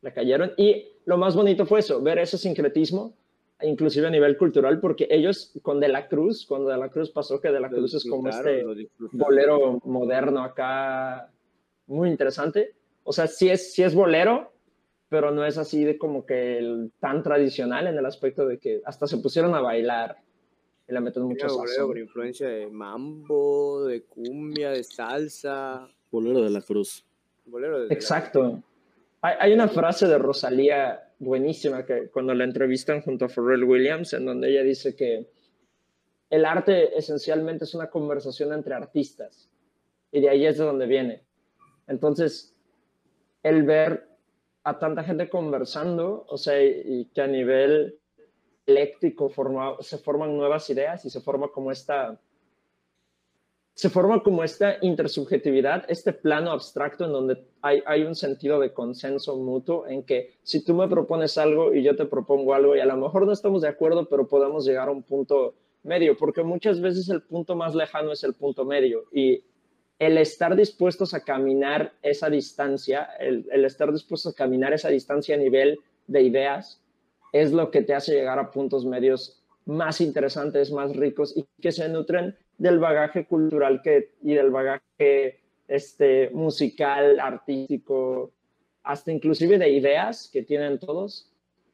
[0.00, 0.52] le cayeron.
[0.56, 3.14] Y lo más bonito fue eso, ver ese sincretismo,
[3.62, 7.40] inclusive a nivel cultural, porque ellos con De la Cruz, cuando De la Cruz pasó
[7.40, 8.64] que De la Lo Cruz es como este
[9.12, 11.30] bolero moderno acá,
[11.86, 12.74] muy interesante.
[13.04, 14.52] O sea, sí es, sí es bolero,
[15.08, 18.80] pero no es así de como que el, tan tradicional en el aspecto de que
[18.84, 20.16] hasta se pusieron a bailar
[20.88, 25.88] y le meten mucho bolero con influencia de mambo, de cumbia, de salsa.
[26.10, 27.04] Bolero de la Cruz.
[27.44, 28.62] Bolero de Exacto.
[29.20, 34.12] Hay, hay una frase de Rosalía buenísima que cuando la entrevistan junto a Pharrell Williams,
[34.12, 35.28] en donde ella dice que
[36.30, 39.48] el arte esencialmente es una conversación entre artistas
[40.10, 41.22] y de ahí es de donde viene.
[41.86, 42.56] Entonces,
[43.42, 44.08] el ver
[44.64, 47.98] a tanta gente conversando, o sea, y, que a nivel
[48.66, 52.20] eléctrico forma- se forman nuevas ideas y se forma como esta
[53.74, 58.72] se forma como esta intersubjetividad, este plano abstracto en donde hay, hay un sentido de
[58.72, 62.80] consenso mutuo en que si tú me propones algo y yo te propongo algo y
[62.80, 66.42] a lo mejor no estamos de acuerdo, pero podemos llegar a un punto medio, porque
[66.42, 69.04] muchas veces el punto más lejano es el punto medio.
[69.10, 69.42] Y
[69.98, 75.34] el estar dispuestos a caminar esa distancia, el, el estar dispuestos a caminar esa distancia
[75.34, 76.80] a nivel de ideas,
[77.32, 81.72] es lo que te hace llegar a puntos medios más interesantes, más ricos y que
[81.72, 88.30] se nutren del bagaje cultural que, y del bagaje este, musical, artístico,
[88.84, 91.28] hasta inclusive de ideas que tienen todos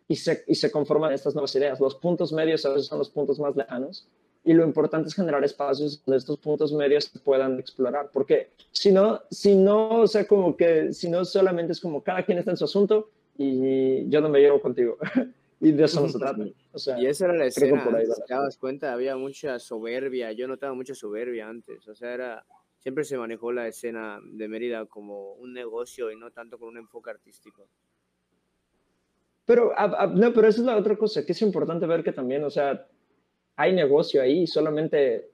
[0.09, 1.79] y se, y se conforman estas nuevas ideas.
[1.79, 4.09] Los puntos medios a veces son los puntos más lejanos
[4.43, 9.21] y lo importante es generar espacios donde estos puntos medios puedan explorar, porque si no,
[9.31, 12.57] si no, o sea, como que, si no solamente es como cada quien está en
[12.57, 14.97] su asunto y yo no me llevo contigo.
[15.61, 16.45] y de eso no se trata.
[16.73, 19.17] O sea, Y esa era la escena, por ahí va si te dabas cuenta, había
[19.17, 22.47] mucha soberbia, yo notaba mucha soberbia antes, o sea, era,
[22.79, 26.79] siempre se manejó la escena de Mérida como un negocio y no tanto con un
[26.79, 27.69] enfoque artístico.
[29.45, 32.13] Pero, a- a- no, pero esa es la otra cosa, que es importante ver que
[32.13, 32.87] también, o sea,
[33.57, 35.31] hay negocio ahí, solamente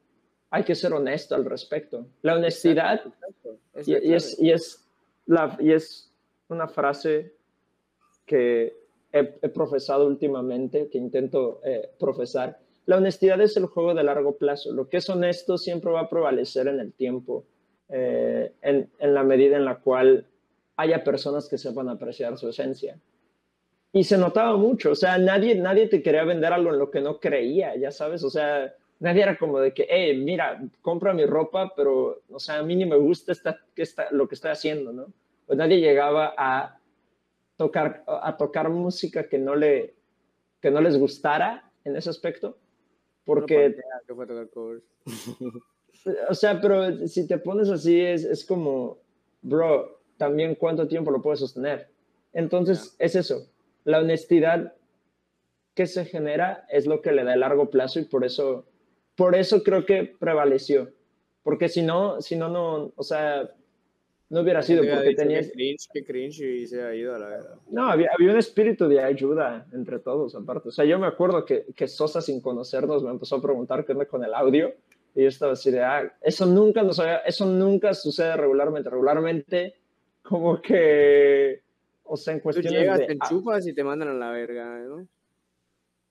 [0.50, 2.06] hay que ser honesto al respecto.
[2.22, 4.88] La honestidad, Exacto, es y, y es, y, es
[5.26, 6.12] la, y es
[6.48, 7.34] una frase
[8.24, 8.83] que
[9.14, 12.58] he, profesado últimamente, que intento eh, profesar.
[12.86, 14.72] La honestidad es el juego de largo plazo.
[14.72, 17.44] Lo que es honesto siempre va a prevalecer en el tiempo,
[17.88, 20.26] eh, en, en la medida en la cual
[20.76, 22.98] haya personas que sepan apreciar su esencia.
[23.92, 27.00] Y se notaba mucho, o sea, nadie, nadie te quería vender algo en lo que
[27.00, 31.24] no creía, ya sabes, o sea, nadie era como de que, hey, mira, compra mi
[31.24, 34.92] ropa, pero, o sea, a mí ni me gusta esta, está, lo que estoy haciendo,
[34.92, 35.06] ¿no?
[35.46, 36.76] Pues nadie llegaba a
[37.56, 39.94] tocar, a tocar música que no, le,
[40.60, 42.58] que no les gustara en ese aspecto,
[43.24, 43.76] porque
[46.28, 48.98] o sea, pero si te pones así, es, es como,
[49.42, 51.88] bro, también cuánto tiempo lo puedes sostener.
[52.32, 53.46] Entonces, es eso.
[53.84, 54.74] La honestidad
[55.74, 58.66] que se genera es lo que le da el largo plazo y por eso,
[59.16, 60.90] por eso creo que prevaleció.
[61.42, 63.50] Porque si no, si no, no, o sea,
[64.34, 67.18] no hubiera sido porque dicho, tenías, Qué cringe, qué cringe y se ha ido a
[67.18, 67.54] la verdad.
[67.70, 70.68] no, había, había un espíritu de ayuda entre todos, aparte.
[70.70, 73.92] O sea, yo me acuerdo que, que Sosa, sin conocernos, me empezó a preguntar qué
[73.92, 74.74] onda con el audio.
[75.14, 78.90] Y yo estaba así de, ah, eso nunca, nos había- eso nunca sucede regularmente.
[78.90, 79.74] Regularmente,
[80.22, 81.62] como que,
[82.02, 83.06] o sea, en Tú cuestiones llegas, de...
[83.06, 85.06] te ah, enchufas y te mandan a la verga, ¿no?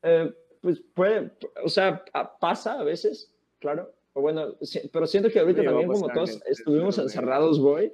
[0.03, 1.31] eh, pues puede,
[1.63, 2.03] o sea,
[2.39, 3.29] pasa a veces,
[3.59, 3.91] claro.
[4.13, 4.55] Bueno,
[4.91, 7.91] pero siento que ahorita también como todos estuvimos encerrados, voy.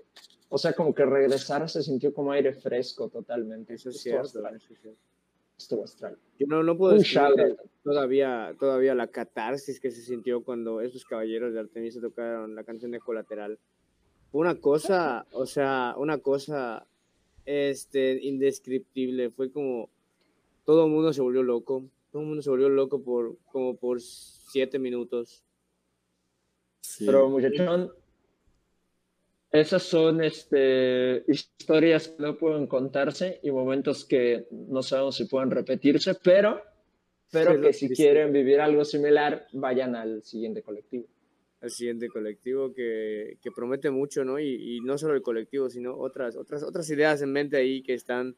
[0.50, 3.76] O sea, como que regresar se sintió como aire fresco totalmente.
[3.76, 4.58] Eso es Estuvo cierto.
[5.58, 6.18] estuvo astral.
[6.40, 7.60] Yo no, no puedo out.
[7.84, 12.92] todavía, todavía la catarsis que se sintió cuando esos caballeros de Artemisa tocaron la canción
[12.92, 13.60] de Colateral.
[14.32, 16.86] Fue una cosa, o sea, una cosa
[17.46, 19.30] este, indescriptible.
[19.30, 19.90] Fue como
[20.66, 21.86] todo el mundo se volvió loco.
[22.12, 25.44] Todo el mundo se volvió loco por como por siete minutos.
[26.82, 27.06] Sí.
[27.06, 27.92] Pero muchachón,
[29.52, 35.50] esas son este, historias que no pueden contarse y momentos que no sabemos si pueden
[35.52, 36.62] repetirse, pero,
[37.32, 38.04] pero lo que si triste.
[38.04, 41.06] quieren vivir algo similar, vayan al siguiente colectivo.
[41.62, 44.40] al siguiente colectivo que, que promete mucho, ¿no?
[44.40, 47.96] Y, y no solo el colectivo, sino otras, otras, otras ideas en mente ahí que
[47.96, 48.36] están,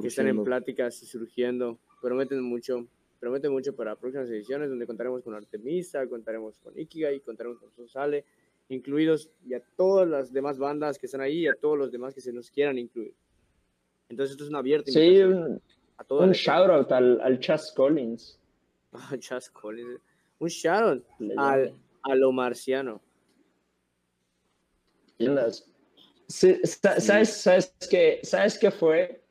[0.00, 1.78] que están en pláticas y surgiendo.
[2.02, 2.86] Prometen mucho,
[3.24, 8.22] prometen mucho para próximas ediciones donde contaremos con Artemisa, contaremos con Ikigai, contaremos con Sosale,
[8.68, 12.12] incluidos y a todas las demás bandas que están ahí y a todos los demás
[12.14, 13.14] que se nos quieran incluir.
[14.10, 15.62] Entonces esto es una abierta Sí, invitación un,
[15.96, 18.38] a un shout out al, al Chas Collins.
[19.20, 20.00] Chas Collins.
[20.38, 21.04] Un shout out
[21.38, 21.72] al,
[22.02, 23.00] a lo marciano.
[26.26, 29.22] Sí, sa- ¿sabes, sabes, qué, ¿Sabes qué fue?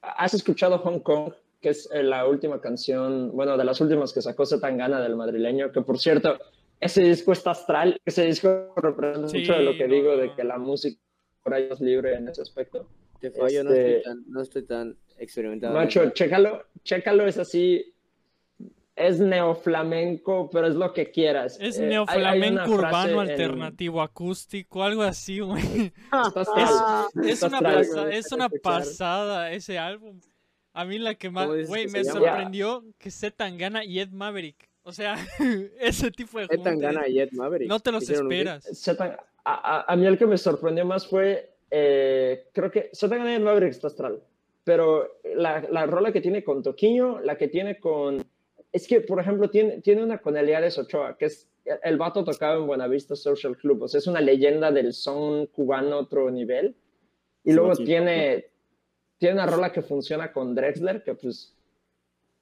[0.00, 1.32] ¿Has escuchado Hong Kong?
[1.60, 5.72] Que es eh, la última canción, bueno, de las últimas que sacó Zetangana del madrileño,
[5.72, 6.38] que por cierto,
[6.80, 10.34] ese disco está astral, ese disco representa Sí, mucho de lo que no, digo, de
[10.34, 11.00] que la música
[11.42, 12.86] por ahí es libre en ese aspecto.
[13.20, 15.74] Te fallo, no, estoy Este- tan, no estoy tan experimentado.
[15.74, 17.92] en Macho, chécalo, chécalo, es así,
[18.94, 21.58] es neoflamenco, pero es lo que quieras.
[21.60, 25.92] Es Eh, hay- hay una neoflamenco urbano en- alternativo acústico, algo así, güey.
[26.36, 27.06] está astral.
[27.24, 30.20] Es una, pasa- es una pasada ese álbum.
[30.74, 34.10] A mí la que más, ¿Cómo dices güey, me sorprendió que Z Tangana y Ed
[34.10, 34.68] Maverick.
[34.82, 35.16] O sea,
[35.80, 37.68] ese tipo de Ed Tangana y Ed Maverick.
[37.68, 38.64] No te los esperas.
[38.86, 43.32] Zetan- a, a- a mí el que me sorprendió más fue, eh, creo que Zetangana
[43.32, 44.22] y el Maverick está astral,
[44.64, 48.22] pero la, la rola que tiene con Toquiño, la que tiene con...
[48.70, 51.48] Es que, por ejemplo, tiene, tiene una con Eliades Ochoa, que es...
[51.82, 55.96] El vato tocaba en Buenavista Social Club, o sea, es una leyenda del son cubano
[55.96, 56.74] a otro nivel.
[57.44, 57.84] Y Sí, luego sí.
[57.84, 58.46] tiene,
[59.18, 61.54] tiene una rola que funciona con Drexler, que pues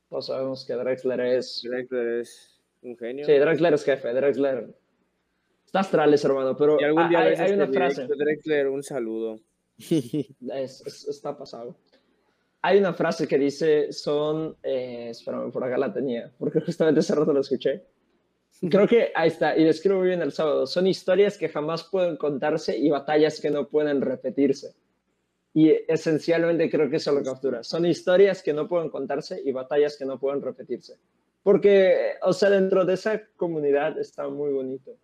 [0.09, 1.63] todos sabemos que Drexler es...
[1.65, 3.25] Drexler es un genio.
[3.27, 4.75] Sí, Drexler es jefe, Drexler...
[5.65, 8.07] Está astral ese hermano, pero algún día hay, hay este una directo, frase...
[8.17, 9.41] Drexler, un saludo.
[9.79, 11.77] Es- es- está pasado.
[12.63, 17.15] Hay una frase que dice, son, eh, espérame, por acá la tenía, porque justamente hace
[17.15, 17.85] rato la escuché.
[18.71, 20.67] Creo que ahí está, y describo bien el sábado.
[20.67, 24.75] Son historias que jamás pueden contarse y batallas que no pueden repetirse.
[25.57, 27.63] Y esencialmente creo que eso lo captura.
[27.63, 30.99] Son historias que no pueden contarse y batallas que no pueden repetirse.
[31.43, 34.99] Porque, o sea, dentro de esa comunidad está muy bonito.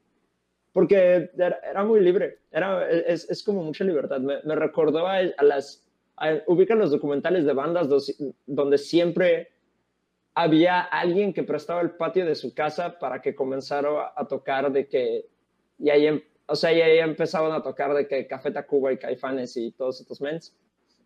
[0.70, 2.40] Porque era, muy libre.
[2.50, 4.20] Era, es, es como mucha libertad.
[4.20, 5.88] Me, me recordó a, las...
[6.46, 7.88] ubican los documentales de bandas
[8.44, 9.52] donde siempre
[10.34, 14.70] había alguien que prestaba el patio de su casa para que comenzara a, a tocar
[14.70, 15.24] de que...
[15.78, 18.98] Y ahí, em- o sea, y ahí empezaban a tocar de que Café Tacuba y
[18.98, 20.54] Caifanes y todos estos mens.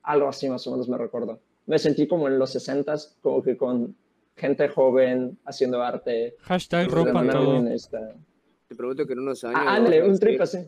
[0.02, 1.40] Algo así más o menos me recuerdo.
[1.66, 3.96] Me sentí como en los 60s, como que con
[4.36, 6.36] gente joven haciendo arte.
[6.40, 7.58] Hashtag manera todo.
[7.58, 8.14] honesta.
[8.68, 9.60] Te pregunto que en unos años.
[9.60, 10.58] Ah, ándale, un trip así.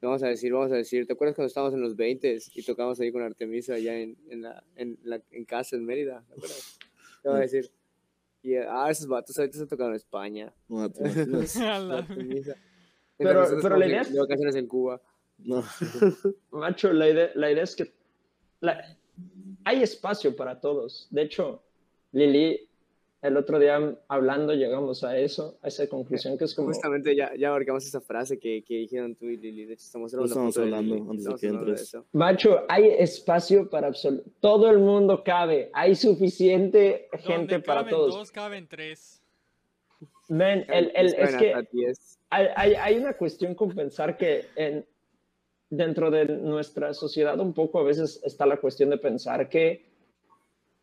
[0.00, 1.06] Vamos a decir, vamos a decir.
[1.06, 4.42] ¿Te acuerdas cuando estábamos en los 20 y tocábamos ahí con Artemisa allá en, en,
[4.42, 6.24] la, en, la, en casa en Mérida?
[6.28, 6.78] ¿Te acuerdas?
[7.22, 7.70] Te voy a decir.
[8.42, 10.54] Y, ah, esos vatos ahorita se tocaron en España.
[10.68, 11.58] No, ¿te imaginas?
[13.18, 15.00] Pero- pero la estamos idea es- De vacaciones en Cuba.
[15.38, 15.62] No.
[16.50, 17.92] Macho, la idea, la idea es que
[18.60, 18.96] la-
[19.64, 21.06] hay espacio para todos.
[21.10, 21.62] De hecho,
[22.12, 22.68] Lili,
[23.20, 26.68] el otro día hablando llegamos a eso, a esa conclusión que es como...
[26.68, 29.64] Justamente ya, ya abarcamos esa frase que, que dijeron tú y Lili.
[29.64, 31.06] De hecho, estamos hablando, estamos justo de hablando Lili.
[31.10, 31.80] antes de Estamos que de entres.
[31.82, 32.06] eso.
[32.12, 34.30] Macho, hay espacio para absoluto...
[34.40, 35.68] Todo el mundo cabe.
[35.72, 38.14] Hay suficiente gente Donde para caben todos.
[38.14, 39.20] dos, caben tres.
[40.28, 41.54] Men, el, el- es que...
[42.30, 42.52] hasta 10.
[42.56, 44.86] hay, hay, hay una cuestión con pensar que en,
[45.70, 49.86] dentro de nuestra sociedad un poco a veces está la cuestión de pensar que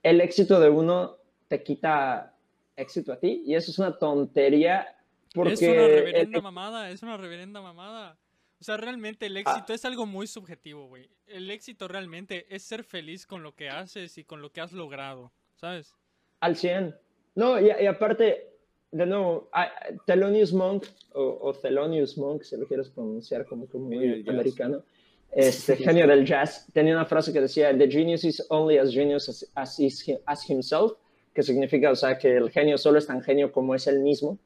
[0.03, 1.17] el éxito de uno
[1.47, 2.35] te quita
[2.75, 4.87] éxito a ti y eso es una tontería
[5.33, 8.17] porque es una reverenda el- mamada, es una reverenda mamada.
[8.57, 11.09] O sea, realmente el éxito es algo muy subjetivo, güey.
[11.27, 14.71] El éxito realmente es ser feliz con lo que haces y con lo que has
[14.71, 15.93] logrado, ¿sabes?
[16.39, 16.95] al 100.
[17.35, 18.54] No, y, y aparte,
[18.91, 19.71] de nuevo, a-
[20.05, 24.83] Thelonious Monk o, o Thelonious Monk, si lo quieres pronunciar como muy americano,
[25.31, 29.27] este genio del jazz, tenía una frase que decía, The genius is only as genius
[29.27, 30.93] as, as, is as himself,
[31.33, 34.39] que significa, o sea, que el genio solo es tan genio como es él mismo.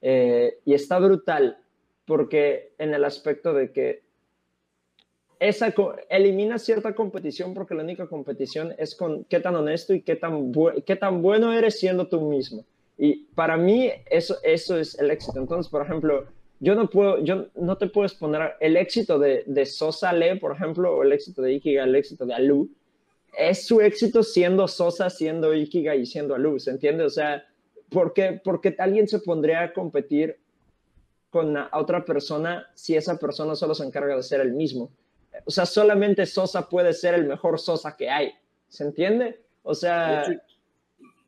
[0.00, 1.58] Eh, y está brutal
[2.04, 4.02] porque en el aspecto de que
[5.38, 5.72] esa
[6.10, 10.52] elimina cierta competición porque la única competición es con qué tan honesto y qué tan,
[10.84, 12.64] qué tan bueno eres siendo tú mismo.
[12.98, 15.38] Y para mí eso, eso es el éxito.
[15.38, 16.26] Entonces, por ejemplo,
[16.60, 20.52] yo no puedo, yo no te puedes poner el éxito de, de Sosa Le, por
[20.52, 22.70] ejemplo, o el éxito de Ikiga, el éxito de Alu.
[23.36, 27.02] Es su éxito siendo Sosa, siendo Ikiga y siendo Alu, ¿se entiende?
[27.04, 27.44] O sea,
[27.90, 30.38] ¿por qué, porque alguien se pondría a competir
[31.30, 34.90] con a otra persona si esa persona solo se encarga de ser el mismo?
[35.46, 38.32] O sea, solamente Sosa puede ser el mejor Sosa que hay.
[38.68, 39.40] ¿Se entiende?
[39.62, 40.24] O sea,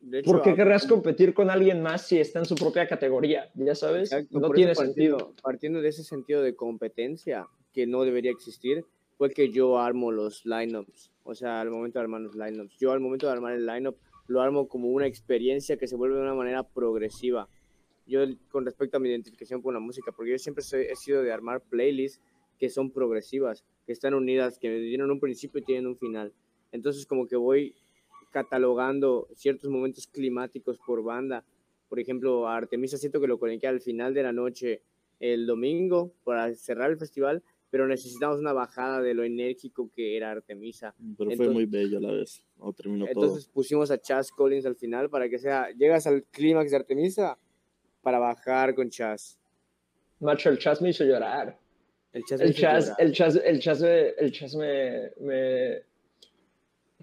[0.06, 3.50] De hecho, ¿Por qué querrás competir con alguien más si está en su propia categoría?
[3.54, 5.16] Ya sabes, Exacto, no tiene sentido.
[5.16, 8.84] partiendo- Partiendo de ese sentido de competencia que no debería existir,
[9.16, 11.10] fue que yo armo los lineups.
[11.22, 12.76] O sea, al momento de armar los lineups.
[12.78, 16.16] Yo al momento de armar el lineup lo armo como una experiencia que se vuelve
[16.16, 17.48] de una manera progresiva.
[18.06, 18.20] Yo
[18.50, 21.32] con respecto a mi identificación con la música, porque yo siempre soy- he sido de
[21.32, 22.20] armar playlists
[22.58, 26.32] que son progresivas, que están unidas, que tienen un principio y tienen un final.
[26.72, 27.74] Entonces como que voy
[28.34, 31.44] catalogando ciertos momentos climáticos por banda.
[31.88, 34.82] Por ejemplo, a Artemisa siento que lo conecté al final de la noche
[35.20, 40.32] el domingo para cerrar el festival, pero necesitamos una bajada de lo enérgico que era
[40.32, 40.92] Artemisa.
[40.98, 42.42] Pero fue Entonces- muy bello a la vez.
[42.58, 46.72] No terminó Entonces pusimos a Chas Collins al final para que sea, llegas al clímax
[46.72, 47.38] de Artemisa
[48.02, 49.38] para bajar con Chas.
[50.18, 51.56] Macho, el Chas me hizo llorar.
[52.12, 55.82] El Chas, El Chas, el Chas, el Chas, me, el Chas me, me...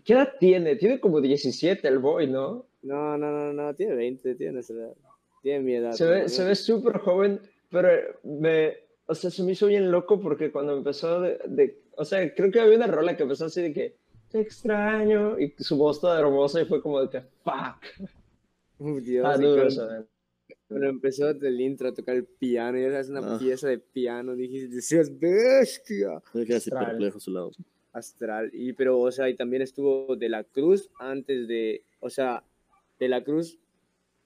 [0.04, 0.76] ¿Qué edad tiene?
[0.76, 2.66] Tiene como 17 el boy, ¿no?
[2.84, 4.94] No, no, no, no, tiene 20, tiene nuestra edad.
[5.44, 5.92] Tiene mi edad.
[5.94, 7.90] Se ve, se ve súper joven, pero
[8.24, 8.74] me,
[9.06, 12.52] o sea, se me hizo bien loco porque cuando empezó de, de- o sea, creo
[12.52, 13.96] que había una rola que empezó así de que,
[14.30, 18.10] te extraño, y su voz toda hermosa y fue como de que, fuck.
[19.04, 20.08] Dios, Ah, duro cuando-.
[20.68, 23.38] Cuando empezó el intro a tocar el piano, y era una Ah.
[23.40, 26.22] pieza de piano, dije, decías, bestia.
[26.34, 27.52] Me quedé así perplejo a su lado.
[27.94, 28.50] Astral.
[28.54, 32.44] Y, pero, o sea, y también estuvo De La Cruz antes de, o sea,
[33.00, 33.60] De La Cruz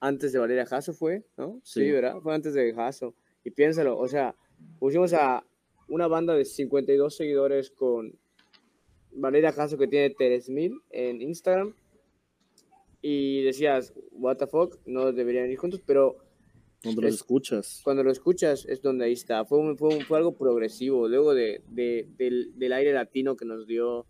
[0.00, 1.60] antes de Valeria Jasso fue, ¿no?
[1.64, 1.90] Sí, Sí.
[1.90, 2.20] ¿verdad?
[2.20, 3.14] Fue antes de Jasso.
[3.44, 4.34] Y piénsalo, o sea,
[4.78, 5.44] pusimos a
[5.88, 8.12] una banda de 52 seguidores con
[9.12, 11.74] Valeria Jasso que tiene 3000 en Instagram.
[13.02, 16.16] Y decías, what the fuck, no deberían ir juntos, pero
[16.94, 17.80] Cuando Es- escuchas.
[17.84, 19.44] cuando lo escuchas es donde ahí está.
[19.44, 21.08] Fue, un- fue, un- fue algo progresivo.
[21.08, 24.06] Luego de, de- del, del aire latino que nos dio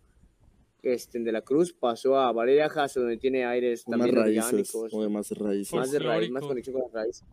[0.83, 4.45] este, de la Cruz, pasó a Valeria Jasso, donde tiene aires Con más también raíces.
[4.45, 5.73] orgánicos, Como de más raíces.
[5.73, 7.23] más de raíz, más conexión con las raíces,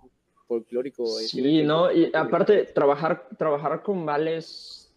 [0.49, 1.05] folclórico.
[1.21, 4.93] eh, Sí, no, y aparte, trabajar, trabajar con Vale es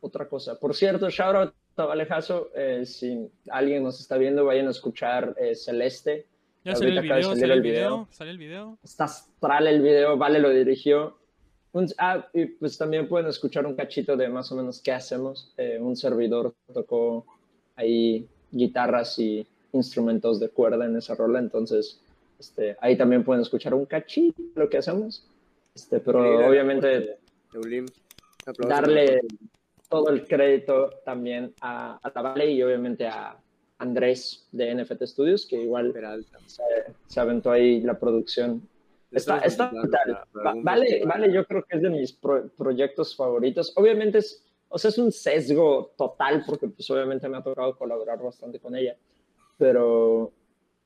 [0.00, 0.58] otra cosa.
[0.58, 4.70] Por cierto, shout out a Vale Jasso, eh, si alguien nos está viendo, vayan a
[4.70, 6.26] escuchar eh, Celeste.
[6.64, 8.08] Ya salió el video, salió el el video.
[8.10, 8.78] salió el video.
[8.84, 11.16] Está astral el video, Vale lo dirigió.
[11.72, 15.52] Un- ah, y pues también pueden escuchar un cachito de más o menos qué hacemos.
[15.56, 17.24] Eh, un servidor tocó
[17.76, 22.00] ahí guitarras y instrumentos de cuerda en esa rola, entonces
[22.38, 25.24] este, ahí también pueden escuchar un cachito de lo que hacemos.
[25.74, 27.18] Este, pero el obviamente
[28.66, 29.20] darle
[29.88, 33.36] todo el crédito también a, a la Vale y obviamente a
[33.80, 35.92] Andrés de NFT Studios, que igual
[36.46, 36.62] se,
[37.06, 38.62] se aventó ahí la producción.
[39.10, 40.24] Está, está brutal.
[40.62, 43.72] vale, vale, yo creo que es de mis pro- proyectos favoritos.
[43.76, 48.22] Obviamente es, o sea, es un sesgo total porque pues obviamente me ha tocado colaborar
[48.22, 48.96] bastante con ella,
[49.58, 50.30] pero,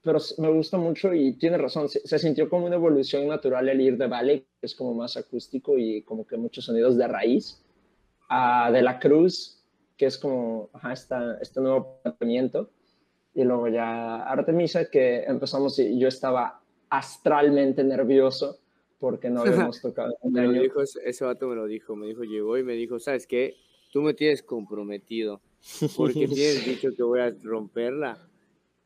[0.02, 3.80] pero me gusta mucho y tiene razón, se, se sintió como una evolución natural el
[3.80, 7.60] ir de Vale, que es como más acústico y como que muchos sonidos de raíz,
[8.28, 9.60] a De La Cruz,
[9.98, 12.70] que es como ajá, esta, este nuevo planteamiento,
[13.34, 18.58] y luego ya Artemisa, que empezamos y yo estaba astralmente nervioso
[18.98, 20.62] porque no habíamos tocado Me lo año.
[20.62, 23.56] dijo, ese, vato me lo dijo, me dijo, llegó y me dijo, ¿sabes qué?
[23.92, 25.40] Tú me tienes comprometido
[25.96, 28.18] porque tienes dicho que voy a romperla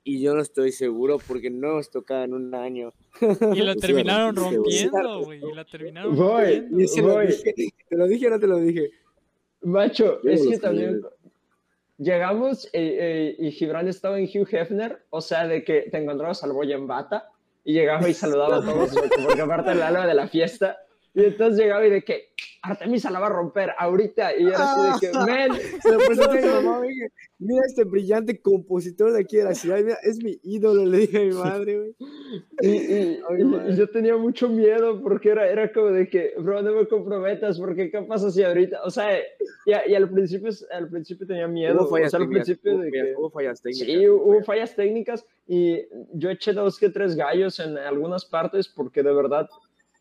[0.04, 2.94] y yo no estoy seguro porque no hemos tocado en un año.
[3.54, 5.40] Y la terminaron rompiendo, güey.
[5.44, 6.60] Y la terminaron Voy.
[6.60, 7.14] rompiendo.
[7.14, 7.26] Voy.
[7.88, 8.90] ¿Te lo dije o no te lo dije?
[9.62, 11.02] Macho, Yo es que también.
[11.98, 16.42] Llegamos eh, eh, y Gibran estaba en Hugh Hefner, o sea, de que te encontrabas
[16.44, 17.28] al boy en bata
[17.64, 20.78] y llegaba y saludaba a todos, porque porque aparte el alma de la fiesta.
[21.18, 22.28] Y entonces llegaba y de que
[22.62, 24.36] Artemisa la va a romper ahorita.
[24.36, 27.08] Y era así de que, men, Se lo presenté a mi mamá, me dije,
[27.40, 31.18] mira este brillante compositor de aquí de la ciudad, mira, es mi ídolo, le dije
[31.18, 31.94] a mi madre, güey.
[32.60, 36.62] Y, y- y- y yo tenía mucho miedo porque era, era como de que, bro,
[36.62, 39.18] no me comprometas porque qué pasa si ahorita, o sea,
[39.66, 42.90] y, al, principio, al principio tenía miedo, Hubo fallas o sea, al principio hubo de
[42.90, 43.14] fallas- que...
[43.16, 43.86] hubo fallas técnicas.
[43.88, 45.80] Sí, hubo fallas técnicas y
[46.14, 49.48] yo eché dos que tres gallos en algunas partes porque de verdad,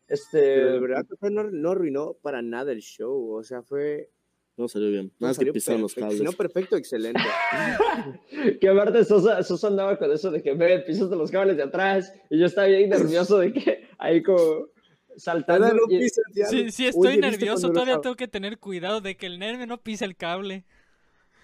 [0.08, 0.40] este...
[0.40, 4.10] Pero de verdad, que no, no arruinó para nada el show, o sea, fue...
[4.56, 5.12] No salió bien.
[5.20, 6.18] no más que pisaron los cables.
[6.18, 7.20] Si no perfecto, excelente.
[8.60, 11.62] Que aparte Sosa, Sosa andaba con eso de que ve, pisas de los cables de
[11.62, 14.66] atrás y yo estaba bien nervioso de que ahí como
[15.16, 15.68] saltando.
[15.74, 16.08] No y-.
[16.08, 17.70] Sí, sí, estoy ¿viste nervioso.
[17.70, 20.64] Todavía tengo que tener cuidado de que el nerve no pise el cable.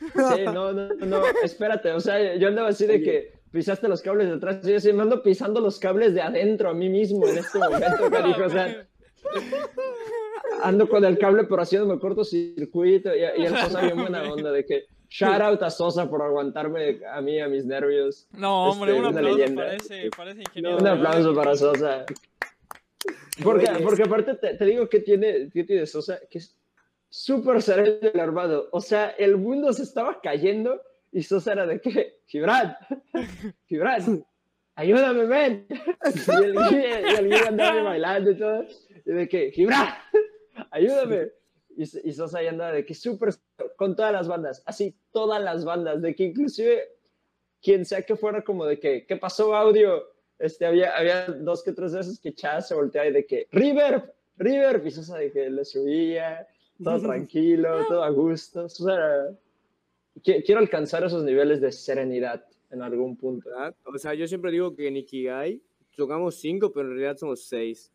[0.00, 4.26] Sí, no, no, no, espérate, o sea, yo andaba así de que pisaste los cables
[4.28, 7.26] de atrás y yo así me ando pisando los cables de adentro a mí mismo
[7.28, 8.04] en este momento,
[8.44, 8.86] o sea,
[10.64, 14.66] ando con el cable pero haciéndome cortocircuito y, y el Sosa bien buena onda de
[14.66, 18.26] que Shout out a Sosa por aguantarme a mí, a mis nervios.
[18.32, 19.62] No, hombre, Este, un una aplauso leyenda.
[19.62, 20.78] para ese, para ese ingeniero.
[20.78, 22.04] Un aplauso para Sosa.
[23.44, 26.56] Porque, porque aparte te, te digo que tiene, que tiene Sosa, que es
[27.08, 28.68] súper sereno y alarmado.
[28.72, 30.80] O sea, el mundo se estaba cayendo
[31.14, 32.76] y Sosa era de que, Gibran,
[33.68, 34.26] Gibran,
[34.74, 35.66] ayúdame, ven.
[35.70, 38.66] Y el, y el andaba bailando y todo.
[39.06, 39.88] Y de que, Gibran,
[40.72, 41.30] ayúdame.
[41.76, 43.32] Y, y Sosa ahí andaba de que súper,
[43.76, 46.82] con todas las bandas, así, todas las bandas, de que inclusive
[47.62, 50.02] quien sea que fuera como de que, ¿qué pasó audio?
[50.38, 54.12] Este, había, había dos que tres veces que Chaz se volteaba y de que, River,
[54.36, 56.46] River, y Sosa de que le subía,
[56.82, 58.68] todo tranquilo, todo a gusto.
[58.68, 59.38] Sosa era-
[60.22, 63.50] quiero alcanzar esos niveles de serenidad en algún punto.
[63.50, 63.74] ¿verdad?
[63.84, 65.60] O sea, yo siempre digo que en Ikigai
[65.96, 67.92] tocamos cinco, pero en realidad somos seis.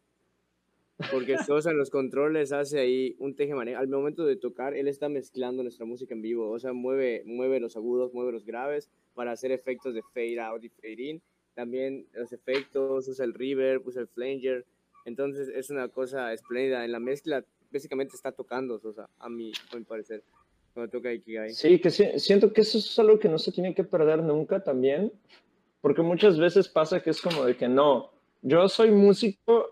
[1.11, 5.07] Porque Sosa en los controles hace ahí un teje Al momento de tocar, él está
[5.07, 6.49] mezclando nuestra música en vivo.
[6.49, 10.63] O sea, mueve, mueve los agudos, mueve los graves para hacer efectos de fade out
[10.63, 11.21] y fade in.
[11.55, 14.65] También los efectos, usa el reverb, usa el flanger.
[15.05, 16.83] Entonces es una cosa espléndida.
[16.83, 20.23] En la mezcla, básicamente está tocando Sosa, a mi, a mi parecer,
[20.79, 21.49] cuando toca Ikigai.
[21.51, 24.63] Sí, que si- siento que eso es algo que no se tiene que perder nunca
[24.63, 25.11] también,
[25.81, 28.11] porque muchas veces pasa que es como de que no,
[28.41, 29.67] yo soy músico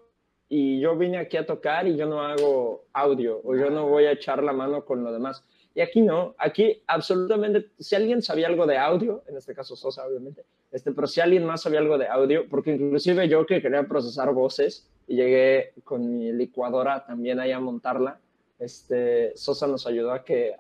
[0.50, 4.06] y yo vine aquí a tocar y yo no hago audio o yo no voy
[4.06, 5.44] a echar la mano con lo demás.
[5.74, 10.08] Y aquí no, aquí absolutamente, si alguien sabía algo de audio, en este caso Sosa
[10.08, 13.88] obviamente, este, pero si alguien más sabía algo de audio, porque inclusive yo que quería
[13.88, 18.20] procesar voces y llegué con mi licuadora también ahí a montarla,
[18.60, 20.56] este, Sosa nos ayudó a que,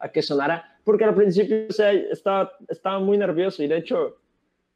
[0.00, 4.16] a que sonara, porque al principio o sea, estaba, estaba muy nervioso y de hecho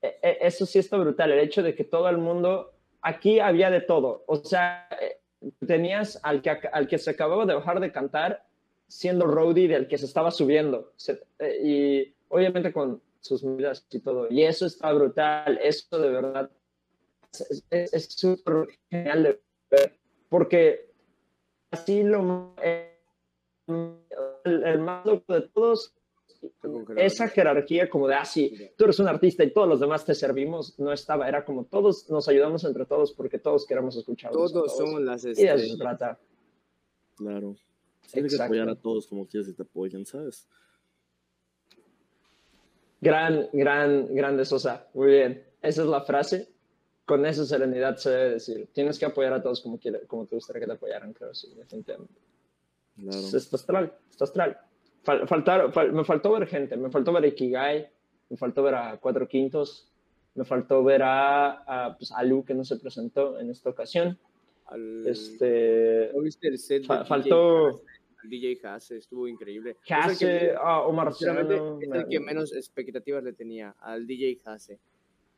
[0.03, 2.73] e- e- eso sí está brutal, el hecho de que todo el mundo,
[3.03, 5.19] aquí había de todo, o sea, eh,
[5.67, 8.45] tenías al que, al que se acababa de bajar de cantar
[8.87, 14.01] siendo roadie del que se estaba subiendo, Se- eh, y obviamente con sus medidas y
[14.01, 16.51] todo, y eso está brutal, eso de verdad
[17.71, 19.41] es súper genial de
[19.71, 19.97] ver,
[20.29, 20.91] porque
[21.71, 22.55] así lo...
[22.63, 22.99] eh,
[24.45, 25.95] el, el más loco de todos
[26.97, 30.15] esa jerarquía como de, ah, sí, tú eres un artista y todos los demás te
[30.15, 34.33] servimos, no estaba, era como todos nos ayudamos entre todos porque todos queremos escuchar.
[34.33, 35.79] Todos somos las Y de eso se estrellas.
[35.79, 36.19] trata.
[37.17, 37.57] Claro.
[38.13, 40.47] Tienes que apoyar a todos como quieres que te apoyen, ¿sabes?
[43.01, 44.89] Gran, gran, grande Sosa.
[44.95, 45.45] Muy bien.
[45.63, 46.49] Esa es la frase.
[47.05, 48.69] Con esa serenidad se debe decir.
[48.73, 51.53] Tienes que apoyar a todos como, quiere, como te gustaría que te apoyaran, creo, sí,
[51.55, 52.15] definitivamente.
[52.97, 53.19] Claro.
[53.37, 54.59] Está astral, está astral.
[55.05, 57.91] Fal- faltar- fal- me faltó ver gente, me faltó ver a Ikigai,
[58.31, 59.91] me faltó ver a Cuatro Quintos,
[60.35, 61.51] me faltó ver a,
[61.87, 64.19] a, pues, a Lu, que no se presentó en esta ocasión.
[64.67, 66.87] Al- Este, ¿No viste el set?
[66.87, 67.83] fa- faltó
[68.27, 69.77] DJ Hasse estuvo increíble.
[69.85, 74.07] Es Hase, ah, Omar sinceramente, Serrano, es el que me- menos expectativas le tenía al
[74.07, 74.79] DJ Hasse.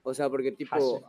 [0.04, 1.04] O sea, porque tipo, Hasse.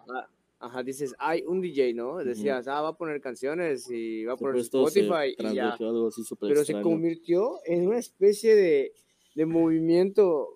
[0.60, 2.18] Ajá, dices, hay un DJ, ¿no?
[2.18, 5.56] Decías, ah, va a poner canciones y va a poner Pero esto se Spotify y
[5.56, 5.74] ya.
[5.74, 6.84] algo así súper Pero se extraño.
[6.84, 8.94] convirtió en una especie de,
[9.36, 10.50] de movimiento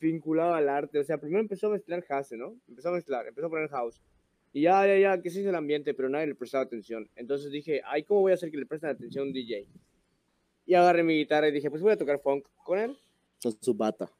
[0.00, 0.98] vinculado al arte.
[0.98, 2.56] O sea, primero empezó a mezclar Hasse, ¿no?
[2.68, 4.00] Empezó a mezclar, empezó a poner house.
[4.52, 7.08] Y ya, ya, ya, que se hizo el ambiente, pero nadie le prestaba atención.
[7.16, 9.66] Entonces dije, ay, ¿cómo voy a hacer que le presten atención a un DJ?
[10.66, 12.96] Y agarré mi guitarra y dije, pues voy a tocar funk con él.
[13.42, 14.10] Con su bata.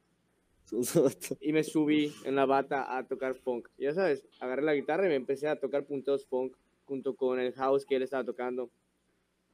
[1.41, 3.69] Y me subí en la bata a tocar funk.
[3.79, 6.55] Ya sabes, agarré la guitarra y me empecé a tocar puntos funk
[6.85, 8.71] junto con el house que él estaba tocando.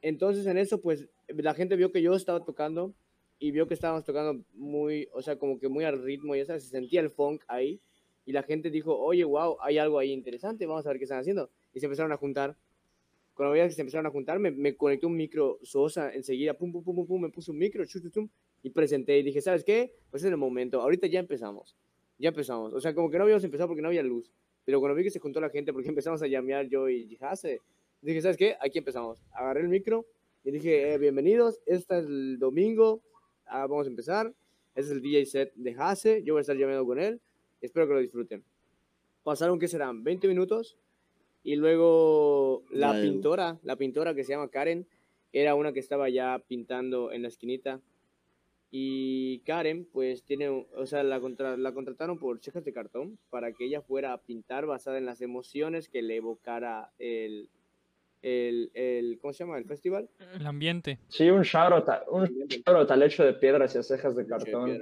[0.02, 2.94] Entonces en eso, pues la gente vio que yo estaba tocando
[3.38, 6.64] y vio que estábamos tocando muy, o sea, como que muy al ritmo, ya sabes,
[6.64, 7.80] se sentía el funk ahí.
[8.26, 11.20] Y la gente dijo, oye, wow, hay algo ahí interesante, vamos a ver qué están
[11.20, 11.50] haciendo.
[11.72, 12.56] Y se empezaron a juntar.
[13.34, 16.70] Cuando veía que se empezaron a juntar, me, me conecté un micro Sosa enseguida, pum,
[16.70, 18.28] pum, pum, pum, pum, me puse un micro, chum, chum, chum,
[18.62, 19.94] y presenté y dije, ¿sabes qué?
[20.10, 21.76] Pues es el momento, ahorita ya empezamos,
[22.18, 22.72] ya empezamos.
[22.74, 24.30] O sea, como que no habíamos empezado porque no había luz,
[24.64, 27.60] pero cuando vi que se juntó la gente, porque empezamos a llamear yo y Jase,
[28.02, 28.56] dije, ¿sabes qué?
[28.60, 29.22] Aquí empezamos.
[29.32, 30.06] Agarré el micro
[30.44, 33.02] y dije, eh, bienvenidos, este es el domingo,
[33.46, 34.32] ah, vamos a empezar.
[34.74, 37.20] Este es el DJ set de Jase, yo voy a estar llameando con él,
[37.60, 38.44] espero que lo disfruten.
[39.22, 40.02] Pasaron, ¿qué serán?
[40.04, 40.78] 20 minutos
[41.42, 44.86] y luego la Ya, pintora, la pintora que se llama Karen,
[45.32, 47.80] era una que estaba ya pintando en la esquinita.
[48.72, 53.52] Y Karen, pues tiene, o sea, la, contra- la contrataron por Chejas de Cartón para
[53.52, 57.48] que ella fuera a pintar basada en las emociones que le evocara el,
[58.22, 59.58] el, el ¿cómo se llama?
[59.58, 60.08] El festival.
[60.34, 61.00] El ambiente.
[61.08, 64.78] Sí, un shoutout, a- un shoutout al hecho de piedras y a cejas de cartón.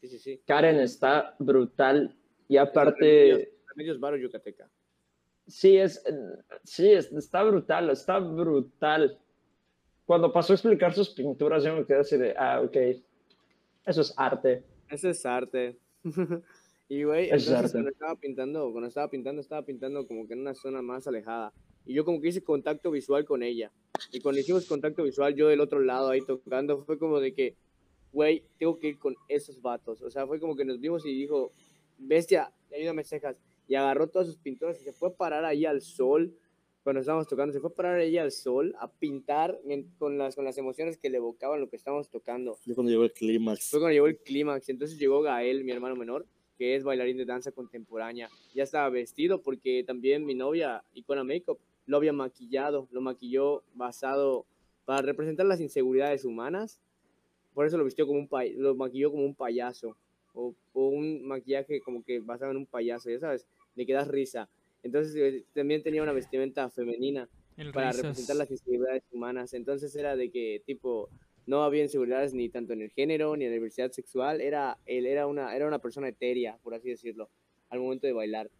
[0.00, 0.40] Sí, sí, sí.
[0.44, 2.16] Karen está brutal
[2.48, 4.68] y aparte, Remedios Varo Yucateca.
[5.46, 6.02] sí, es,
[6.64, 9.20] sí, es- está brutal, está brutal.
[10.04, 12.76] Cuando pasó a explicar sus pinturas, yo me quedé así de, ah, ok,
[13.86, 14.64] eso es arte.
[14.88, 15.76] Eso es arte.
[16.88, 17.72] y güey, Es entonces arte.
[17.72, 21.52] cuando estaba pintando, cuando estaba pintando, estaba pintando como que en una zona más alejada.
[21.86, 23.72] Y yo como que hice contacto visual con ella.
[24.12, 27.56] Y cuando hicimos contacto visual, yo del otro lado ahí tocando, fue como de que,
[28.12, 30.02] güey, tengo que ir con esos vatos.
[30.02, 31.52] O sea, fue como que nos vimos y dijo,
[31.98, 33.36] bestia, ayúdame cejas.
[33.66, 36.34] Y agarró todas sus pinturas y se fue a parar ahí al sol.
[36.82, 40.34] Cuando estábamos tocando, se fue a parar ahí al sol a pintar mien- con las,
[40.34, 42.56] con las emociones que le evocaban lo que estábamos tocando.
[42.64, 43.68] Yo cuando llegó el clímax.
[43.70, 44.68] Fue cuando llegó el clímax.
[44.70, 46.26] Entonces llegó Gael, mi hermano menor,
[46.56, 48.30] que es bailarín de danza contemporánea.
[48.54, 52.88] Ya estaba vestido porque también mi novia, Icona Makeup, lo había maquillado.
[52.90, 54.46] Lo maquilló basado
[54.86, 56.80] para representar las inseguridades humanas.
[57.52, 59.96] Por eso lo vistió como un pay- lo maquilló como un payaso.
[60.32, 64.08] O, o un maquillaje como que basado en un payaso, ya sabes, de que das
[64.08, 64.48] risa.
[64.82, 68.02] Entonces eh, también tenía una vestimenta femenina El para risas.
[68.02, 69.54] representar las inseguridades humanas.
[69.54, 71.08] Entonces era de que, tipo,
[71.46, 74.40] no había inseguridades ni tanto en el género ni en la diversidad sexual.
[74.40, 77.28] Era, él era una, era una persona etérea, por así decirlo,
[77.68, 78.50] al momento de bailar.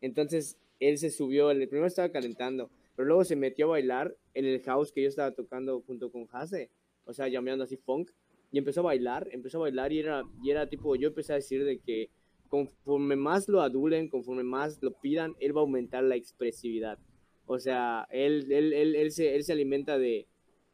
[0.00, 4.44] Entonces él se subió, el primero estaba calentando, pero luego se metió a bailar en
[4.44, 6.70] el house que yo estaba tocando junto con Hase,
[7.04, 8.10] o sea, llameando así funk,
[8.50, 11.36] y empezó a bailar, empezó a bailar y era, y era tipo, yo empecé a
[11.36, 12.10] decir de que
[12.48, 16.98] conforme más lo adulen, conforme más lo pidan, él va a aumentar la expresividad.
[17.46, 20.26] O sea, él, él, él, él, se, él se alimenta de,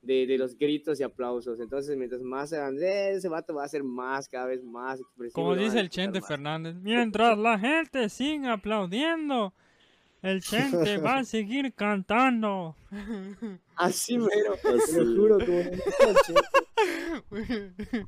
[0.03, 1.61] de, de los gritos y aplausos.
[1.61, 5.01] Entonces, mientras más se hagan, "Eh, ese vato va a ser más, cada vez más
[5.01, 5.35] expresivo.
[5.43, 6.29] Como dice el Chente más".
[6.29, 9.55] Fernández, mientras la gente siga aplaudiendo,
[10.25, 12.75] el Chente va a seguir cantando.
[13.77, 15.83] Así mero, te lo juro, como el.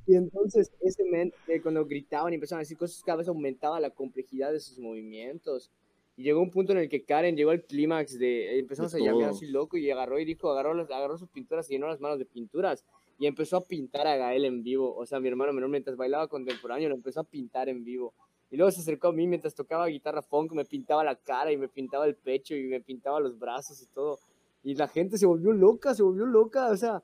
[0.07, 3.81] Y entonces ese men, eh, cuando gritaban y empezaban a decir cosas, cada vez aumentaba
[3.81, 5.71] la complejidad de sus movimientos.
[6.17, 9.05] Y llegó un punto en el que Karen llegó al clímax de, empezamos De a
[9.05, 9.37] llamear todo.
[9.37, 12.19] así loco y agarró y dijo, agarró, las- agarró sus pinturas y llenó las manos
[12.19, 12.85] de pinturas.
[13.19, 14.95] Y empezó a pintar a Gael en vivo.
[14.97, 18.15] O sea, mi hermano menor mientras bailaba contemporáneo lo empezó a pintar en vivo.
[18.51, 21.57] Y luego se acercó a mí mientras tocaba guitarra funk, me pintaba la cara y
[21.57, 24.19] me pintaba el pecho y me pintaba los brazos y todo.
[24.63, 27.03] Y la gente se volvió loca, se volvió loca, o sea,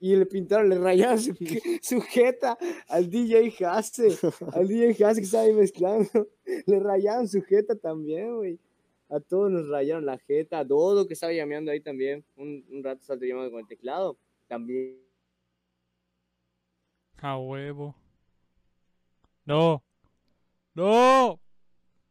[0.00, 1.34] y le pintaron, le rayaron su,
[1.82, 2.56] su jeta
[2.88, 4.16] al DJ Hase,
[4.52, 6.28] al DJ Hase que estaba ahí mezclando,
[6.66, 8.58] le rayaron su jeta también, güey.
[9.10, 12.84] A todos nos rayaron la jeta, a Dodo que estaba llameando ahí también, un, un
[12.84, 14.98] rato salto llamando con el teclado, también.
[17.16, 17.96] A huevo.
[19.46, 19.82] No.
[20.78, 21.40] No.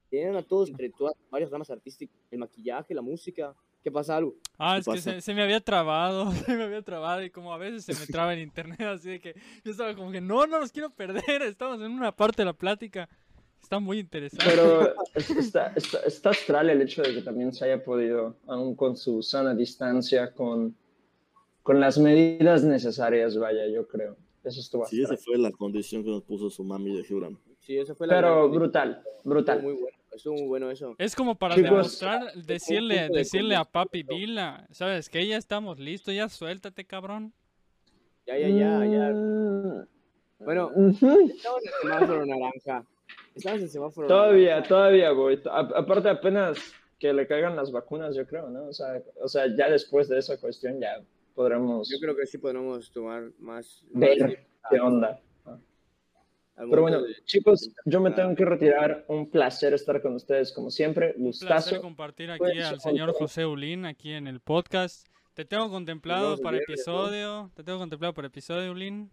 [0.10, 3.56] Tienen a todos entre todas varias ramas artísticas, el maquillaje, la música.
[3.84, 4.36] ¿Qué pasa, algo?
[4.58, 7.54] Ah, ¿Qué es que se, se me había trabado, se me había trabado y como
[7.54, 10.46] a veces se me traba en internet, así de que yo estaba como que no,
[10.48, 13.08] no los quiero perder, estamos en una parte de la plática,
[13.62, 14.44] está muy interesante.
[14.46, 18.76] Pero es- está, está, está astral el hecho de que también se haya podido, aún
[18.76, 20.76] con su sana distancia, con,
[21.64, 24.18] con las medidas necesarias, vaya, yo creo.
[24.44, 25.36] Eso estuvo Sí, esa astral.
[25.36, 27.38] fue la condición que nos puso su mami de Gibran.
[27.68, 29.62] Sí, eso fue la gran Pero brutal, brutal.
[29.62, 30.96] muy bueno, estuvo muy bueno eso.
[30.98, 36.14] Es como para Chicos, demostrar, decirle, decirle a papi Vila, sabes que ya estamos listos,
[36.16, 37.34] ya suéltate cabrón.
[38.26, 39.10] Ya, ya, ya, ya.
[39.14, 39.86] Mm,
[40.46, 42.86] Bueno, estamos en semáforo naranja.
[43.36, 44.68] Estamos en semáforo Todavía, naranja.
[44.70, 45.42] todavía voy.
[45.52, 46.58] A- aparte, apenas
[46.98, 48.68] que le caigan las vacunas, yo creo, ¿no?
[48.68, 51.02] O sea, o sea, ya después de esa cuestión ya
[51.36, 53.84] podremos Yo creo que sí podremos tomar más.
[53.92, 54.32] ver más
[54.72, 55.20] qué onda.
[56.58, 59.06] Pero bueno, de- chicos, yo me tengo que retirar.
[59.08, 61.14] Un placer estar con ustedes, como siempre.
[61.18, 61.82] Un placer Gustazo.
[61.82, 63.14] compartir aquí Pues, al señor.
[63.14, 65.06] José Ulín aquí en el podcast.
[65.36, 69.12] Te tengo contemplado para episodio, te tengo contemplado para episodio, Ulín.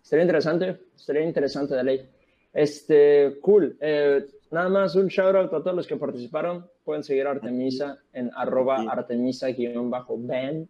[0.00, 2.08] Sería interesante, sería interesante de ley.
[2.54, 3.76] Este, cool.
[3.80, 6.66] Eh, nada más un shout out a todos los que participaron.
[6.84, 8.86] Pueden seguir a Artemisa en arroba Sí.
[8.90, 10.68] artemisa-band.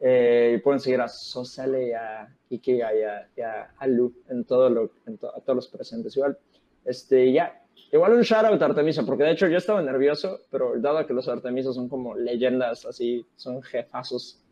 [0.00, 4.44] Eh, y pueden seguir a Sosale y a Ike y a, y a Alu en
[4.44, 6.16] todo lo, en to- a todos los presentes.
[6.16, 6.38] Igual,
[6.84, 7.64] este, ya.
[7.92, 11.14] Igual un shout out a Artemisa, porque de hecho yo estaba nervioso, pero dado que
[11.14, 14.44] los Artemisas son como leyendas, así, son jefazos,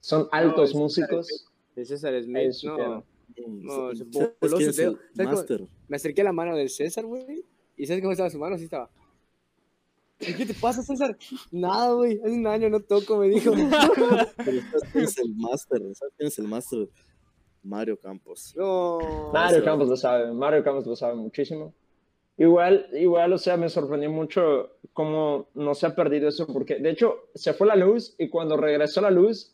[0.00, 1.46] son altos es- músicos.
[1.76, 3.04] de César Smith, no.
[3.46, 4.90] No, se ¿Sabes voló quién su es dedo.
[4.90, 5.30] el ¿Sabes cómo?
[5.36, 5.60] máster?
[5.88, 7.44] Me acerqué a la mano del César, güey.
[7.76, 8.56] ¿Y sabes cómo estaba su mano?
[8.56, 8.90] Así estaba.
[10.20, 11.16] ¿Y ¿Qué te pasa, César?
[11.50, 12.20] Nada, güey.
[12.22, 13.52] Hace un año no toco, me dijo.
[14.36, 15.80] Pero ¿sabes quién es el máster?
[15.94, 16.88] ¿Sabes quién es el máster?
[17.62, 18.54] Mario Campos.
[18.56, 18.98] No.
[19.32, 19.64] Mario Eso.
[19.64, 21.74] Campos lo sabe, Mario Campos lo sabe muchísimo.
[22.36, 26.90] Igual, igual, o sea, me sorprendió mucho cómo no se ha perdido eso, porque de
[26.90, 29.52] hecho se fue la luz y cuando regresó la luz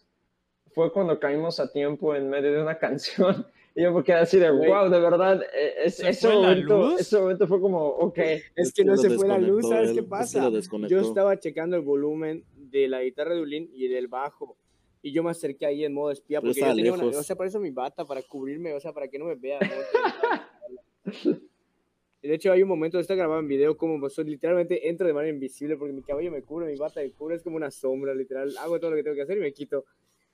[0.72, 3.46] fue cuando caímos a tiempo en medio de una canción.
[3.78, 7.18] Y yo me quedé así de, wow, de verdad, eh, es- ¿Se ese, momento, ese
[7.20, 8.18] momento fue como, ok,
[8.56, 10.50] Es que no se fue la luz, ¿sabes él, qué pasa?
[10.88, 14.56] Yo estaba checando el volumen de la guitarra de Ulín y del bajo.
[15.02, 17.48] Y yo me acerqué ahí en modo espía porque yo tenía una, o sea, para
[17.48, 19.60] eso mi bata, para cubrirme, o sea, para que no me vea.
[19.60, 19.66] ¿no?
[22.22, 25.32] De hecho hay un momento, está grabado en video, como pues, literalmente entro de manera
[25.32, 28.56] invisible porque mi cabello me cubre, mi bata me cubre, es como una sombra, literal.
[28.58, 29.84] Hago todo lo que tengo que hacer y me quito.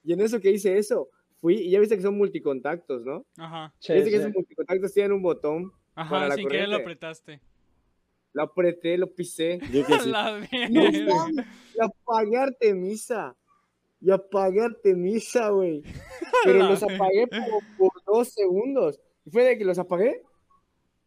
[0.05, 1.10] Y en eso que hice eso,
[1.43, 3.27] fui, y ya viste que son multicontactos, ¿no?
[3.36, 3.74] Ajá.
[3.81, 4.23] Sí, viste que sí.
[4.23, 6.82] esos multicontactos tienen un botón, Ajá, Para la sin querer lo corriente.
[6.93, 7.40] apretaste.
[8.32, 10.09] lo apreté, lo pisé, Yo que sí.
[10.10, 10.40] La
[10.70, 13.36] No y apagué Artemisa.
[14.01, 15.82] Y apagué Artemisa, güey.
[16.44, 18.98] Pero La los apagué como por dos segundos.
[19.27, 20.23] Y fue de que los apagué.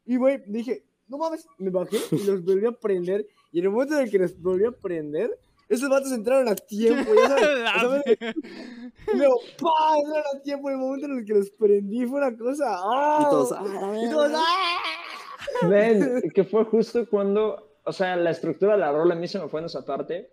[0.06, 3.26] Y, güey, dije, no mames, me bajé y los volví a prender.
[3.52, 5.38] Y en el momento en el que los volví a prender,
[5.70, 8.04] esos vatos entraron a tiempo, ya sabes.
[9.14, 9.98] Luego, ¡pah!
[9.98, 10.70] Entraron a tiempo.
[10.70, 12.66] El momento en el que los prendí fue una cosa.
[12.70, 13.20] ¡ah!
[13.22, 15.68] Y todos, "Ah, Y todos, ¡ah!
[15.68, 19.40] Ven, que fue justo cuando, o sea, la estructura de la rola a mí se
[19.40, 20.32] me fue en esa parte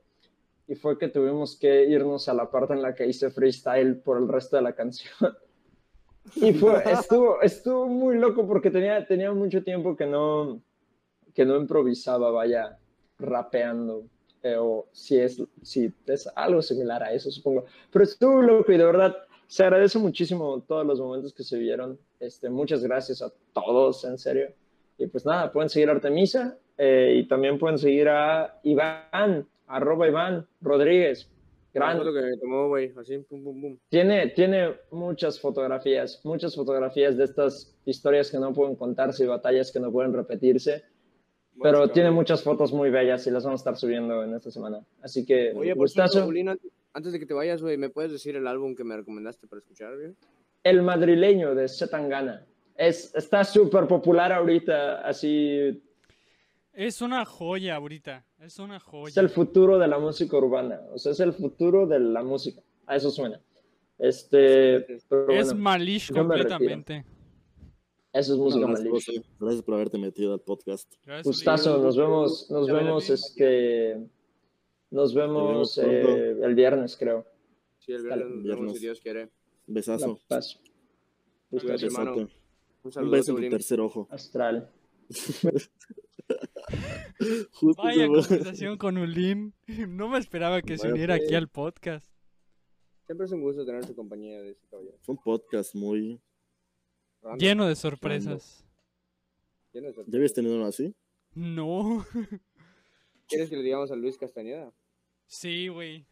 [0.69, 4.19] y fue que tuvimos que irnos a la parte en la que hice freestyle por
[4.19, 5.13] el resto de la canción.
[6.37, 10.63] Y fue, estuvo, estuvo muy loco porque tenía, tenía mucho tiempo que no,
[11.35, 12.79] que no improvisaba, vaya,
[13.19, 14.05] rapeando.
[14.43, 17.65] Eh, o si es, si es algo similar a eso, supongo.
[17.91, 19.17] Pero estuvo loco y de verdad
[19.47, 21.99] se agradece muchísimo todos los momentos que se vieron.
[22.19, 24.49] Este, muchas gracias a todos, en serio.
[24.99, 30.09] Y pues nada, pueden seguir a Artemisa eh, y también pueden seguir a Iván, arroba
[30.09, 31.29] Iván Rodríguez.
[31.75, 32.93] Gran Gran, foto que me tomó, güey.
[32.99, 33.79] Así, pum, pum, pum.
[33.89, 39.73] tiene, tiene muchas fotografías, muchas fotografías de estas historias que no pueden contarse y batallas
[39.73, 40.83] que no pueden repetirse.
[41.61, 44.51] Pero Bueno, tiene muchas fotos muy bellas y las vamos a estar subiendo en esta
[44.51, 44.81] semana.
[45.03, 46.29] Así que, Oye, por gustazo.
[46.95, 49.61] antes- de que te vayas, güey, ¿me puedes decir el álbum que me recomendaste para
[49.61, 50.15] escuchar, güey?
[50.65, 52.47] El madrileño de Zetangana.
[52.77, 55.83] Es, está súper popular ahorita, así
[56.73, 58.25] Es una joya ahorita.
[58.41, 59.11] Es una joya.
[59.11, 60.81] es el futuro de la música urbana.
[60.93, 62.63] O sea, es el futuro de la música.
[62.87, 63.41] A eso suena.
[63.99, 67.05] Este, pero Es bueno, Malish completamente.
[68.13, 68.89] Eso es música Gracias.
[68.91, 69.23] José.
[69.41, 70.93] Gracias por haberte metido al podcast.
[71.05, 71.85] Gracias, Gustazo, amigo.
[71.87, 74.07] nos vemos, nos Ya vemos, este,
[74.91, 77.27] nos vemos eh, el viernes, creo.
[77.79, 78.73] Sí, el viernes nos vemos viernes.
[78.75, 79.31] si Dios quiere.
[79.67, 80.19] Besazo.
[80.29, 80.61] Besote.
[81.51, 82.31] Un
[82.85, 84.09] Un saludo, beso en tu tercer ojo.
[84.11, 84.71] Astral.
[87.53, 89.55] Justo Vaya conversación con Ulin.
[89.89, 92.11] No me esperaba que se uniera aquí al podcast.
[93.07, 94.97] Siempre es un gusto tener tu compañía de ese caballero.
[95.03, 96.21] Fue un podcast muy.
[97.23, 98.65] Random, Lleno de sorpresas.
[99.73, 100.13] lleno de sorpresas.
[100.13, 100.95] ¿Ya habías tenido uno así?
[101.35, 102.05] No.
[103.29, 104.73] ¿Quieres que le digamos a Luis Castañeda?
[105.27, 106.05] Sí, güey.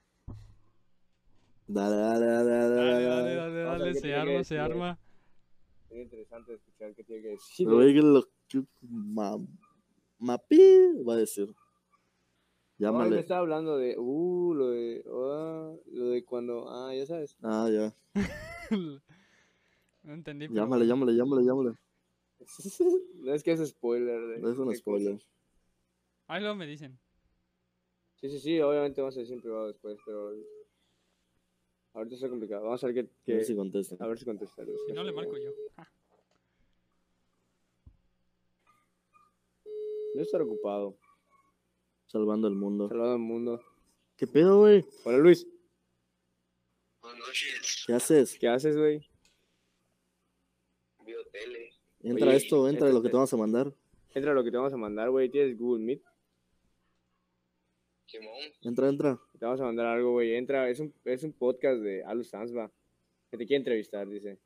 [1.66, 3.62] Dale, dale, dale, dale, Dale, dale.
[3.62, 4.98] dale, Se arma, se arma.
[5.88, 7.66] Sería interesante escuchar qué tiene que decir.
[7.66, 8.62] Pero oye, lo que.
[8.82, 9.36] Ma...
[10.18, 11.46] Mapi va a decir.
[11.48, 11.54] Ay,
[12.78, 13.20] me Llámale.
[13.20, 17.36] estaba hablando de, uh, lo de, ah, lo de cuando, ah, ya sabes.
[17.42, 17.94] Ah, ya.
[20.10, 20.48] No entendí.
[20.48, 21.70] pero Llámale, llámale, llámale, llámale.
[23.20, 24.20] no es que es spoiler.
[24.26, 25.22] de- Es un spoiler.
[26.26, 26.98] Ahí luego me dicen.
[28.16, 30.32] Sí, sí, sí, obviamente vamos a decir en privado después, pero
[31.94, 32.64] ahorita está complicado.
[32.64, 33.96] Vamos a ver qué, A qué- ver si contesta.
[34.00, 34.64] a ver si contesta.
[34.64, 35.52] Luis Si no, le marco yo.
[35.76, 35.86] Ah,
[40.16, 40.98] No estar ocupado,
[42.08, 42.88] Salvando el mundo.
[42.88, 43.62] salvando el mundo.
[44.16, 44.84] ¿Qué pedo, güey?
[45.04, 45.46] Hola Luis,
[47.86, 48.36] ¿Qué haces?
[48.40, 49.08] ¿qué haces, güey?
[52.02, 53.72] Entra Oye, esto, entra lo que te vamos a mandar.
[54.14, 55.28] Entra lo que te vamos a mandar, güey.
[55.28, 56.02] ¿Tienes Google Meet?
[58.62, 59.20] Entra, entra.
[59.38, 60.34] Te vamos a mandar algo, güey.
[60.34, 62.70] Entra, es un, es un podcast de Alu Sansba.
[63.30, 64.38] Que te quiere entrevistar, dice.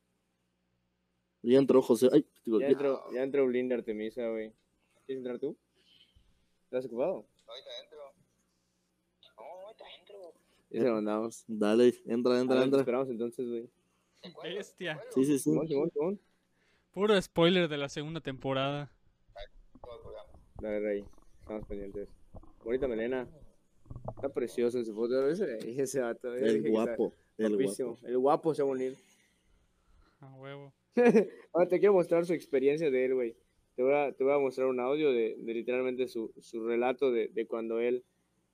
[1.43, 2.09] Ya entró José.
[2.13, 4.53] Ay, digo, Ya ya- entró, ya entró Blinda Artemisa, güey.
[5.07, 5.57] ¿Quieres entrar tú?
[6.65, 7.25] ¿Estás ocupado?
[10.71, 11.45] Ya se lo mandamos.
[11.47, 12.81] Dale, entra, entra, ver, entra.
[12.81, 13.71] esperamos entonces, güey.
[14.43, 15.01] Bestia.
[15.15, 15.51] Sí, sí, sí.
[15.51, 16.21] Simón, Simón, Simón.
[16.95, 18.89] Puro spoiler de la segunda temporada.
[20.61, 21.05] Dale, Rey.
[21.41, 22.09] Estamos pendientes.
[22.63, 23.29] Bonita melena.
[24.15, 25.29] Está precioso en su foto.
[25.29, 26.33] Ese, ese vato.
[26.33, 27.13] El guapo.
[27.37, 27.89] El guapísimo.
[27.91, 28.07] guapo.
[28.07, 28.97] El guapo se va a unir.
[30.21, 30.73] A huevo.
[31.53, 33.37] Ahora te quiero mostrar su experiencia de él, güey.
[33.75, 37.11] Te voy a, te voy a mostrar un audio de, de literalmente su, su relato
[37.11, 38.05] de, de cuando él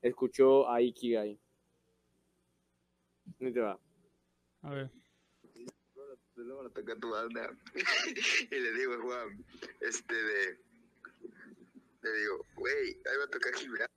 [0.00, 1.38] escuchó a Ikigai.
[3.38, 3.78] Ahí te va.
[4.62, 4.90] A ver.
[6.44, 7.50] Le toca tu banda.
[8.50, 9.44] Y le digo a Juan,
[9.80, 10.58] este de,
[12.02, 13.88] le digo, güey, ahí va a tocar Gibran,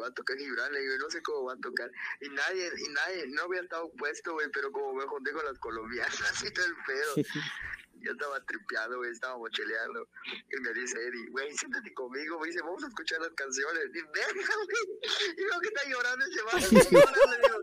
[0.00, 1.90] va a tocar Gibran, le digo, no sé cómo va a tocar,
[2.20, 5.58] y nadie, y nadie, no había estado puesto, güey, pero como me junté con las
[5.58, 7.14] colombianas y todo el pedo,
[8.00, 10.08] yo estaba tripeando, güey, estaba mocheleando.
[10.50, 13.84] Y me dice Eddie, güey, siéntate conmigo, me dice, vamos a escuchar las canciones.
[13.94, 15.00] Y verga, güey.
[15.36, 16.68] Y veo que está llorando ese vato.
[16.70, 17.58] le digo,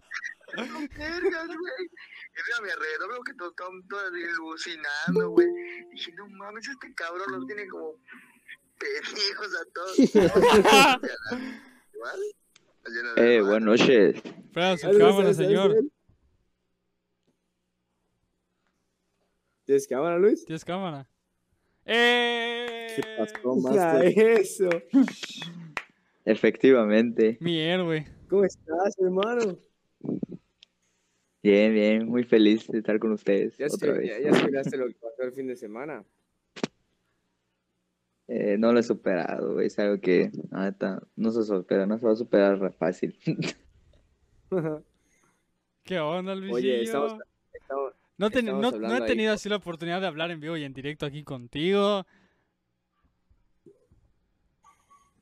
[0.58, 1.84] "No, vergas, güey.
[1.86, 5.48] Y veo a mi alrededor, veo que todos están todos alucinando, güey.
[5.48, 7.96] Y dije, no mames, este cabrón los tiene como
[8.78, 9.96] pendejos a todos.
[12.86, 14.16] De Eh, buenas noches.
[14.16, 15.76] Espera su cámara, ¿sabes, sabes, señor.
[19.66, 20.46] ¿Tienes cámara, Luis?
[20.46, 21.08] ¿Tienes cámara?
[21.86, 22.88] ¡Eh!
[22.96, 24.20] ¿Qué pasó, Master?
[24.40, 24.70] eso.
[26.24, 27.38] Efectivamente.
[27.42, 28.06] Mi héroe.
[28.30, 29.58] ¿Cómo estás, hermano?
[31.44, 32.08] Bien, bien.
[32.08, 34.10] Muy feliz de estar con ustedes Ya, otra se, vez.
[34.10, 36.04] ya, ya esperaste lo que pasó el fin de semana.
[38.28, 39.68] Eh, no lo he superado, güey.
[39.68, 43.16] Es algo que la neta, no se supera, no se va a superar re fácil.
[45.84, 46.56] ¿Qué onda, Luisillo?
[46.56, 47.14] Oye, estamos,
[47.54, 49.06] estamos- no, ten- no- no he ahí.
[49.08, 52.06] tenido así la oportunidad de hablar en vivo y en directo aquí contigo.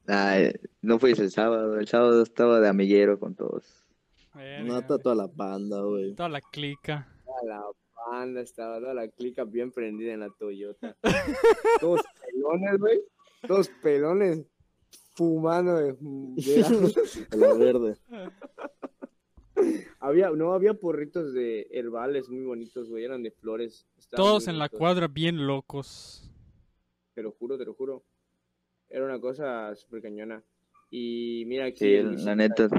[0.08, 0.52] Ay,
[0.82, 1.80] no fui el sábado.
[1.80, 3.86] El sábado estaba de amiguero con todos.
[4.34, 6.14] Verga, No está toda la banda, güey.
[6.16, 7.08] Toda la clica.
[7.42, 7.64] a la
[8.12, 10.96] banda, estaba toda la clica bien prendida en la Toyota.
[11.82, 13.02] Todos pelones, güey.
[13.48, 14.46] Todos pelones
[15.16, 17.98] fumando de, de- A la verde.
[20.00, 23.88] había, no había porritos de herbales muy bonitos, güey, eran de flores.
[23.98, 26.30] estaban Todos en la cuadra bien locos.
[27.14, 28.04] Te lo juro, te lo juro.
[28.90, 30.44] Era una cosa súper cañona.
[30.90, 31.80] Y mira aquí.
[31.80, 32.70] Sí, el la neta.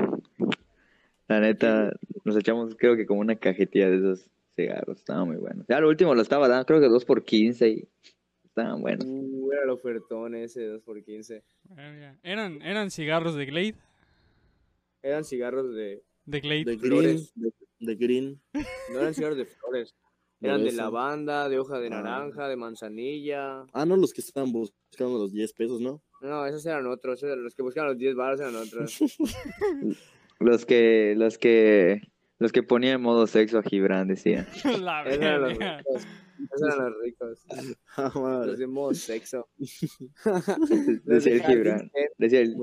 [1.26, 1.92] La neta,
[2.24, 4.98] nos echamos, creo que como una cajetilla de esos cigarros.
[4.98, 5.64] Estaba muy bueno.
[5.68, 7.88] Ya lo último lo estaba dando, creo que 2 por 15 y
[8.44, 9.06] estaban buenos.
[9.06, 11.42] Uh, era el ofertón ese, 2x15.
[11.70, 12.18] Verga.
[12.22, 13.74] ¿Eran, ¿Eran cigarros de Glade?
[15.02, 16.02] Eran cigarros de.
[16.26, 16.64] De Glade.
[16.64, 18.40] De green, de, de green.
[18.92, 19.94] No eran cigarros de flores.
[20.40, 21.90] Eran de lavanda, de hoja de Ah.
[22.02, 23.64] naranja, de manzanilla.
[23.72, 26.02] Ah, no, los que estaban buscando los 10 pesos, ¿no?
[26.20, 27.18] No, esos eran otros.
[27.18, 28.98] esos eran los que buscaban los 10 baros eran otros.
[30.40, 32.02] Los que, los que,
[32.38, 34.46] los que ponía en modo sexo a Gibran, decía.
[34.80, 36.06] la Esos eran los ricos.
[36.52, 37.46] Esos eran los ricos.
[37.96, 38.42] Ah.
[38.44, 39.48] Los de modo sexo.
[41.04, 41.90] Decía de el Gibran.
[42.18, 42.56] Decía el.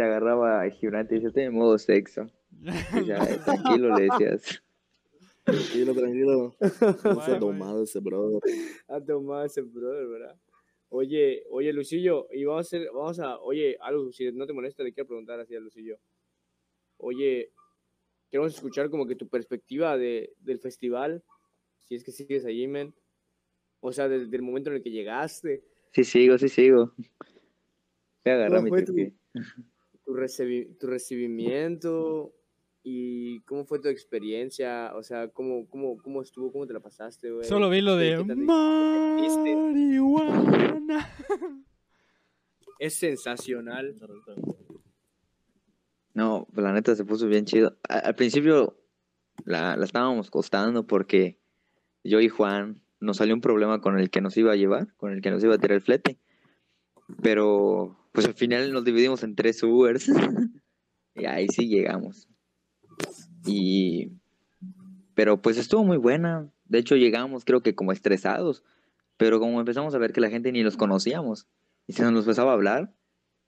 [0.00, 2.26] Te agarraba a Gibran y te decía, estoy en modo sexo.
[2.62, 4.62] Y ya, "Ay, tranquilo, le decías.
[5.44, 6.54] Tranquilo, tranquilo.
[7.04, 8.40] No se ha domado ese brother.
[8.88, 10.40] Ha tomado ese brother, ¿verdad?
[10.88, 14.82] Oye, oye, Lucillo, y vamos a hacer, vamos a, oye, algo, si no te molesta,
[14.82, 15.98] le quiero preguntar así a Lucillo.
[16.96, 17.52] Oye,
[18.30, 21.22] queremos escuchar como que tu perspectiva de, del festival,
[21.80, 22.94] si es que sigues allí, men.
[23.80, 25.62] O sea, desde el momento en el que llegaste,
[25.92, 26.94] Sí sigo, sí sigo.
[26.96, 29.12] Voy a agarrar ¿Cómo mi
[30.12, 32.32] tu- recibi- tu recibimiento
[32.82, 37.30] y cómo fue tu experiencia, o sea, cómo, cómo, cómo estuvo, cómo te la pasaste,
[37.30, 37.44] güey.
[37.44, 39.48] Solo vi lo ¿Qué- de marihuana.
[42.78, 43.94] Es sensacional.
[46.14, 47.76] No, pues la neta se puso bien chido.
[47.88, 48.76] Al principio
[49.44, 51.38] la, la estábamos costando porque
[52.02, 55.12] yo y Juan nos salió un problema con el que nos iba a llevar, con
[55.12, 56.18] el que nos iba a tirar el flete.
[57.22, 60.08] Pero pues al final nos dividimos en tres Ubers.
[61.14, 62.28] y ahí sí llegamos.
[63.46, 64.12] Y
[65.14, 66.50] pero pues estuvo muy buena.
[66.64, 68.64] De hecho llegamos creo que como estresados,
[69.16, 71.46] pero como empezamos a ver que la gente ni los conocíamos
[71.86, 72.94] y se nos empezaba a hablar,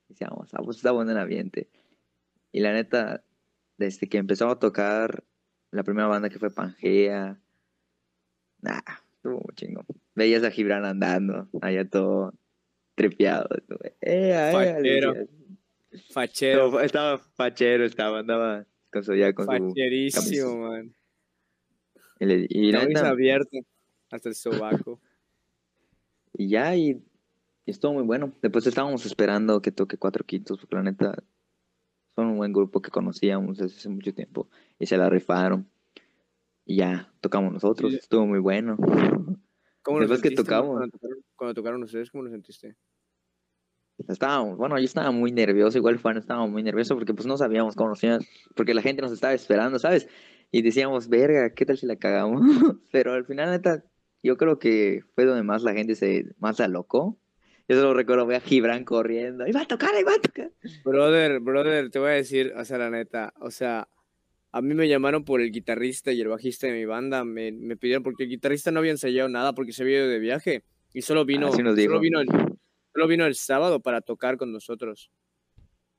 [0.09, 1.70] decíamos, ah, pues está bueno el ambiente.
[2.51, 3.24] Y la neta,
[3.78, 5.24] desde que empezó a tocar
[5.70, 7.40] la primera banda que fue Pangea,
[8.60, 8.80] nah,
[9.14, 9.86] estuvo muy chingón.
[10.14, 12.34] Veías a Gibran andando, allá todo
[13.08, 13.48] tripeado.
[13.68, 15.26] tú, Eh,
[16.10, 16.66] Fachero.
[16.80, 19.50] Estaba- Estaba fachero, estaba, andaba con su, ya con su...
[19.68, 20.94] Facherísimo, man.
[22.18, 23.58] Y, le- y Camisa abierta
[24.10, 25.00] hasta el sobaco.
[26.34, 27.02] y ya, y,
[27.66, 28.32] y estuvo muy bueno.
[28.40, 31.14] Después estábamos esperando que toque Cuatro Quintos, porque la neta
[32.14, 34.48] son un buen grupo que conocíamos desde hace mucho tiempo
[34.78, 35.68] y se la rifaron.
[36.64, 37.98] Y ya, tocamos nosotros, Sí.
[37.98, 38.76] estuvo muy bueno.
[39.82, 40.76] ¿Cómo Después sentiste, tocamos.
[40.78, 42.76] Cuando tocaron, cuando tocaron ustedes, ¿cómo lo sentiste?
[44.08, 47.74] Estábamos, bueno, yo estaba muy nervioso, igual Juan estaba muy nervioso porque pues no sabíamos
[47.74, 48.20] cómo nos iban,
[48.54, 50.08] porque la gente nos estaba esperando, ¿sabes?
[50.50, 52.42] Y decíamos, verga, ¿qué tal si la cagamos?
[52.92, 53.84] Pero al final, neta,
[54.22, 57.18] yo creo que fue donde más la gente se, más se alocó.
[57.68, 60.50] Yo solo recuerdo, voy a Gibran corriendo, ¡iba a tocar, iba a tocar!
[60.84, 63.88] Brother, brother, te voy a decir, o sea, la neta, o sea,
[64.50, 67.76] a mí me llamaron por el guitarrista y el bajista de mi banda, me, me
[67.76, 71.02] pidieron porque el guitarrista no había ensayado nada porque se había ido de viaje y
[71.02, 71.56] solo vino, dijo.
[71.56, 72.28] solo vino, el,
[72.93, 75.10] solo vino el sábado para tocar con nosotros.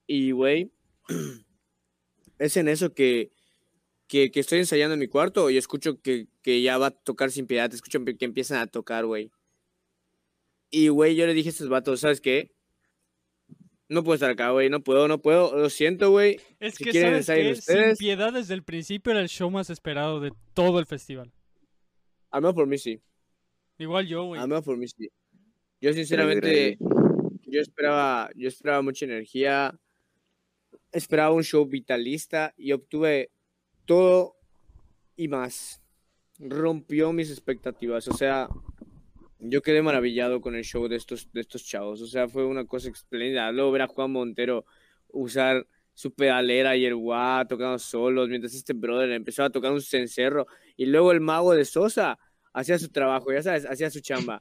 [0.08, 0.72] Y, güey,
[2.40, 3.32] es en eso que,
[4.08, 7.32] que, que estoy ensayando en mi cuarto y escucho que, que ya va a tocar
[7.32, 9.32] sin piedad, escucho que empiezan a tocar, güey.
[10.70, 12.52] Y, güey, yo le dije a estos vatos, ¿sabes qué?
[13.90, 16.40] No puedo estar acá, güey, no puedo, no puedo, lo siento, güey.
[16.60, 17.62] Es Si que, quieren ¿sabes ensayen qué?
[17.62, 17.98] Sin ustedes.
[17.98, 21.32] piedad desde el principio era el show más esperado de todo el festival.
[22.32, 23.00] Al menos por mí sí,
[23.78, 24.42] Igual yo, güey.
[24.42, 25.10] al menos por mí sí.
[25.84, 26.78] Yo sinceramente,
[27.46, 29.78] yo esperaba, yo esperaba mucha energía,
[30.94, 33.32] esperaba un show vitalista y obtuve
[33.84, 34.38] todo
[35.18, 35.82] y más.
[36.40, 38.48] Rompió mis expectativas, o sea,
[39.40, 42.64] yo quedé maravillado con el show de estos, de estos chavos, o sea, fue una
[42.64, 43.52] cosa espléndida.
[43.52, 44.66] Luego ver a Juan Montero
[45.10, 49.82] usar su pedalera y el guá tocando solos, mientras este brother empezaba a tocar un
[49.82, 50.48] cencerro
[50.78, 52.18] y luego el mago de Sosa
[52.54, 54.40] hacía su trabajo, ya sabes, hacía su chamba.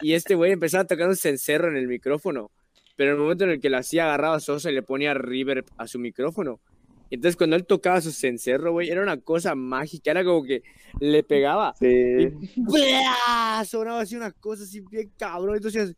[0.00, 2.50] Y este güey empezaba a tocar un cencerro en el micrófono.
[2.96, 5.14] Pero en el momento en el que lo hacía, agarraba a Sosa y le ponía
[5.14, 6.60] reverb a su micrófono.
[7.10, 10.10] Y entonces cuando él tocaba su cencerro, güey, era una cosa mágica.
[10.10, 10.62] Era como que
[11.00, 11.74] le pegaba.
[11.80, 12.52] Y Sí.
[12.56, 13.64] ¡blá!
[13.64, 15.56] sonaba así una cosa así bien cabrón.
[15.56, 15.94] Entonces,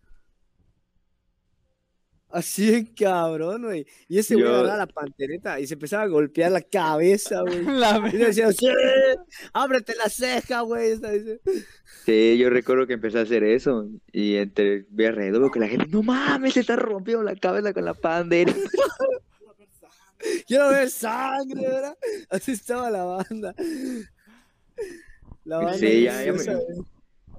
[2.33, 3.87] así bien cabrón, güey.
[4.09, 7.63] Y ese güey Yo- agarraba la pantereta y se empezaba a golpear la cabeza, güey.
[7.81, 8.67] La Y decía, ¡sí!
[9.53, 10.99] ¡Ábrete la ceja, güey!
[12.07, 15.69] Sí, yo recuerdo que empecé a hacer eso y entre vi alrededor veo que la
[15.69, 18.53] gente, no mames, se está rompiendo la cabeza con la pandera.
[20.47, 21.97] Quiero ver sangre, ¿verdad?
[22.29, 23.55] Así estaba la banda.
[25.45, 26.55] La banda Sí, ya- ya me- de, de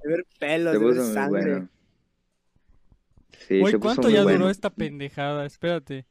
[0.04, 1.42] ver pelos, de ver sangre.
[1.52, 1.68] bueno.
[3.54, 4.38] Sí, puso ¿cuánto ya bueno.
[4.40, 5.44] duró esta pendejada?
[5.46, 6.06] Espérate.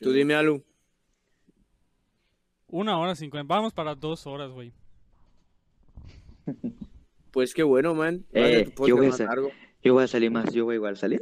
[0.00, 0.64] Tú dime, Alu.
[2.68, 3.54] Una hora cincuenta.
[3.54, 4.72] Vamos para dos horas, güey.
[7.30, 8.24] Pues qué bueno, man.
[8.32, 9.50] Eh, yo voy a más hacer- largo.
[9.84, 11.20] Yo voy a salir más, yo voy igual a salir.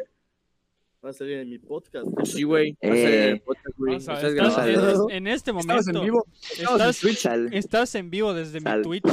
[1.04, 2.06] Va a salir en mi podcast.
[2.24, 2.72] Sí, güey.
[2.82, 3.42] Va a salir en el Eh.
[3.44, 3.96] podcast, güey.
[3.96, 6.24] Estás estás- en, en este momento en vivo.
[6.32, 7.18] Estamos en estás, Twitch.
[7.18, 8.82] Sal- estás en vivo desde mi.
[8.82, 9.04] Twitch.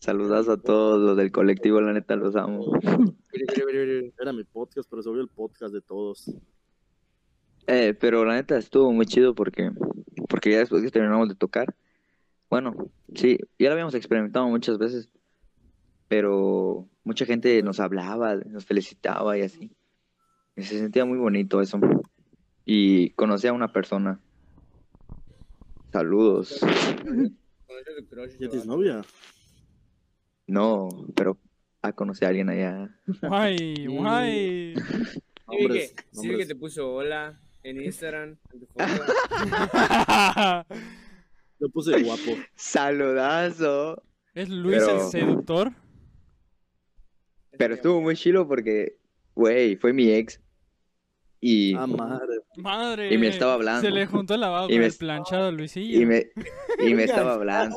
[0.00, 2.72] Saludas a todos los del colectivo, la neta los amo.
[4.18, 6.34] Era mi podcast, pero se volvió el podcast de todos.
[7.66, 9.70] Eh, pero la neta estuvo muy chido porque,
[10.28, 11.74] porque ya después que terminamos de tocar,
[12.48, 12.74] bueno,
[13.14, 15.08] sí, ya lo habíamos experimentado muchas veces,
[16.08, 19.70] pero mucha gente nos hablaba, nos felicitaba y así.
[20.56, 21.78] Y se sentía muy bonito eso.
[22.64, 24.20] Y conocí a una persona.
[25.92, 26.60] Saludos.
[28.38, 29.02] ¿Ya tienes novia?
[30.50, 31.38] No, pero
[31.82, 32.90] a conocer a alguien allá.
[33.22, 34.74] Guay, guay.
[34.76, 36.48] Sí, vi que, Hombres, sí vi que hombres.
[36.48, 38.84] te puso hola en Instagram, en tu foto.
[41.60, 42.32] Lo puse guapo.
[42.54, 44.02] Saludazo.
[44.34, 45.72] ¿Es Luis el seductor?
[47.58, 48.96] Pero estuvo muy chilo porque,
[49.34, 50.40] güey, fue mi ex.
[51.40, 52.39] Y, Ah, madre.
[52.56, 53.14] Madre.
[53.14, 53.82] Y me estaba hablando.
[53.82, 56.00] Se le juntó el lavado Y con me- el planchado a Luisillo.
[56.00, 56.26] y me,
[56.84, 57.76] y me estaba hablando.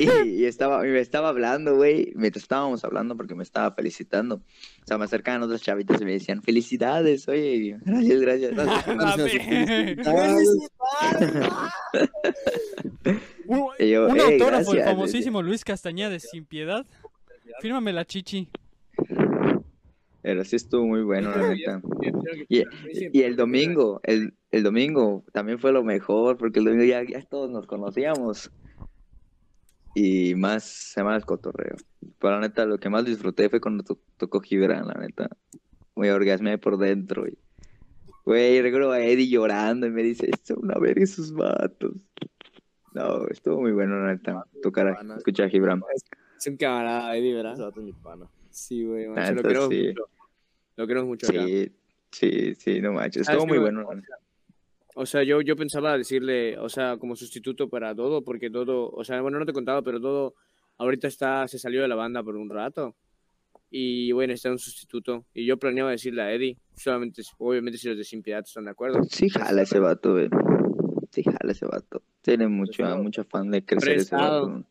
[0.00, 2.12] Y, y estaba, y me estaba hablando, güey.
[2.16, 4.36] Mientras estábamos hablando porque me estaba felicitando.
[4.36, 7.76] O sea, me acercaban otras chavitas y me decían, felicidades, oye.
[7.84, 8.86] gracias, gracias.
[8.86, 8.98] Un,
[13.78, 16.86] Y yo, un "Eh, autógrafo, el gracias", famosísimo Luis Castañeda de Sin Piedad.
[17.60, 18.48] Fírmame la chichi.
[20.28, 21.80] Pero sí estuvo muy bueno, la neta.
[22.50, 22.62] Y,
[23.18, 27.22] y el domingo, el, el domingo también fue lo mejor, porque el domingo ya, ya
[27.22, 28.52] todos nos conocíamos.
[29.94, 31.76] Y más se llama el cotorreo.
[32.18, 35.30] Pero la neta, lo que más disfruté fue cuando to- tocó Gibran, la neta.
[35.96, 37.26] Me orgasmé por dentro.
[37.26, 37.38] Y,
[38.26, 42.04] güey, recuerdo a Eddie llorando y me dice, esto una verga esos vatos.
[42.92, 44.44] No, estuvo muy bueno, la neta.
[44.62, 45.82] Tocar, a- escuchar a Gibran.
[46.36, 47.56] Es un camarada, Eddie, ¿verdad?
[47.56, 48.26] vato es mi pana.
[48.50, 49.86] Sí, güey, macho, lo queremos sí.
[49.88, 50.04] mucho.
[50.78, 51.44] Lo queremos mucho acá.
[51.44, 51.72] Sí,
[52.12, 53.26] sí, sí, no manches.
[53.26, 53.82] ¿Sabes Estuvo muy bueno.
[53.92, 54.16] neta.
[54.94, 59.02] O sea, yo, yo pensaba decirle, o sea, como sustituto para Dodo, porque Dodo, o
[59.04, 60.34] sea, bueno, no te contaba, pero Dodo
[60.78, 62.94] ahorita está, se salió de la banda por un rato.
[63.70, 65.24] Y bueno, está un sustituto.
[65.34, 68.70] Y yo planeaba decirle a Eddie, solamente, obviamente si los de Sin Piedad están de
[68.70, 69.02] acuerdo.
[69.10, 70.28] Sí, jala ese vato, güey.
[71.10, 72.02] Sí, jala ese vato.
[72.22, 74.48] Tiene mucho, mucho afán de crecer ese Prestado.
[74.48, 74.66] vato.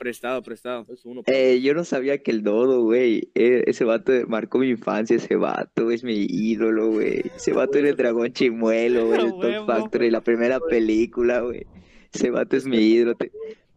[0.00, 0.86] Prestado, prestado.
[0.90, 1.22] Es uno.
[1.26, 5.36] Eh, yo no sabía que el Dodo, güey, eh, ese vato marcó mi infancia, ese
[5.36, 7.20] vato, es mi ídolo, güey.
[7.36, 9.30] Ese vato era el dragón chimuelo, güey, el.
[9.32, 11.66] Top Factory, la primera película, güey.
[12.14, 13.14] Ese vato es mi ídolo.
[13.14, 13.30] te-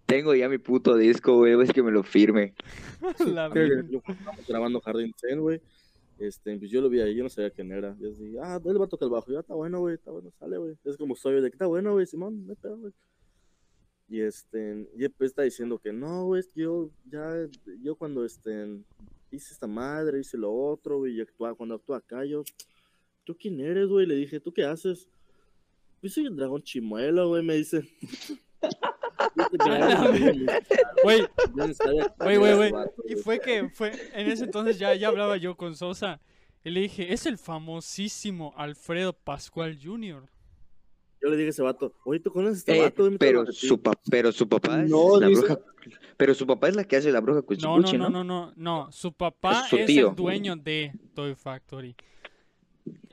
[0.05, 2.53] Tengo ya mi puto disco, güey, es que me lo firme.
[3.27, 5.59] La estábamos grabando Jardín Zen, güey.
[6.19, 7.97] Este, pues yo lo vi ahí, yo no sabía quién era.
[7.99, 9.29] Yo así, ah, él va a tocar el bajo.
[9.29, 10.75] Ya está bueno, güey, está bueno, sale, güey.
[10.85, 12.93] Es como soy de que está bueno, güey, Simón, pedo, güey.
[14.09, 17.47] Y este, y después está diciendo que no, güey, es que yo ya,
[17.81, 18.79] yo cuando este,
[19.31, 22.43] hice esta madre, hice lo otro, güey, y actúa, cuando actúa acá, yo,
[23.23, 24.05] ¿tú quién eres, güey?
[24.05, 25.07] Le dije, ¿tú qué haces?
[26.01, 27.87] Yo soy el dragón chimuelo, güey, me dice.
[31.03, 31.27] Güey,
[32.19, 32.71] Güey, güey, güey.
[33.07, 36.21] Y fue que fue en ese entonces ya, ya hablaba yo con Sosa
[36.63, 40.29] y le dije, es el famosísimo Alfredo Pascual Jr.
[41.23, 43.09] Yo le dije a ese vato, oye, ¿tú conoces a este Eh, vato?
[43.17, 45.59] pero, su pa- pero su papá es No, la dice- bruja.
[46.17, 48.23] Pero su papá es la que hace la bruja No, no, Cuchicuchi, no, ¿no?
[48.23, 48.91] no, no, no.
[48.91, 50.09] Su papá Es su es tío.
[50.09, 51.95] el dueño de Toy Factory.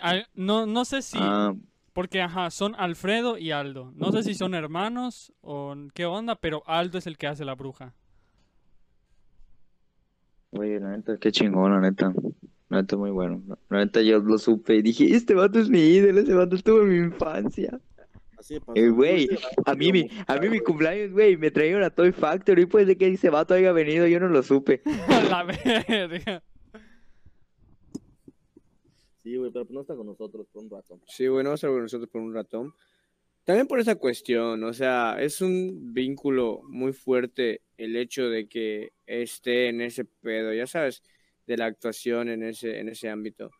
[0.01, 1.55] Al- no, no sé si, Ah,
[1.93, 3.93] porque ajá, son Alfredo y Aldo.
[3.95, 7.55] No sé si son hermanos o qué onda, pero Aldo es el que hace la
[7.55, 7.95] bruja.
[10.53, 12.13] oye, la neta, qué chingón, la neta.
[12.69, 13.43] La neta, muy bueno.
[13.69, 16.83] La neta, yo lo supe y dije, este vato es mi ídolo, ese vato estuvo
[16.83, 17.81] en mi infancia.
[18.41, 18.59] Así.
[18.75, 19.29] Eh, güey,
[19.67, 22.97] a mí, mi, a mí mi cumpleaños, güey, me trajeron a Toy Factory, pues de
[22.97, 24.81] que ese vato haya venido, yo no lo supe.
[25.31, 26.43] La verga.
[29.23, 30.99] Sí, güey, pero no está con nosotros por un rato.
[31.07, 32.75] Sí, bueno, vamos a hablar con nosotros por un ratón.
[33.45, 38.93] También por esa cuestión, o sea, es un vínculo muy fuerte el hecho de que
[39.05, 41.03] esté en ese pedo, ya sabes,
[41.47, 43.51] de la actuación en ese, en ese ámbito.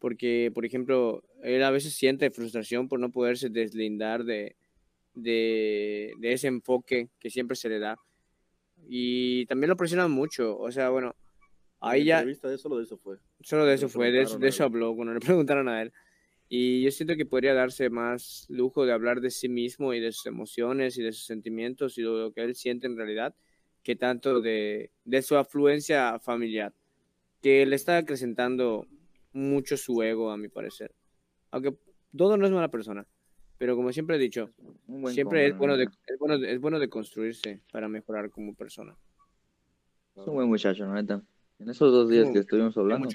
[0.00, 4.56] Porque, por ejemplo, él a veces siente frustración por no poderse deslindar de,
[5.14, 7.98] de, de ese enfoque que siempre se le da.
[8.88, 11.14] Y también lo presionan mucho, o sea, bueno,
[11.80, 12.24] ahí ya...
[12.24, 13.18] de solo de eso fue.
[13.42, 15.92] Solo de eso fue, de eso, de eso habló cuando le preguntaron a él.
[16.48, 20.12] Y yo siento que podría darse más lujo de hablar de sí mismo y de
[20.12, 23.34] sus emociones y de sus sentimientos y de lo que él siente en realidad,
[23.82, 26.74] que tanto de, de su afluencia familiar,
[27.40, 28.88] que le está acrecentando
[29.32, 30.94] mucho su ego, a mi parecer.
[31.50, 31.76] Aunque
[32.16, 33.06] todo no es mala persona,
[33.58, 34.50] pero como siempre he dicho,
[34.86, 38.96] Un siempre es bueno, de, es, bueno, es bueno de construirse para mejorar como persona.
[40.16, 41.22] Es un buen muchacho, la neta.
[41.58, 43.08] En esos dos días que estuvimos hablando.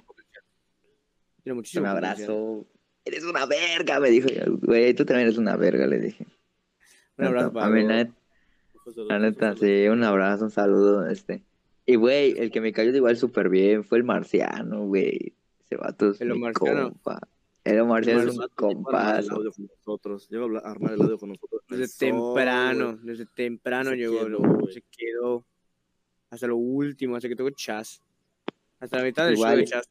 [1.44, 2.28] Tiene muchísimo potencial.
[2.28, 2.68] abrazó.
[3.04, 4.28] Eres una verga, me dijo.
[4.62, 6.26] Güey, tú también eres una verga, le dije.
[7.18, 11.44] Un abrazo Neta, para a mí, la neta, la sí, un abrazo, un saludo, este.
[11.86, 15.34] Y, güey, el que me cayó igual súper bien fue el marciano, güey.
[15.76, 17.20] Ese vato es El mi compa.
[17.64, 20.28] El marciano es un armar el audio con nosotros.
[20.30, 21.62] Llegó a hablar- a armar el audio con nosotros.
[21.70, 25.46] en el Desde temprano, desde temprano Se llegó, quedó, lo- se quedó
[26.30, 28.02] hasta lo último, hasta que tocó Chas.
[28.80, 29.52] Hasta la mitad del Igual.
[29.52, 29.90] show de Chas.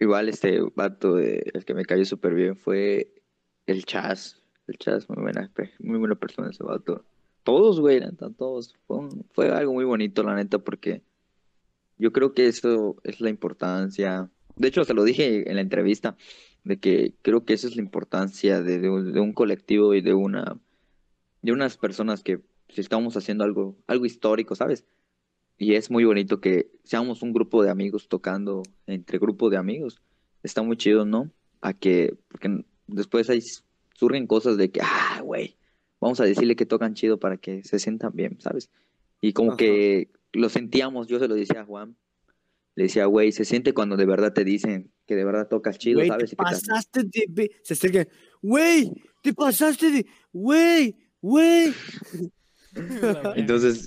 [0.00, 3.12] Igual este vato, eh, el que me cayó súper bien fue
[3.66, 4.42] el Chas.
[4.66, 7.04] El Chas, muy buena, muy buena persona ese vato.
[7.44, 8.74] Todos, güey, neta, todos.
[8.86, 11.02] Fue, un- fue algo muy bonito, la neta, porque
[11.98, 14.28] yo creo que eso es la importancia.
[14.62, 16.16] De hecho, se lo dije en la entrevista,
[16.62, 20.02] de que creo que esa es la importancia de, de un, de un colectivo y
[20.02, 20.56] de una,
[21.42, 24.84] de unas personas que si estamos haciendo algo, algo histórico, ¿sabes?
[25.58, 30.00] Y es muy bonito que seamos un grupo de amigos tocando entre grupo de amigos.
[30.44, 31.32] Está muy chido, ¿no?
[31.60, 33.42] A que, porque después ahí
[33.96, 35.56] surgen cosas de que, ah, güey,
[36.00, 38.70] vamos a decirle que tocan chido para que se sientan bien, ¿sabes?
[39.20, 39.56] Y como Ajá.
[39.56, 41.96] que lo sentíamos, yo se lo decía a Juan,
[42.74, 46.04] le decía, güey, se siente cuando de verdad te dicen que de verdad tocas chido,
[46.06, 46.30] ¿sabes?
[46.30, 47.50] te pasaste de...
[47.62, 48.06] Se acerca,
[48.40, 48.92] güey,
[49.22, 50.06] te pasaste de...
[50.32, 51.74] Güey, güey.
[53.36, 53.86] Entonces,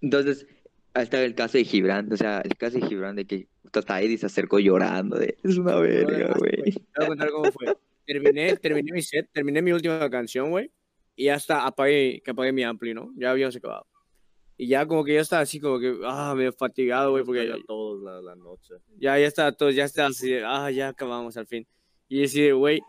[0.00, 0.46] entonces,
[0.94, 4.00] ahí está el caso de Gibran, o sea, el caso de Gibran de que hasta
[4.00, 6.72] Eddie se acercó llorando, de, es una verga, güey.
[6.72, 7.76] Te voy a contar cómo fue.
[8.06, 10.70] Terminé, terminé mi set, terminé mi última canción, güey.
[11.14, 13.12] Y hasta apagué, que apagué mi ampli, ¿no?
[13.16, 13.86] Ya habíamos acabado.
[14.60, 17.54] Y ya como que ya estaba así como que, ah, medio fatigado, güey, porque ya,
[17.54, 18.74] A todos la, la noche.
[18.98, 21.64] ya, ya estaba todo, ya estaba así, de, ah, ya acabamos al fin.
[22.08, 22.80] Y decir, güey,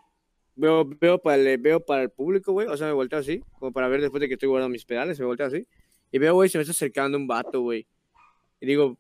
[0.56, 3.72] veo, veo, para el, veo para el público, güey, o sea, me volteo así, como
[3.72, 5.68] para ver después de que estoy guardando mis pedales, me volteo así.
[6.12, 7.86] Y veo, güey, se me está acercando un vato, güey.
[8.60, 8.98] Y digo,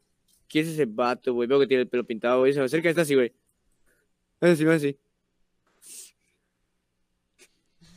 [0.48, 1.48] ¿quién es ese vato, güey?
[1.48, 3.34] Veo que tiene el pelo pintado, güey, se me acerca y está así, güey.
[4.42, 4.96] Así, así.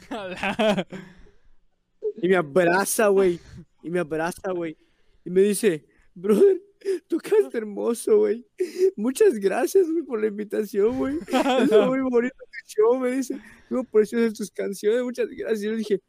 [2.23, 3.41] Y me abraza, güey.
[3.83, 4.77] Y me abraza, güey.
[5.25, 6.61] Y me dice, brother,
[7.09, 8.47] tocaste hermoso, güey.
[8.97, 11.19] Muchas gracias, güey, por la invitación, güey.
[11.71, 13.41] Es muy bonito tu show, me dice.
[13.71, 15.63] Muy preciosas tus canciones, muchas gracias.
[15.63, 16.01] Yo dije,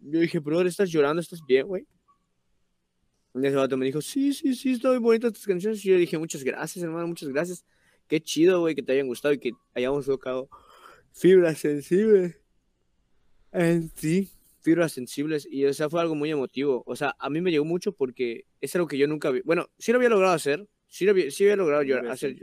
[0.00, 1.20] yo dije, brother, ¿estás llorando?
[1.20, 1.86] ¿Estás bien, güey?
[3.34, 5.84] Y ese vato me dijo, sí, sí, sí, están muy bonitas tus canciones.
[5.84, 7.64] Y yo dije, muchas gracias, hermano, muchas gracias.
[8.08, 10.48] Qué chido, güey, que te hayan gustado y que hayamos tocado
[11.12, 12.36] fibras sensibles.
[13.52, 14.30] En sí,
[14.66, 15.46] fibras sensibles.
[15.48, 16.82] Y, o sea, fue algo muy emotivo.
[16.86, 19.40] O sea, a mí me llegó mucho porque es algo que yo nunca vi.
[19.44, 20.66] Bueno, sí lo había logrado hacer.
[20.88, 22.36] Sí, lo había, sí había logrado Yo hacer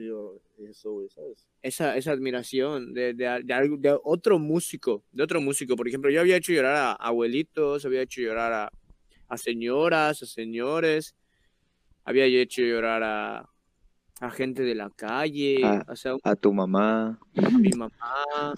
[0.70, 1.48] Eso, ¿sabes?
[1.62, 5.04] esa, esa admiración de, de, de de otro músico.
[5.12, 5.76] De otro músico.
[5.76, 8.72] Por ejemplo, yo había hecho llorar a abuelitos, había hecho llorar a,
[9.28, 11.16] a señoras, a señores.
[12.06, 13.50] Había hecho llorar a,
[14.22, 15.60] a gente de la calle.
[15.64, 15.86] Ah.
[15.90, 17.20] O sea, A tu mamá.
[17.36, 18.54] a mi mamá.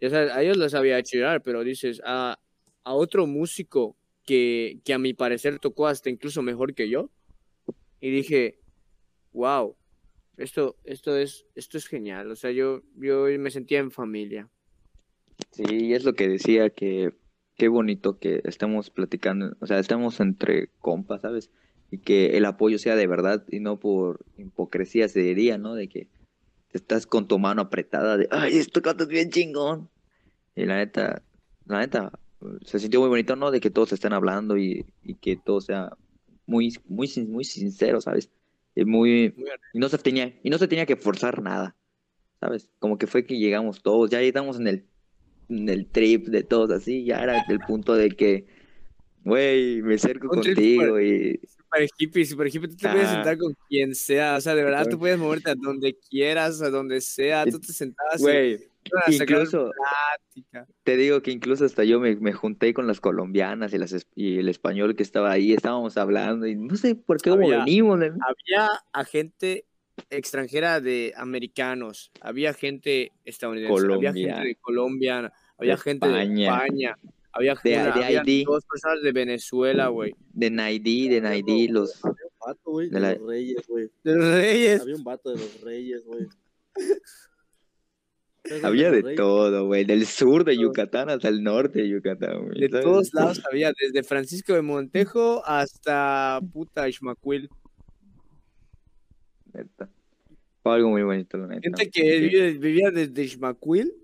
[0.00, 2.38] O sea, a ellos los había hecho llorar, pero dices, a,
[2.84, 7.10] a otro músico que, que a mi parecer tocó hasta incluso mejor que yo.
[8.00, 8.60] Y dije,
[9.32, 9.76] wow,
[10.36, 12.30] esto, esto, es, esto es genial.
[12.30, 14.48] O sea, yo, yo me sentía en familia.
[15.50, 17.12] Sí, es lo que decía, que
[17.56, 21.50] qué bonito que estemos platicando, o sea, estamos entre compas, ¿sabes?
[21.90, 25.74] Y que el apoyo sea de verdad y no por hipocresía se diría, ¿no?
[25.74, 26.08] De que
[26.72, 29.88] estás con tu mano apretada de, ay, esto cantas bien chingón.
[30.56, 31.22] Y la neta,
[31.66, 32.12] la neta,
[32.62, 33.50] se sintió muy bonito, ¿no?
[33.50, 35.90] De que todos estén hablando y, y que todo sea
[36.46, 38.30] muy, muy, muy sincero, ¿sabes?
[38.74, 39.34] Y muy,
[39.72, 41.76] y no se tenía, y no se tenía que forzar nada,
[42.40, 42.68] ¿sabes?
[42.78, 44.86] Como que fue que llegamos todos, ya estamos en el,
[45.48, 48.46] en el trip de todos así, ya era el punto de que,
[49.22, 53.14] güey, me acerco Un contigo y Super hippie, super hippie, tú te puedes Ajá.
[53.14, 56.70] sentar con quien sea, o sea, de verdad, tú puedes moverte a donde quieras, a
[56.70, 58.68] donde sea, tú te sentabas güey,
[59.08, 59.70] incluso
[60.82, 64.38] te digo que incluso hasta yo me, me junté con las colombianas y, las, y
[64.38, 67.98] el español que estaba ahí, estábamos hablando y no sé por qué cómo Había- venimos,
[67.98, 68.04] ¿no?
[68.06, 69.66] Había a gente
[70.10, 74.44] extranjera de americanos, había gente estadounidense, había gente Colombia.
[74.44, 76.52] de Colombia, había De gente de España.
[76.56, 76.98] España,
[77.32, 78.44] había, De- una- de había ID.
[78.44, 80.14] dos personas de Venezuela, güey.
[80.32, 82.04] de Naidí, de Naidí, los...
[82.04, 83.90] Había un vato, güey, De de, la- los reyes, güey.
[84.02, 84.80] De los Reyes.
[84.82, 86.26] Había un vato de los reyes, güey.
[88.44, 89.16] ¿Sabes Había de reyes?
[89.16, 92.60] todo, güey, del sur de Yucatán hasta el norte de Yucatán, güey.
[92.60, 92.84] De ¿sabes?
[92.84, 97.48] todos lados había, desde Francisco de Montejo hasta puta Ishmaquil.
[99.52, 99.88] Neta.
[100.62, 101.62] Fue algo muy bonito, la neta.
[101.62, 102.18] Gente que
[102.58, 103.94] vivía desde Ishmaquil,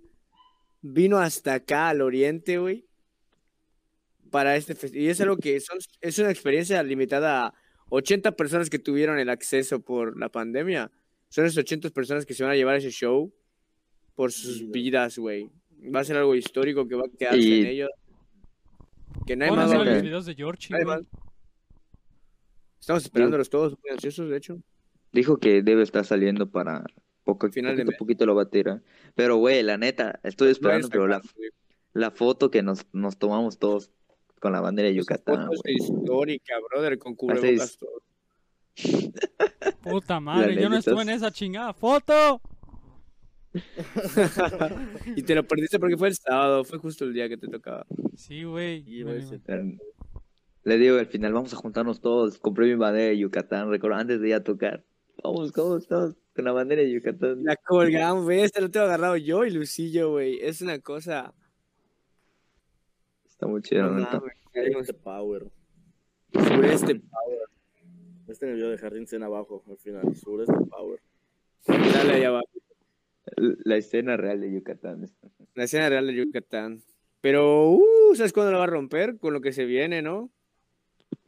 [0.81, 2.87] vino hasta acá al oriente, güey,
[4.31, 5.05] para este festival.
[5.05, 7.55] Y es algo que son, es una experiencia limitada a
[7.91, 10.91] 80 personas que tuvieron el acceso por la pandemia.
[11.29, 13.35] Son esas 80 personas que se van a llevar ese show
[14.21, 14.71] por sus Vida.
[14.73, 15.49] vidas, güey.
[15.95, 17.89] Va a ser algo histórico que va a quedarse Y- en ellos.
[19.27, 20.03] Que nadie más va a ver.
[20.03, 20.37] videos de
[20.85, 21.01] más.
[22.79, 24.59] Estamos esperándolos todos, muy ansiosos, de hecho.
[25.11, 26.85] Dijo que debe estar saliendo para
[27.25, 27.99] poco, Final de poquito, mes.
[27.99, 28.83] poquito lo va a tirar.
[29.15, 31.23] Pero, güey, la neta, estoy esperando, pero la,
[31.95, 33.91] la foto que nos, nos tomamos todos
[34.39, 38.03] con la bandera de Yucatán, foto es histórica, brother, con cubrebocas es- todo.
[39.83, 42.43] Puta madre, yo no estuve en esa chingada foto.
[45.17, 47.87] Y te lo perdiste porque fue el sábado, fue justo el día que te tocaba.
[48.17, 48.85] Sí, güey.
[50.65, 52.39] Le digo, al final vamos a juntarnos todos.
[52.39, 54.85] Compré mi bandera de Yucatán, recuerdo, antes de ir a tocar.
[55.23, 57.45] Vamos, vamos, todos con la bandera de Yucatán.
[57.45, 60.39] La colgamos, güey, este lo tengo agarrado yo y Lucillo, güey.
[60.41, 61.35] Es una cosa.
[63.27, 65.51] Está muy chido, No mames, Este power.
[66.33, 67.39] Sureste Power.
[68.29, 70.15] Este en el video de Jardín Cena abajo, al final.
[70.15, 71.01] Sureste power.
[71.67, 72.47] Dale allá abajo.
[73.37, 75.11] La escena real de Yucatán.
[75.55, 76.83] La escena real de Yucatán.
[77.21, 79.19] Pero, uh, ¿sabes cuándo la va a romper?
[79.19, 80.31] Con lo que se viene, ¿no?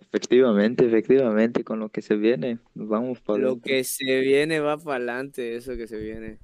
[0.00, 2.58] Efectivamente, efectivamente, con lo que se viene.
[2.74, 6.38] Vamos para Lo que se viene va para adelante, eso que se viene.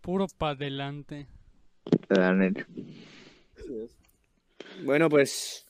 [0.00, 1.26] Puro pa' adelante.
[2.08, 2.66] La neta.
[4.84, 5.66] Bueno, pues.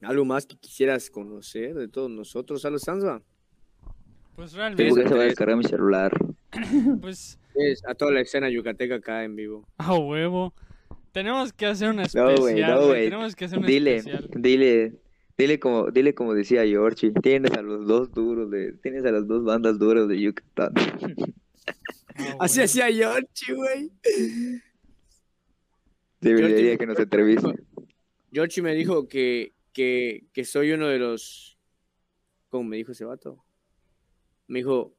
[0.00, 3.22] Algo más que quisieras conocer de todos nosotros, a los Sansa.
[4.34, 6.12] Pues Tengo realmente, que se va a descargar mi celular.
[7.00, 9.66] pues Es a toda la escena yucateca acá en vivo.
[9.78, 10.54] a huevo.
[11.12, 13.04] Tenemos que hacer una No, especial, güey, no, güey.
[13.04, 14.30] Tenemos que hacer una Dile, especial.
[14.34, 14.94] dile,
[15.36, 19.26] dile como, dile como decía Georgie, tienes a los dos duros de, tienes a las
[19.28, 20.72] dos bandas duras de Yucatán.
[22.38, 23.90] A Así hacía Yorchi, güey.
[26.20, 27.48] Debería Georgie, que nos entreviste.
[28.30, 31.58] Yorchi me dijo que, que, que soy uno de los.
[32.48, 33.42] ¿Cómo me dijo ese vato?
[34.46, 34.94] Me dijo.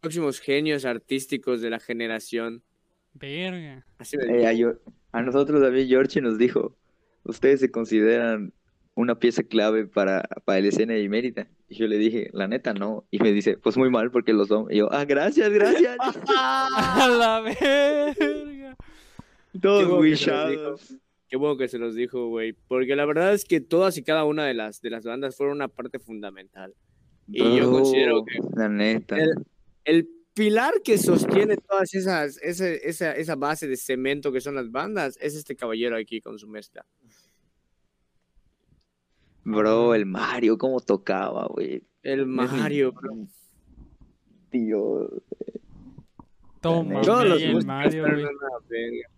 [0.00, 2.62] Próximos genios artísticos de la generación.
[3.14, 3.84] Verga.
[3.98, 4.74] Así me Eh, a, Yo-
[5.12, 6.76] a nosotros también Georgie nos dijo,
[7.24, 8.52] ustedes se consideran
[8.94, 11.48] una pieza clave para, para la escena de Mérida.
[11.68, 13.04] Y yo le dije, la neta no.
[13.10, 14.66] Y me dice, pues muy mal porque lo son.
[14.70, 15.96] Y yo, ah, gracias, gracias.
[16.36, 18.76] A la verga.
[19.60, 20.96] Todos los shadows.
[21.28, 22.52] Qué bueno que se los dijo, güey.
[22.68, 25.56] Porque la verdad es que todas y cada una de las, de las bandas fueron
[25.56, 26.74] una parte fundamental.
[27.28, 29.16] Y yo considero que La neta.
[29.16, 29.34] el,
[29.84, 34.70] el pilar que sostiene todas esas, ese- esa, esa base de cemento que son las
[34.70, 36.84] bandas es este caballero aquí con su mezcla.
[39.44, 41.82] Bro, el Mario, cómo tocaba, güey.
[42.02, 43.16] El Mario, bro.
[44.50, 45.08] Tío.
[46.60, 48.34] Toma, Todos los el músicos Mario, fueron güey.
[48.34, 49.08] una verga.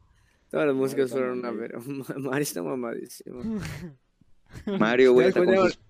[0.51, 1.81] Todos los músicos está fueron una verga.
[2.19, 3.61] Mario está mamadísimo.
[4.79, 5.81] Mario, güey, hasta con, podemos- sus,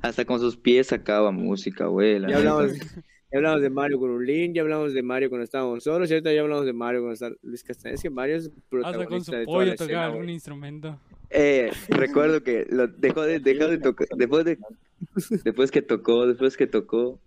[0.00, 2.20] hasta con sus pies sacaba música, güey.
[2.20, 2.72] Ya hablamos,
[3.32, 6.34] Ya hablamos de Mario con Ulín, ya hablamos de Mario cuando estábamos solos, y ahorita
[6.34, 7.94] ya hablamos de Mario cuando está Luis Castañeda.
[7.94, 10.34] Es que Mario es con protagonista su de toda pollo la tocar escena, algún güey.
[10.34, 11.00] instrumento.
[11.30, 14.58] Eh, recuerdo que lo dejó de, dejó de tocar, después de,
[15.44, 17.20] después que tocó, después que tocó,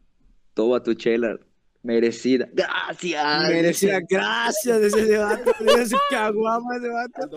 [0.53, 1.40] toma tu chela,
[1.82, 2.48] merecida.
[2.53, 3.49] Gracias.
[3.49, 7.30] Merecía gracias de ese vato, de su caguama ese vato.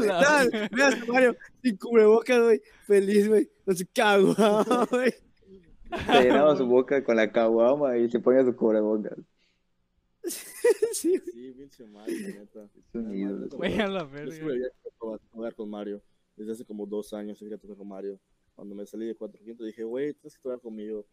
[0.00, 5.14] Mira, mira Mario sin cubrebocas, güey, feliz, güey, con su caguama, güey.
[6.06, 9.18] Se llenaba su boca con la caguama y se ponía su cubrebocas.
[10.92, 12.64] Sí, Sí, pinche Mario, la neta.
[12.76, 13.48] Es un ídolo.
[13.56, 14.52] Güey, a la Yo siempre verga.
[14.52, 16.02] había querido jugar con Mario.
[16.36, 18.20] Desde hace como dos años quería tocar con Mario.
[18.54, 21.04] Cuando me salí de 400 dije, güey, tienes que tocar conmigo.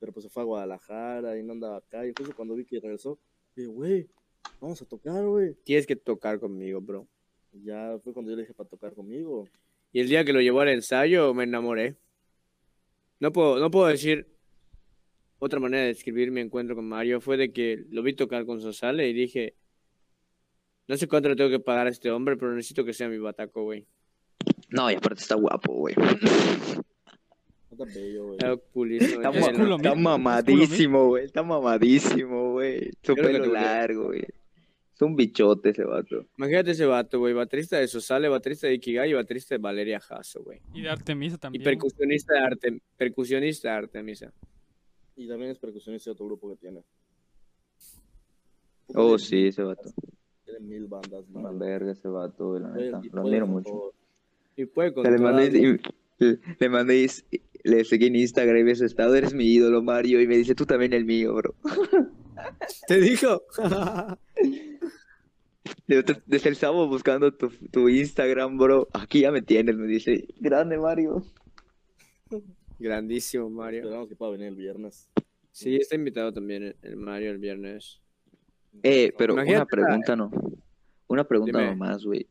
[0.00, 2.06] Pero pues se fue a Guadalajara y no andaba acá.
[2.06, 3.18] Y justo cuando vi que regresó,
[3.54, 4.08] dije, güey,
[4.60, 5.54] vamos a tocar, güey.
[5.64, 7.06] Tienes que tocar conmigo, bro.
[7.52, 9.46] Y ya fue cuando yo le dije para tocar conmigo.
[9.92, 11.96] Y el día que lo llevó al ensayo me enamoré.
[13.22, 14.26] No puedo, no puedo decir
[15.38, 17.20] otra manera de describir mi encuentro con Mario.
[17.20, 19.54] Fue de que lo vi tocar con Sosale y dije,
[20.88, 23.18] no sé cuánto le tengo que pagar a este hombre, pero necesito que sea mi
[23.18, 23.86] bataco, güey.
[24.70, 25.94] No, y aparte está guapo, güey.
[27.70, 28.38] Está bello, güey.
[28.40, 31.24] Era culísimo, Está, está mamadísimo, güey.
[31.24, 32.90] Está mamadísimo, güey.
[33.04, 34.26] Su pelo largo, güey.
[35.02, 36.26] Es un bichote ese vato.
[36.38, 37.34] Imagínate ese vato, güey.
[37.34, 40.60] Baterista de Sosale, baterista de Ikigai y baterista de Valeria Jasso, güey.
[40.72, 41.64] Y de Artemisa Y también.
[41.64, 44.32] percusionista de arte, percusionista de Artemisa.
[45.16, 46.84] Y también es percusionista de otro grupo que tiene.
[48.94, 49.90] Oh, sí, ese vato.
[50.44, 51.58] Tiene mil bandas, Una man.
[51.58, 53.00] verga ese vato, güey, la neta.
[53.02, 53.94] y Lo admiro mucho.
[54.56, 55.80] Y puede con Le mandé,
[56.60, 60.20] le, mandé, seguí en Instagram y su estado, eres mi ídolo, Mario.
[60.20, 61.56] Y me dice, tú también el mío, bro.
[62.86, 63.42] ¿Te dijo?
[66.26, 68.88] Desde el sábado buscando tu, tu Instagram, bro.
[68.92, 70.26] Aquí ya me tienes, me dice.
[70.40, 71.22] Grande, Mario.
[72.78, 73.80] Grandísimo, Mario.
[73.82, 75.08] Esperamos que pueda venir el viernes.
[75.52, 78.00] Sí, está invitado también el- Mario el viernes.
[78.82, 80.30] Eh, pero una la- pregunta no.
[81.08, 81.70] Una pregunta Dime.
[81.72, 82.26] nomás, güey.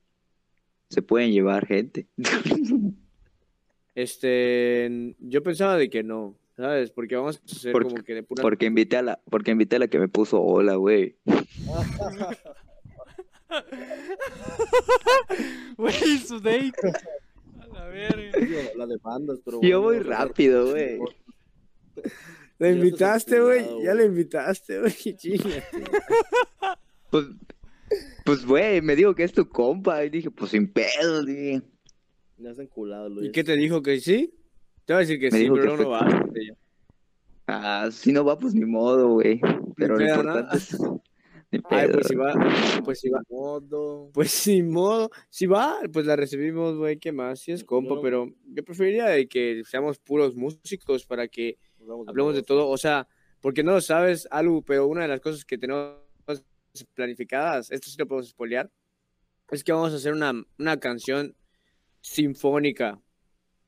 [0.89, 2.07] ¿Se pueden llevar gente?
[3.93, 6.91] Este, yo pensaba de que no, ¿sabes?
[6.91, 8.41] Porque vamos a hacer Porque- como que de pura...
[8.41, 11.17] Porque invité a la, porque invité a la que me puso hola, güey.
[15.77, 16.71] Güey, su date.
[17.59, 18.39] A la verga.
[18.39, 20.99] Iba a hablar de bandas, pero Yo voy rápido, güey.
[22.59, 23.65] Le Ya invitaste, güey.
[23.83, 24.93] Ya le invitaste, güey.
[25.17, 25.63] Chinga.
[27.09, 27.25] Pues,
[28.23, 30.05] pues, güey, me dijo que es tu compa.
[30.05, 31.61] Y dije, pues sin pedo, dije.
[32.37, 33.29] Ya está enculado, Luis.
[33.29, 33.81] ¿Y qué te dijo?
[33.81, 34.33] ¿Que sí?
[34.85, 36.25] Te va a decir que Me sí, pero que no, va.
[37.47, 39.41] Ah, si no va, pues ni modo, güey.
[39.75, 40.77] Pero lo importante es.
[41.51, 41.91] Ay, pedo.
[41.93, 43.21] pues si va, pues si va.
[43.29, 44.09] Modo.
[44.13, 45.09] Pues sin modo.
[45.29, 46.97] Si va, pues la recibimos, güey.
[46.97, 47.39] ¿Qué más?
[47.41, 51.57] Si es compa, Pero- pero yo preferiría de que seamos puros músicos para que
[52.07, 52.69] hablemos de todo.
[52.69, 53.07] O sea,
[53.41, 55.97] porque no lo sabes, Alu, pero una de las cosas que tenemos
[56.93, 58.71] planificadas, esto sí lo podemos spoilear,
[59.49, 61.35] es que vamos a hacer una, una canción
[61.99, 63.01] sinfónica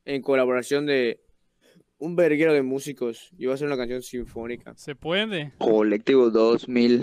[0.05, 1.19] en colaboración de
[1.97, 3.29] un verguero de músicos.
[3.37, 4.73] Y va a ser una canción sinfónica.
[4.77, 5.51] Se puede.
[5.57, 7.01] Colectivo 2000.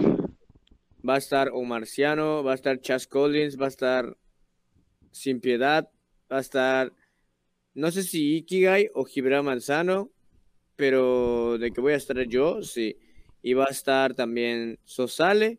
[1.06, 4.16] Va a estar Omarciano, va a estar Chas Collins, va a estar
[5.10, 5.88] Sin Piedad,
[6.30, 6.92] va a estar,
[7.74, 10.10] no sé si Ikigai o Gibran Manzano,
[10.76, 12.96] pero de que voy a estar yo, sí.
[13.42, 15.58] Y va a estar también Sosale,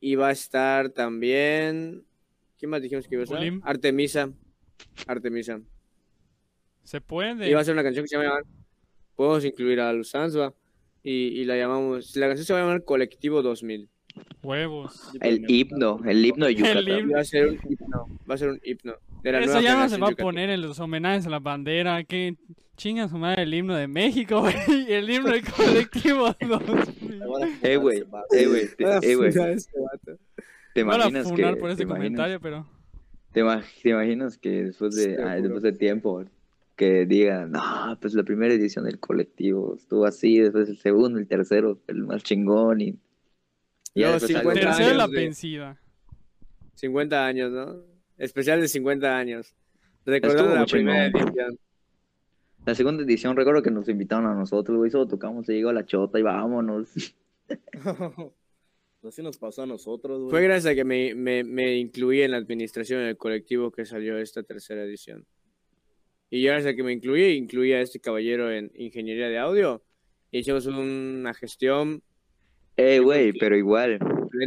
[0.00, 2.04] y va a estar también,
[2.58, 3.38] ¿quién más dijimos que iba a estar?
[3.38, 3.60] Olim.
[3.64, 4.32] Artemisa,
[5.06, 5.60] Artemisa.
[6.82, 7.48] Se puede.
[7.48, 8.40] Y va a ser una canción que se llama,
[9.14, 10.52] podemos incluir a Lusanzba,
[11.02, 13.88] y, y la llamamos, la canción se va a llamar Colectivo 2000.
[14.42, 15.10] Huevos.
[15.20, 16.88] El himno, el himno de Yucatán.
[16.88, 17.14] himno.
[17.14, 18.06] Va a ser un himno.
[18.30, 18.94] Va a ser un himno.
[19.22, 21.38] De la Eso nueva ya no se va a poner en los homenajes a la
[21.40, 22.04] bandera.
[22.04, 22.36] Que
[22.76, 24.54] chinga su madre el himno de México, güey.
[24.88, 26.78] Y el himno del colectivo 2000.
[27.62, 27.98] Eh, güey,
[28.32, 29.56] eh, güey, a eh, güey, a.
[30.74, 32.66] ¿te a imaginas que, funar por te este imaginas- comentario, pero.
[33.32, 35.28] te ima- te imaginas que después de, Seguro.
[35.28, 36.24] ah, después de tiempo,
[36.76, 41.26] que digan, no, pues la primera edición del colectivo estuvo así, después el segundo, el
[41.26, 42.96] tercero, el más chingón, y
[43.98, 45.80] y ya Luego después algo- 50 Tercero la años de- vencida.
[46.74, 47.82] 50 años, ¿no?
[48.16, 49.54] Especial de 50 años.
[50.06, 51.28] Recordando la primera chingón.
[51.28, 51.58] edición.
[52.66, 55.86] La segunda edición, recuerdo que nos invitaron a nosotros, güey, solo tocamos, y llegó la
[55.86, 56.88] chota y vámonos.
[59.02, 60.30] Así nos pasó a nosotros, güey.
[60.30, 64.18] Fue gracias a que me, me, me incluí en la administración del colectivo que salió
[64.18, 65.24] esta tercera edición.
[66.30, 69.82] Y gracias a que me incluí, incluí a este caballero en ingeniería de audio.
[70.30, 72.02] Y hicimos una gestión.
[72.78, 73.98] Eh, güey, pero igual,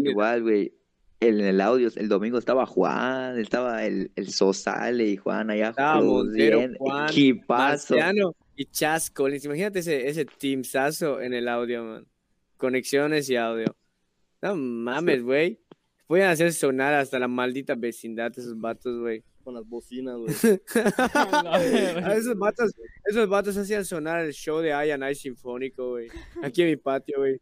[0.04, 0.74] igual, güey.
[1.20, 5.70] En el audio, el domingo estaba Juan, estaba el, el Sosale y Juan allá.
[5.70, 7.94] Estaba Montero, bien, Juan, equipazo.
[7.94, 8.36] Marciano.
[8.56, 9.46] y Chas Collins.
[9.46, 12.08] Imagínate ese, ese teamsazo en el audio, man.
[12.58, 13.66] Conexiones y audio.
[14.42, 15.60] No mames, güey.
[16.08, 19.24] Pueden hacer sonar hasta la maldita vecindad esos vatos, güey.
[19.44, 20.34] Con las bocinas, güey.
[22.18, 22.72] Esos vatos,
[23.06, 26.10] esos vatos hacían sonar el show de I and I Sinfónico, güey.
[26.44, 27.40] Aquí en mi patio, güey.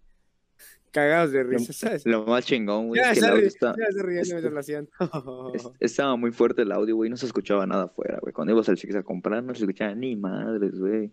[0.92, 2.06] Cagados de risa, ¿sabes?
[2.06, 6.64] Lo más chingón, güey, Ya es que el audio está- ya se estaba muy fuerte
[6.64, 8.34] el audio, güey, no se escuchaba nada afuera, güey.
[8.34, 11.12] Cuando ibas al Six a comprar no se escuchaba ni madres, güey.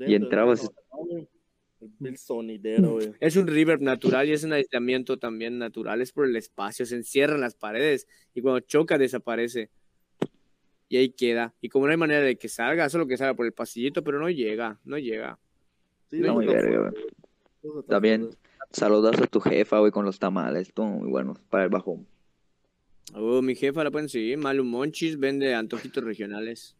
[0.00, 1.28] Y entrabas- ¿no?
[2.00, 3.12] El, sonidero, güey.
[3.20, 6.00] Es un reverb natural y es un aislamiento también natural.
[6.00, 9.70] Es por el espacio, se encierra en las paredes y cuando choca desaparece.
[10.88, 11.54] Y ahí queda.
[11.60, 14.18] Y como no hay manera de que salga, solo que salga por el pasillito, pero
[14.18, 15.38] no llega, no llega.
[16.10, 16.92] Sí, Está muy eso está verga,
[17.86, 18.30] También.
[18.70, 22.06] Saludas a tu jefa, güey, con los tamales, todo muy bueno para el bajón.
[23.14, 24.36] Oh, mi jefa la pueden seguir.
[24.38, 26.76] Malu Monchis vende antojitos regionales.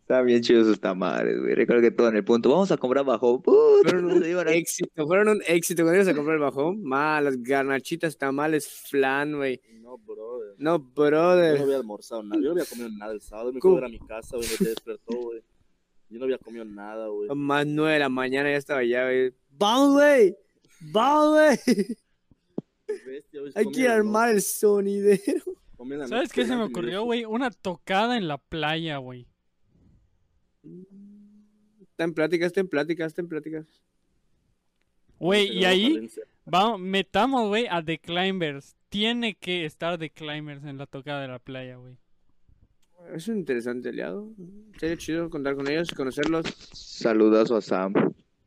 [0.00, 1.54] Está bien chido sus tamales, güey.
[1.54, 3.40] Recuerdo que todo en el punto, vamos a comprar bajón.
[3.42, 5.82] Puta, Fueron un a- éxito, fueron un éxito.
[5.84, 9.60] Cuando ibas a comprar el bajón, ma, las garnachitas, tamales, flan, güey.
[9.80, 10.54] No, brother.
[10.58, 11.58] No, Yo no brother.
[11.60, 12.36] había almorzado nada.
[12.42, 13.52] Yo no había comido nada el sábado.
[13.52, 13.76] Me ¿Cómo?
[13.76, 14.48] fui a ver a mi casa, güey.
[14.60, 15.42] Me despertó, güey.
[16.08, 17.28] Yo no había comido nada, güey.
[17.34, 19.32] Más nueve de la mañana ya estaba allá, güey.
[19.50, 20.34] ¡Vamos, güey!
[20.90, 21.96] ¡Vamos, güey!
[23.54, 25.44] Hay que armar el sonidero.
[26.08, 27.24] ¿Sabes qué se me ocurrió, güey?
[27.24, 29.26] Una tocada en la playa, güey.
[31.80, 33.66] Está en pláticas, está en pláticas, está en pláticas.
[35.18, 36.10] Güey, y va ahí
[36.44, 38.76] vamos, metamos, güey, a The Climbers.
[38.88, 41.96] Tiene que estar The Climbers en la tocada de la playa, güey.
[43.14, 44.32] Es un interesante aliado.
[44.78, 46.46] Sería chido contar con ellos, conocerlos.
[46.72, 47.92] Saludazo a Sam,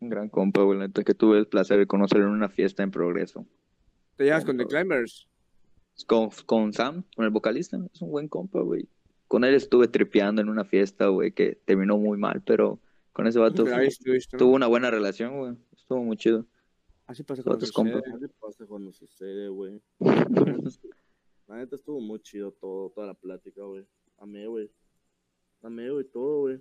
[0.05, 2.83] un gran compa, güey, la neta, que tuve el placer de conocerlo en una fiesta
[2.83, 3.45] en progreso.
[4.15, 4.79] Te llevas con The Compa.
[4.79, 5.27] Climbers.
[6.07, 8.87] Con, con Sam, con el vocalista, es un buen compa, güey.
[9.27, 12.79] Con él estuve tripeando en una fiesta, güey, que terminó muy mal, pero
[13.13, 13.65] con ese vato
[14.37, 15.55] tuvo una buena relación, güey.
[15.75, 16.45] Estuvo muy chido.
[17.07, 18.01] Así pasa con los compas.
[18.19, 19.81] ¿Qué pasa cuando sucede, güey?
[21.47, 23.85] La neta estuvo muy chido todo, toda la plática, güey.
[24.17, 24.71] Amé, güey.
[25.61, 26.59] Amé, güey, todo, güey.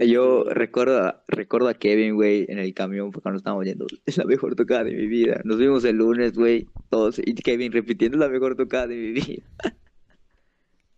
[0.00, 3.86] Yo recuerdo, recuerdo a Kevin, güey, en el camión cuando estábamos yendo.
[4.06, 5.40] Es la mejor tocada de mi vida.
[5.44, 7.18] Nos vimos el lunes, güey, todos.
[7.18, 9.42] Y Kevin repitiendo "Es la mejor tocada de mi vida.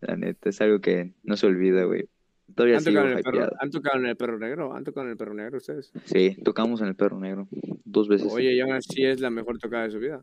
[0.01, 2.11] La neta, es algo que no se olvida, güey.
[2.55, 3.57] Todavía ¿Han sigo tocado, en el perro, hypeado.
[3.59, 4.75] ¿Han tocado en el perro negro?
[4.75, 5.93] ¿Han tocado en el perro negro ustedes?
[6.05, 7.49] Sí, tocamos en el Perro Negro.
[7.85, 8.31] Dos veces.
[8.31, 10.23] Oye, y aún así es la mejor tocada de su vida.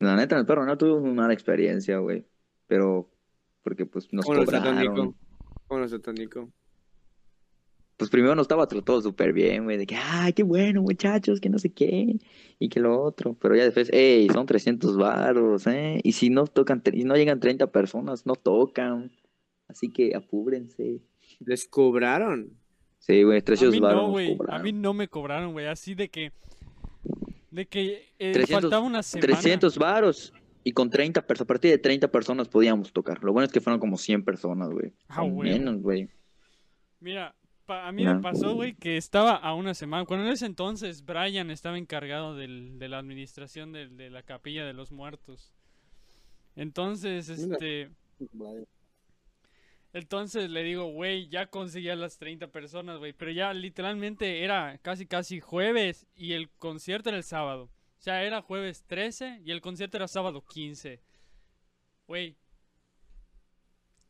[0.00, 2.26] La neta, en el Perro Negro tuvimos una mala experiencia, güey.
[2.66, 3.10] Pero,
[3.62, 5.16] porque pues nos ¿Cómo lo cobraron.
[5.66, 6.52] ¿Cómo lo trató Nico?
[7.98, 11.48] Pues primero nos estaba tratando súper bien, güey, de que, ay, qué bueno, muchachos, que
[11.48, 12.16] no sé qué,
[12.60, 13.34] y que lo otro.
[13.34, 16.00] Pero ya después, ey, son 300 varos, ¿eh?
[16.04, 19.10] Y si no tocan, y no llegan 30 personas, no tocan.
[19.66, 21.02] Así que apúrense.
[21.40, 22.56] ¿Les cobraron?
[23.00, 24.36] Sí, güey, A 300 mí varos no, güey.
[24.48, 25.66] A mí no me cobraron, güey.
[25.66, 26.32] Así de que.
[27.50, 29.26] De que eh, 300 faltaba una semana.
[29.34, 30.32] 300 varos.
[30.62, 33.24] Y con 30 personas, a partir de 30 personas podíamos tocar.
[33.24, 34.92] Lo bueno es que fueron como 100 personas, güey.
[35.08, 35.50] Ah, güey.
[35.50, 36.08] menos, güey.
[37.00, 37.34] Mira,
[37.68, 40.04] a mí me pasó, güey, que estaba a una semana.
[40.04, 44.64] Cuando en ese entonces Brian estaba encargado del- de la administración del- de, la capilla
[44.66, 45.52] de los muertos.
[46.56, 47.90] Entonces, este.
[49.92, 53.12] Entonces le digo, güey, ya conseguí a las 30 personas, güey.
[53.12, 57.64] Pero ya literalmente era casi, casi jueves y el concierto era el sábado.
[57.98, 61.00] O sea, era jueves 13 y el concierto era sábado 15.
[62.06, 62.36] Güey.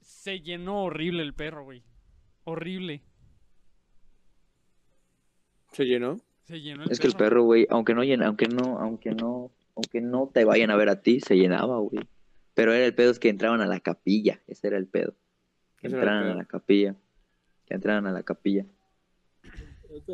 [0.01, 1.83] Se llenó horrible el perro, güey.
[2.45, 3.03] Horrible.
[5.73, 6.19] ¿Se llenó?
[6.45, 9.51] Se llenó el Es que el perro, güey, aunque no llena, aunque no, aunque no,
[9.77, 12.01] aunque no te vayan a ver a ti, se llenaba, güey.
[12.55, 15.15] Pero era el pedo es que entraban a la capilla, ese era el pedo.
[15.77, 16.97] Que entraran a la capilla.
[17.67, 18.67] Que entraran a la capilla.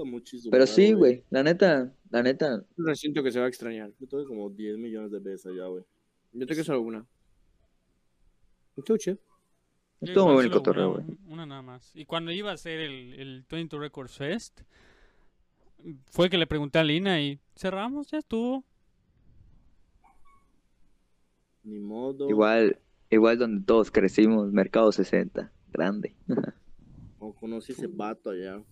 [0.05, 3.93] Muchísimo Pero sí, güey, la neta, la neta, Un recinto que se va a extrañar.
[3.99, 5.85] Yo tuve como 10 millones de veces allá, güey.
[6.33, 7.07] Yo te que solo una.
[8.77, 9.19] Estuvo chido.
[10.01, 11.05] Yo estuvo muy buen cotorreo, güey.
[11.27, 11.95] Una nada más.
[11.95, 14.61] Y cuando iba a hacer el, el 22 Records Fest,
[16.11, 18.65] fue que le pregunté a Lina y cerramos, ya estuvo.
[21.63, 22.29] Ni modo.
[22.29, 22.79] Igual,
[23.11, 26.15] igual donde todos crecimos, Mercado 60, grande.
[27.19, 28.63] O conocí ese vato allá.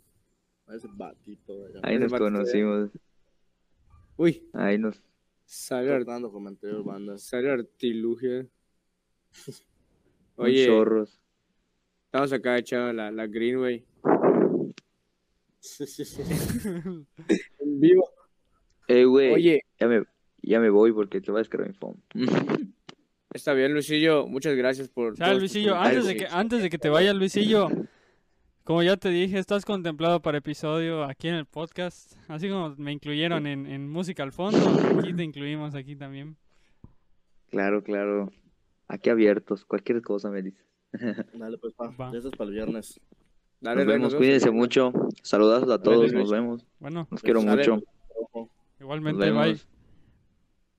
[0.68, 1.80] Ese batito allá.
[1.82, 2.90] Ahí Ese nos conocimos,
[4.18, 5.02] Uy, ahí nos...
[5.46, 7.22] salió, ar- Tratando con anteriores bandas.
[7.22, 8.46] salió artilugio.
[10.36, 11.18] con Oye, chorros.
[12.04, 13.86] estamos acá echando la, la Greenway.
[17.60, 18.08] En vivo.
[18.88, 20.04] Eh, güey, Oye, ya me,
[20.42, 22.02] ya me voy porque te voy a descargar mi phone.
[23.32, 24.26] está bien, Luisillo.
[24.26, 25.18] Muchas gracias por.
[25.18, 27.68] Luisillo, antes de que, antes de que te vayas, Luisillo,
[28.64, 32.12] Como ya te dije, estás contemplado para episodio aquí en el podcast.
[32.28, 34.58] Así como me incluyeron en, en música al fondo,
[35.00, 36.36] aquí te incluimos aquí también.
[37.50, 38.30] Claro, claro.
[38.88, 40.64] Aquí abiertos, cualquier cosa me dices.
[41.34, 41.90] Dale, pues, pa.
[41.90, 42.16] Va.
[42.16, 43.00] Eso es para el viernes.
[43.62, 44.92] Dale, Nos vemos, nos cuídense mucho.
[45.22, 46.66] Saludazos a todos, nos vemos.
[46.80, 47.76] Bueno, Los quiero mucho.
[48.34, 48.48] Nos
[48.80, 49.56] igualmente, bye.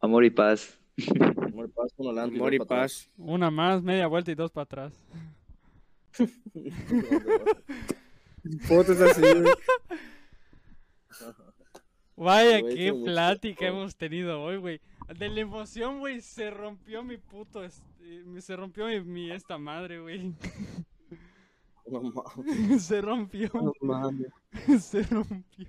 [0.02, 0.78] Amor y paz.
[1.48, 3.10] amor y paz, adelante y Amor y paz.
[3.18, 4.94] Una más, media vuelta y dos para atrás.
[8.68, 9.22] Fotos así.
[12.18, 14.82] Vaya, qué mucho plática hemos tenido hoy, güey.
[15.18, 17.64] De la emoción, güey, se rompió mi puto.
[17.64, 17.72] eh,
[18.40, 20.34] Se rompió mi, mi esta madre, güey.
[21.94, 23.50] No mames, se rompió.
[23.54, 24.32] No mames.
[24.82, 25.68] se rompió.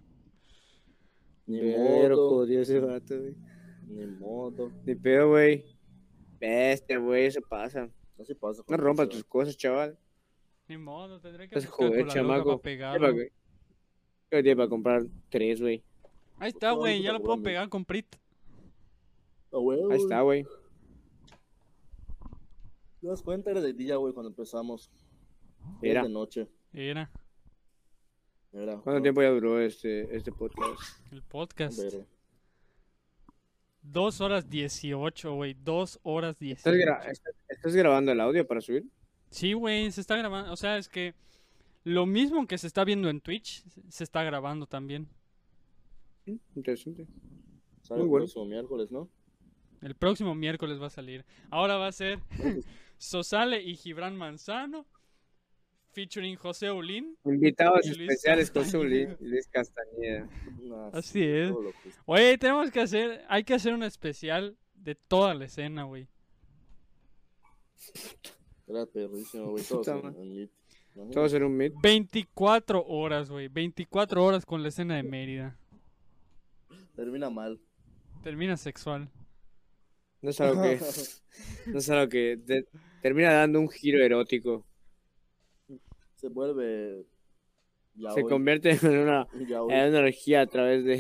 [1.47, 3.35] Ni Pero modo, jodió ese vato, güey.
[3.87, 4.73] ni modo.
[4.87, 5.77] Ni pedo, güey.
[6.41, 7.91] Bestia, güey, eso pasa.
[8.19, 8.63] Así pasa.
[8.67, 9.99] No rompas tus cosas, chaval.
[10.67, 12.63] Ni modo, tendré que buscar joder, chamaco.
[14.31, 15.85] Yo día para comprar tres, güey.
[16.39, 18.17] Ahí está, No, güey, no ya lo puedo pegar con Prit.
[19.53, 19.59] Ah,
[19.91, 20.47] Ahí está, güey.
[23.01, 23.51] ¿Te das cuenta?
[23.51, 24.91] Era de día, güey, cuando empezamos.
[25.83, 26.49] Era de noche.
[26.73, 27.11] Era
[28.53, 28.77] Era.
[28.79, 30.81] ¿Cuánto tiempo ya duró este, este podcast?
[31.13, 31.79] el podcast.
[31.83, 32.07] Pero,
[33.83, 35.55] Dos horas dieciocho, güey.
[35.55, 36.79] Dos horas ¿Estás, dieciocho.
[36.79, 38.85] gra- estás- estás grabando el audio para subir?
[39.31, 40.53] Sí, güey, se está grabando.
[40.53, 41.15] O sea, es que
[41.85, 45.09] lo mismo que se está viendo en Twitch, se está grabando también.
[46.25, 47.07] Mm, Interesante.
[47.83, 48.25] sale Muy el bueno.
[48.25, 49.11] próximo miércoles, ¿no?
[49.83, 51.27] El próximo miércoles va a salir.
[51.51, 52.21] Ahora va a ser
[52.97, 54.87] Sosale y Gibran Manzano,
[55.95, 57.17] featuring José Olín.
[57.25, 59.17] Invitados Y Luis especiales con Castañeda.
[59.21, 60.29] Luis, Luis Castañeda.
[60.63, 61.53] Nah, Así es.
[62.07, 66.09] Güey, tenemos que hacer, hay que hacer un especial de toda la escena, güey.
[68.67, 69.65] Era perrísimo, güey.
[69.65, 70.51] Todos en, en Meet.
[71.13, 71.73] Todos en un meet.
[71.83, 73.49] 24 horas, güey.
[73.49, 75.59] 24 horas con la escena de Mérida.
[76.95, 77.61] Termina mal.
[78.23, 79.11] Termina sexual.
[80.23, 80.79] No es algo que,
[81.67, 82.67] no es algo que te-
[83.03, 84.65] termina dando un giro erótico.
[86.25, 87.05] Se vuelve.
[87.97, 89.75] Ya Se hoy, convierte en una, Ya hoy.
[89.75, 90.97] en una orgía a través de,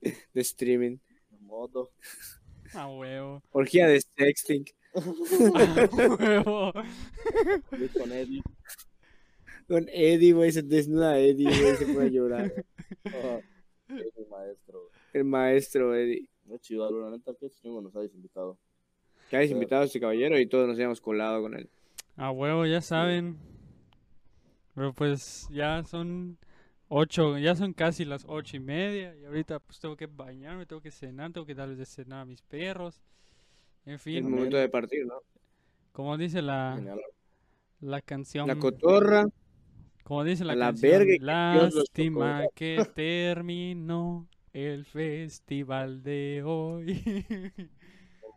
[0.00, 0.98] de, de streaming.
[1.40, 1.90] Modo.
[2.72, 3.42] A huevo.
[3.50, 4.64] Orgía de sexting.
[4.94, 5.00] A
[6.20, 6.72] huevo.
[7.98, 8.42] Con Eddie.
[9.66, 12.52] Con Eddie, güey, se desnuda Eddie, güey, se puede llorar.
[13.02, 14.80] Es mi maestro.
[14.82, 14.92] güey.
[15.14, 16.28] El maestro Eddie.
[16.44, 18.56] No chido, la neta, que chingo nos habéis invitado.
[19.30, 21.68] Que hayas invitado a este caballero y todos nos hayamos colado con él.
[22.16, 23.36] A huevo, ya saben.
[24.74, 26.38] Pero pues ya son
[26.88, 29.14] ocho, ya son casi las ocho y media.
[29.16, 32.24] Y ahorita pues tengo que bañarme, tengo que cenar, tengo que darles de cenar a
[32.24, 33.02] mis perros.
[33.86, 35.20] En Es fin, momento de partir, ¿no?
[35.92, 36.82] como dice la,
[37.80, 38.46] la canción.
[38.48, 39.26] La cotorra.
[40.04, 47.02] Como dice la la canción, verga que lástima que terminó el festival de hoy.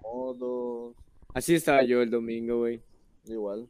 [0.01, 0.95] Modo.
[1.33, 2.81] Así estaba yo el domingo, güey.
[3.25, 3.69] Igual.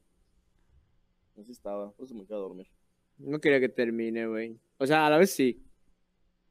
[1.39, 1.91] Así estaba.
[1.91, 2.67] Por eso me quedé a dormir.
[3.17, 4.59] No quería que termine, güey.
[4.77, 5.63] O sea, a la vez sí.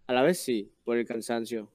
[0.07, 1.71] A la vez sí, por el cansancio.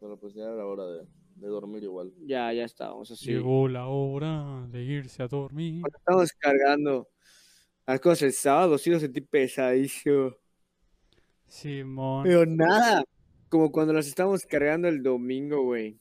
[0.00, 1.06] Pero pues ya era hora de,
[1.36, 2.12] de dormir igual.
[2.26, 3.26] Ya, ya estábamos así.
[3.26, 5.82] Llegó la hora de irse a dormir.
[5.82, 7.08] Cuando estábamos cargando
[7.86, 10.36] las cosas el sábado, sí lo sentí pesadísimo.
[11.46, 12.24] Simón.
[12.24, 13.04] Pero nada.
[13.48, 15.98] Como cuando las estábamos cargando el domingo, güey.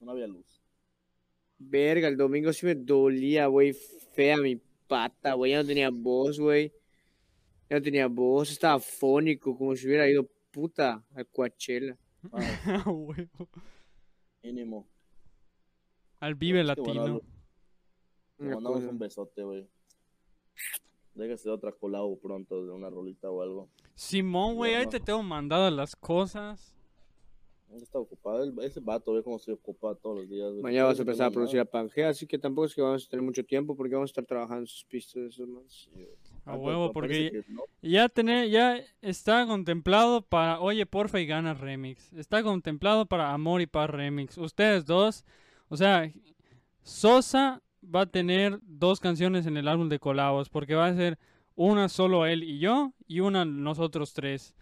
[0.00, 0.62] No había luz.
[1.58, 3.74] Verga, el domingo sí me dolía, güey.
[4.12, 5.52] Fea mi pata, güey.
[5.52, 6.72] Ya no tenía voz, güey.
[7.68, 8.50] Ya no tenía voz.
[8.50, 11.96] Estaba fónico, como si hubiera ido puta a Coachella.
[12.32, 13.48] A huevo.
[14.42, 14.88] mínimo.
[16.18, 17.20] Al Vive Es que bueno, Latino.
[18.36, 19.68] Te Una mandamos un besote, güey.
[21.14, 23.70] Déjase otra colabo pronto de una rolita o algo.
[23.94, 26.75] Simón, güey, ahí te tengo mandadas las cosas.
[27.72, 28.42] Él está ocupado.
[28.44, 30.52] el- ese vato ve cómo se ocupa todos los días.
[30.62, 33.08] Mañana vas a empezar a producir a Pangea, así que tampoco es que vamos a
[33.10, 35.22] tener mucho tiempo porque vamos a estar trabajando en sus pistas.
[35.24, 35.88] Eso más.
[36.44, 37.62] A Ah, huevo, porque que no.
[37.82, 42.12] ya tener, ya está contemplado para Oye Porfa y Gana Remix.
[42.12, 44.38] Está contemplado para Amor y Paz Remix.
[44.38, 45.24] Ustedes dos,
[45.68, 46.10] o sea,
[46.82, 51.18] Sosa va a tener dos canciones en el álbum de colabos, porque va a ser
[51.56, 54.54] una solo él y yo y una nosotros tres.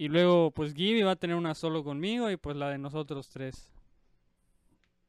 [0.00, 3.28] Y luego, pues Gibby va a tener una solo conmigo y pues la de nosotros
[3.28, 3.70] tres.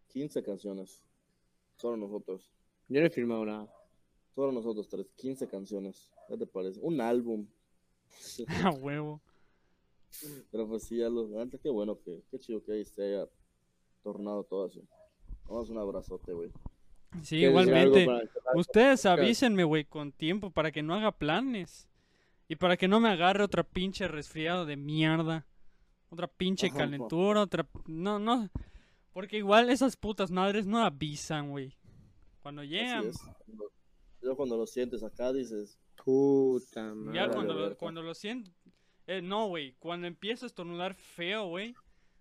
[0.10, 1.02] 15 canciones.
[1.78, 2.52] Solo nosotros.
[2.90, 3.74] Yo no he firmado nada.
[4.36, 5.10] Solo nosotros tres.
[5.16, 6.10] 15 canciones.
[6.28, 6.82] ¿Qué te parece?
[6.82, 7.48] Un álbum.
[8.66, 9.22] A huevo.
[10.52, 11.26] Pero pues sí, ya lo.
[11.30, 12.22] la neta, qué bueno que.
[12.30, 13.30] Qué chido que ahí se haya
[14.04, 14.86] tornado todo así.
[15.46, 16.50] Vamos un abrazote, güey.
[17.24, 18.30] Sí, ¿Quieres decir algo igualmente.
[18.56, 21.88] Ustedes avísenme, güey, con tiempo para que no haga planes.
[22.52, 25.48] Y para que no me agarre otra pinche resfriado de mierda.
[26.10, 27.66] Otra pinche Ajá, calentura, otra...
[27.88, 28.50] No, no.
[29.14, 31.78] Porque igual esas putas madres no avisan, güey.
[32.42, 33.10] Cuando llegan.
[34.22, 37.18] Yo cuando lo sientes acá dices, Puta madre.
[37.20, 38.52] ya cuando lo, cuando lo siento...
[39.08, 39.72] Eh, no, güey.
[39.80, 41.74] Cuando empiezo a estornudar feo, güey.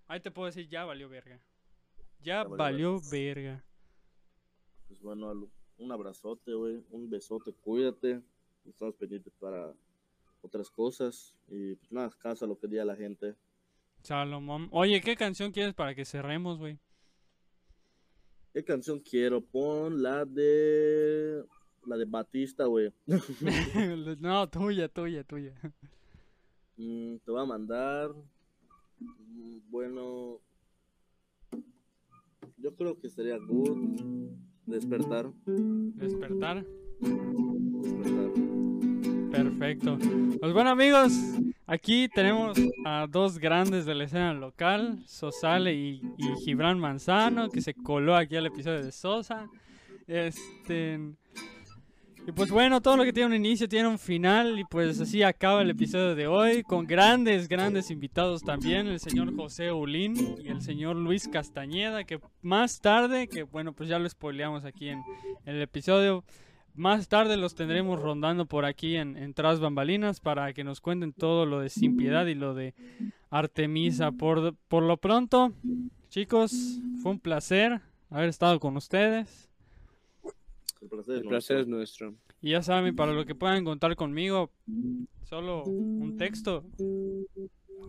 [0.06, 1.40] Ahí te puedo decir, ya valió verga.
[2.20, 3.64] Ya Ya valió valió verga.
[4.86, 8.22] pues bueno, un abrazote, güey, un besote, cuídate.
[8.64, 9.74] Estamos pendientes para
[10.42, 11.34] otras cosas.
[11.48, 13.34] Y pues nada, casa lo que diga la gente.
[14.02, 14.68] Salomón.
[14.72, 16.78] Oye, ¿qué canción quieres para que cerremos, güey?
[18.52, 19.40] ¿Qué canción quiero?
[19.40, 21.44] Pon la de.
[21.86, 22.92] La de Batista, güey.
[24.20, 25.54] no, tuya, tuya, tuya.
[26.76, 28.10] Mm, te voy a mandar.
[28.98, 30.40] mm, Bueno.
[32.58, 34.00] Yo creo que sería good.
[34.66, 35.32] Despertar.
[35.46, 36.66] Despertar.
[37.00, 38.49] Despertar.
[39.30, 39.98] Perfecto.
[40.40, 41.12] Pues bueno amigos,
[41.66, 46.02] aquí tenemos a dos grandes de la escena local, Sosale y,
[46.44, 49.48] Gibran Manzano, que se coló aquí al episodio de Sosa.
[50.06, 50.98] Este...
[52.26, 55.22] Y pues bueno, todo lo que tiene un inicio tiene un final y pues así
[55.22, 60.48] acaba el episodio de hoy con grandes, grandes invitados también, el señor José Ulín y
[60.48, 65.02] el señor Luis Castañeda, que más tarde, que bueno, pues ya lo spoileamos aquí en
[65.46, 66.22] el episodio,
[66.74, 71.12] más tarde los tendremos rondando por aquí en, en Tras Bambalinas para que nos cuenten
[71.12, 72.74] todo lo de Sin Piedad y lo de
[73.30, 74.12] Artemisa.
[74.12, 75.52] Por, por lo pronto,
[76.08, 79.48] chicos, fue un placer haber estado con ustedes.
[80.80, 82.14] El placer es El placer es nuestro.
[82.40, 84.50] Y ya saben, para lo que puedan contar conmigo,
[85.24, 86.64] solo un texto.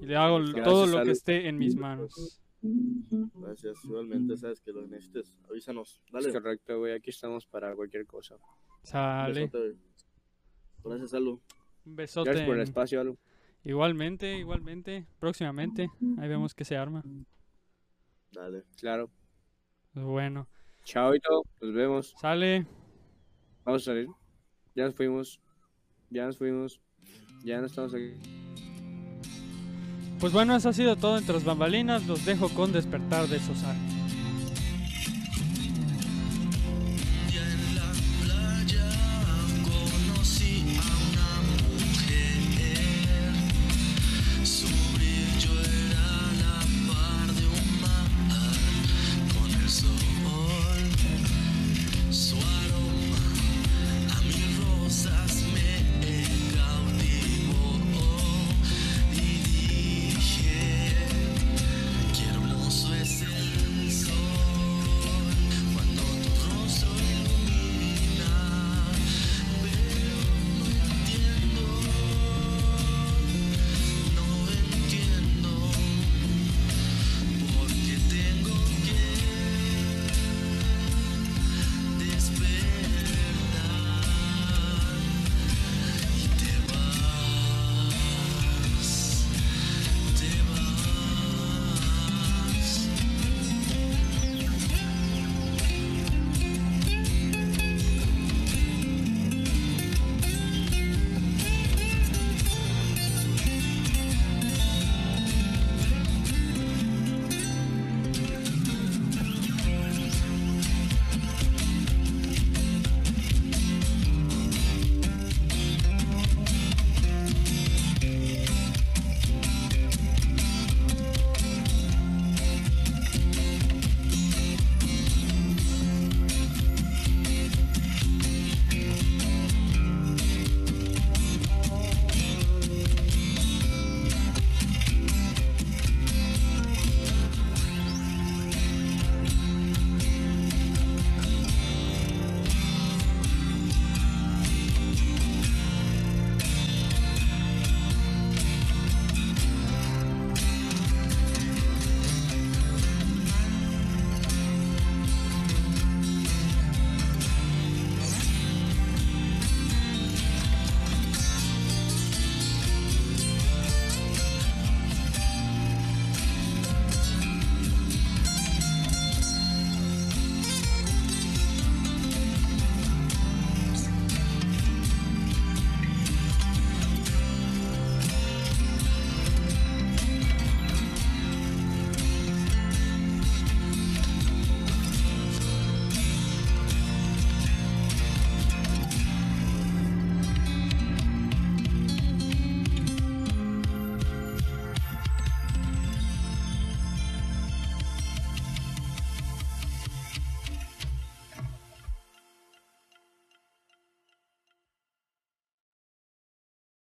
[0.01, 2.41] Y le hago Gracias, todo lo que esté en mis manos.
[2.61, 5.33] Gracias, igualmente, sabes que lo necesites.
[5.49, 6.01] Avísanos.
[6.05, 6.31] Es Dale.
[6.33, 6.93] correcto, güey.
[6.93, 8.35] Aquí estamos para cualquier cosa.
[8.83, 9.41] Sale.
[9.41, 9.77] besote.
[10.83, 11.41] Gracias, Alu.
[11.85, 12.29] Un besote.
[12.29, 13.17] Gracias por el espacio, Alu.
[13.63, 15.05] Igualmente, igualmente.
[15.19, 15.89] Próximamente.
[16.17, 17.03] Ahí vemos que se arma.
[18.31, 18.63] Dale.
[18.77, 19.11] Claro.
[19.93, 20.47] Pues bueno.
[20.83, 21.43] Chao y todo.
[21.61, 22.15] Nos vemos.
[22.19, 22.65] Sale.
[23.63, 24.07] Vamos a salir.
[24.75, 25.39] Ya nos fuimos.
[26.09, 26.81] Ya nos fuimos.
[27.43, 28.13] Ya no estamos aquí.
[30.19, 32.07] Pues bueno, eso ha sido todo en Tras Bambalinas.
[32.07, 33.75] Los dejo con Despertar de Sosal.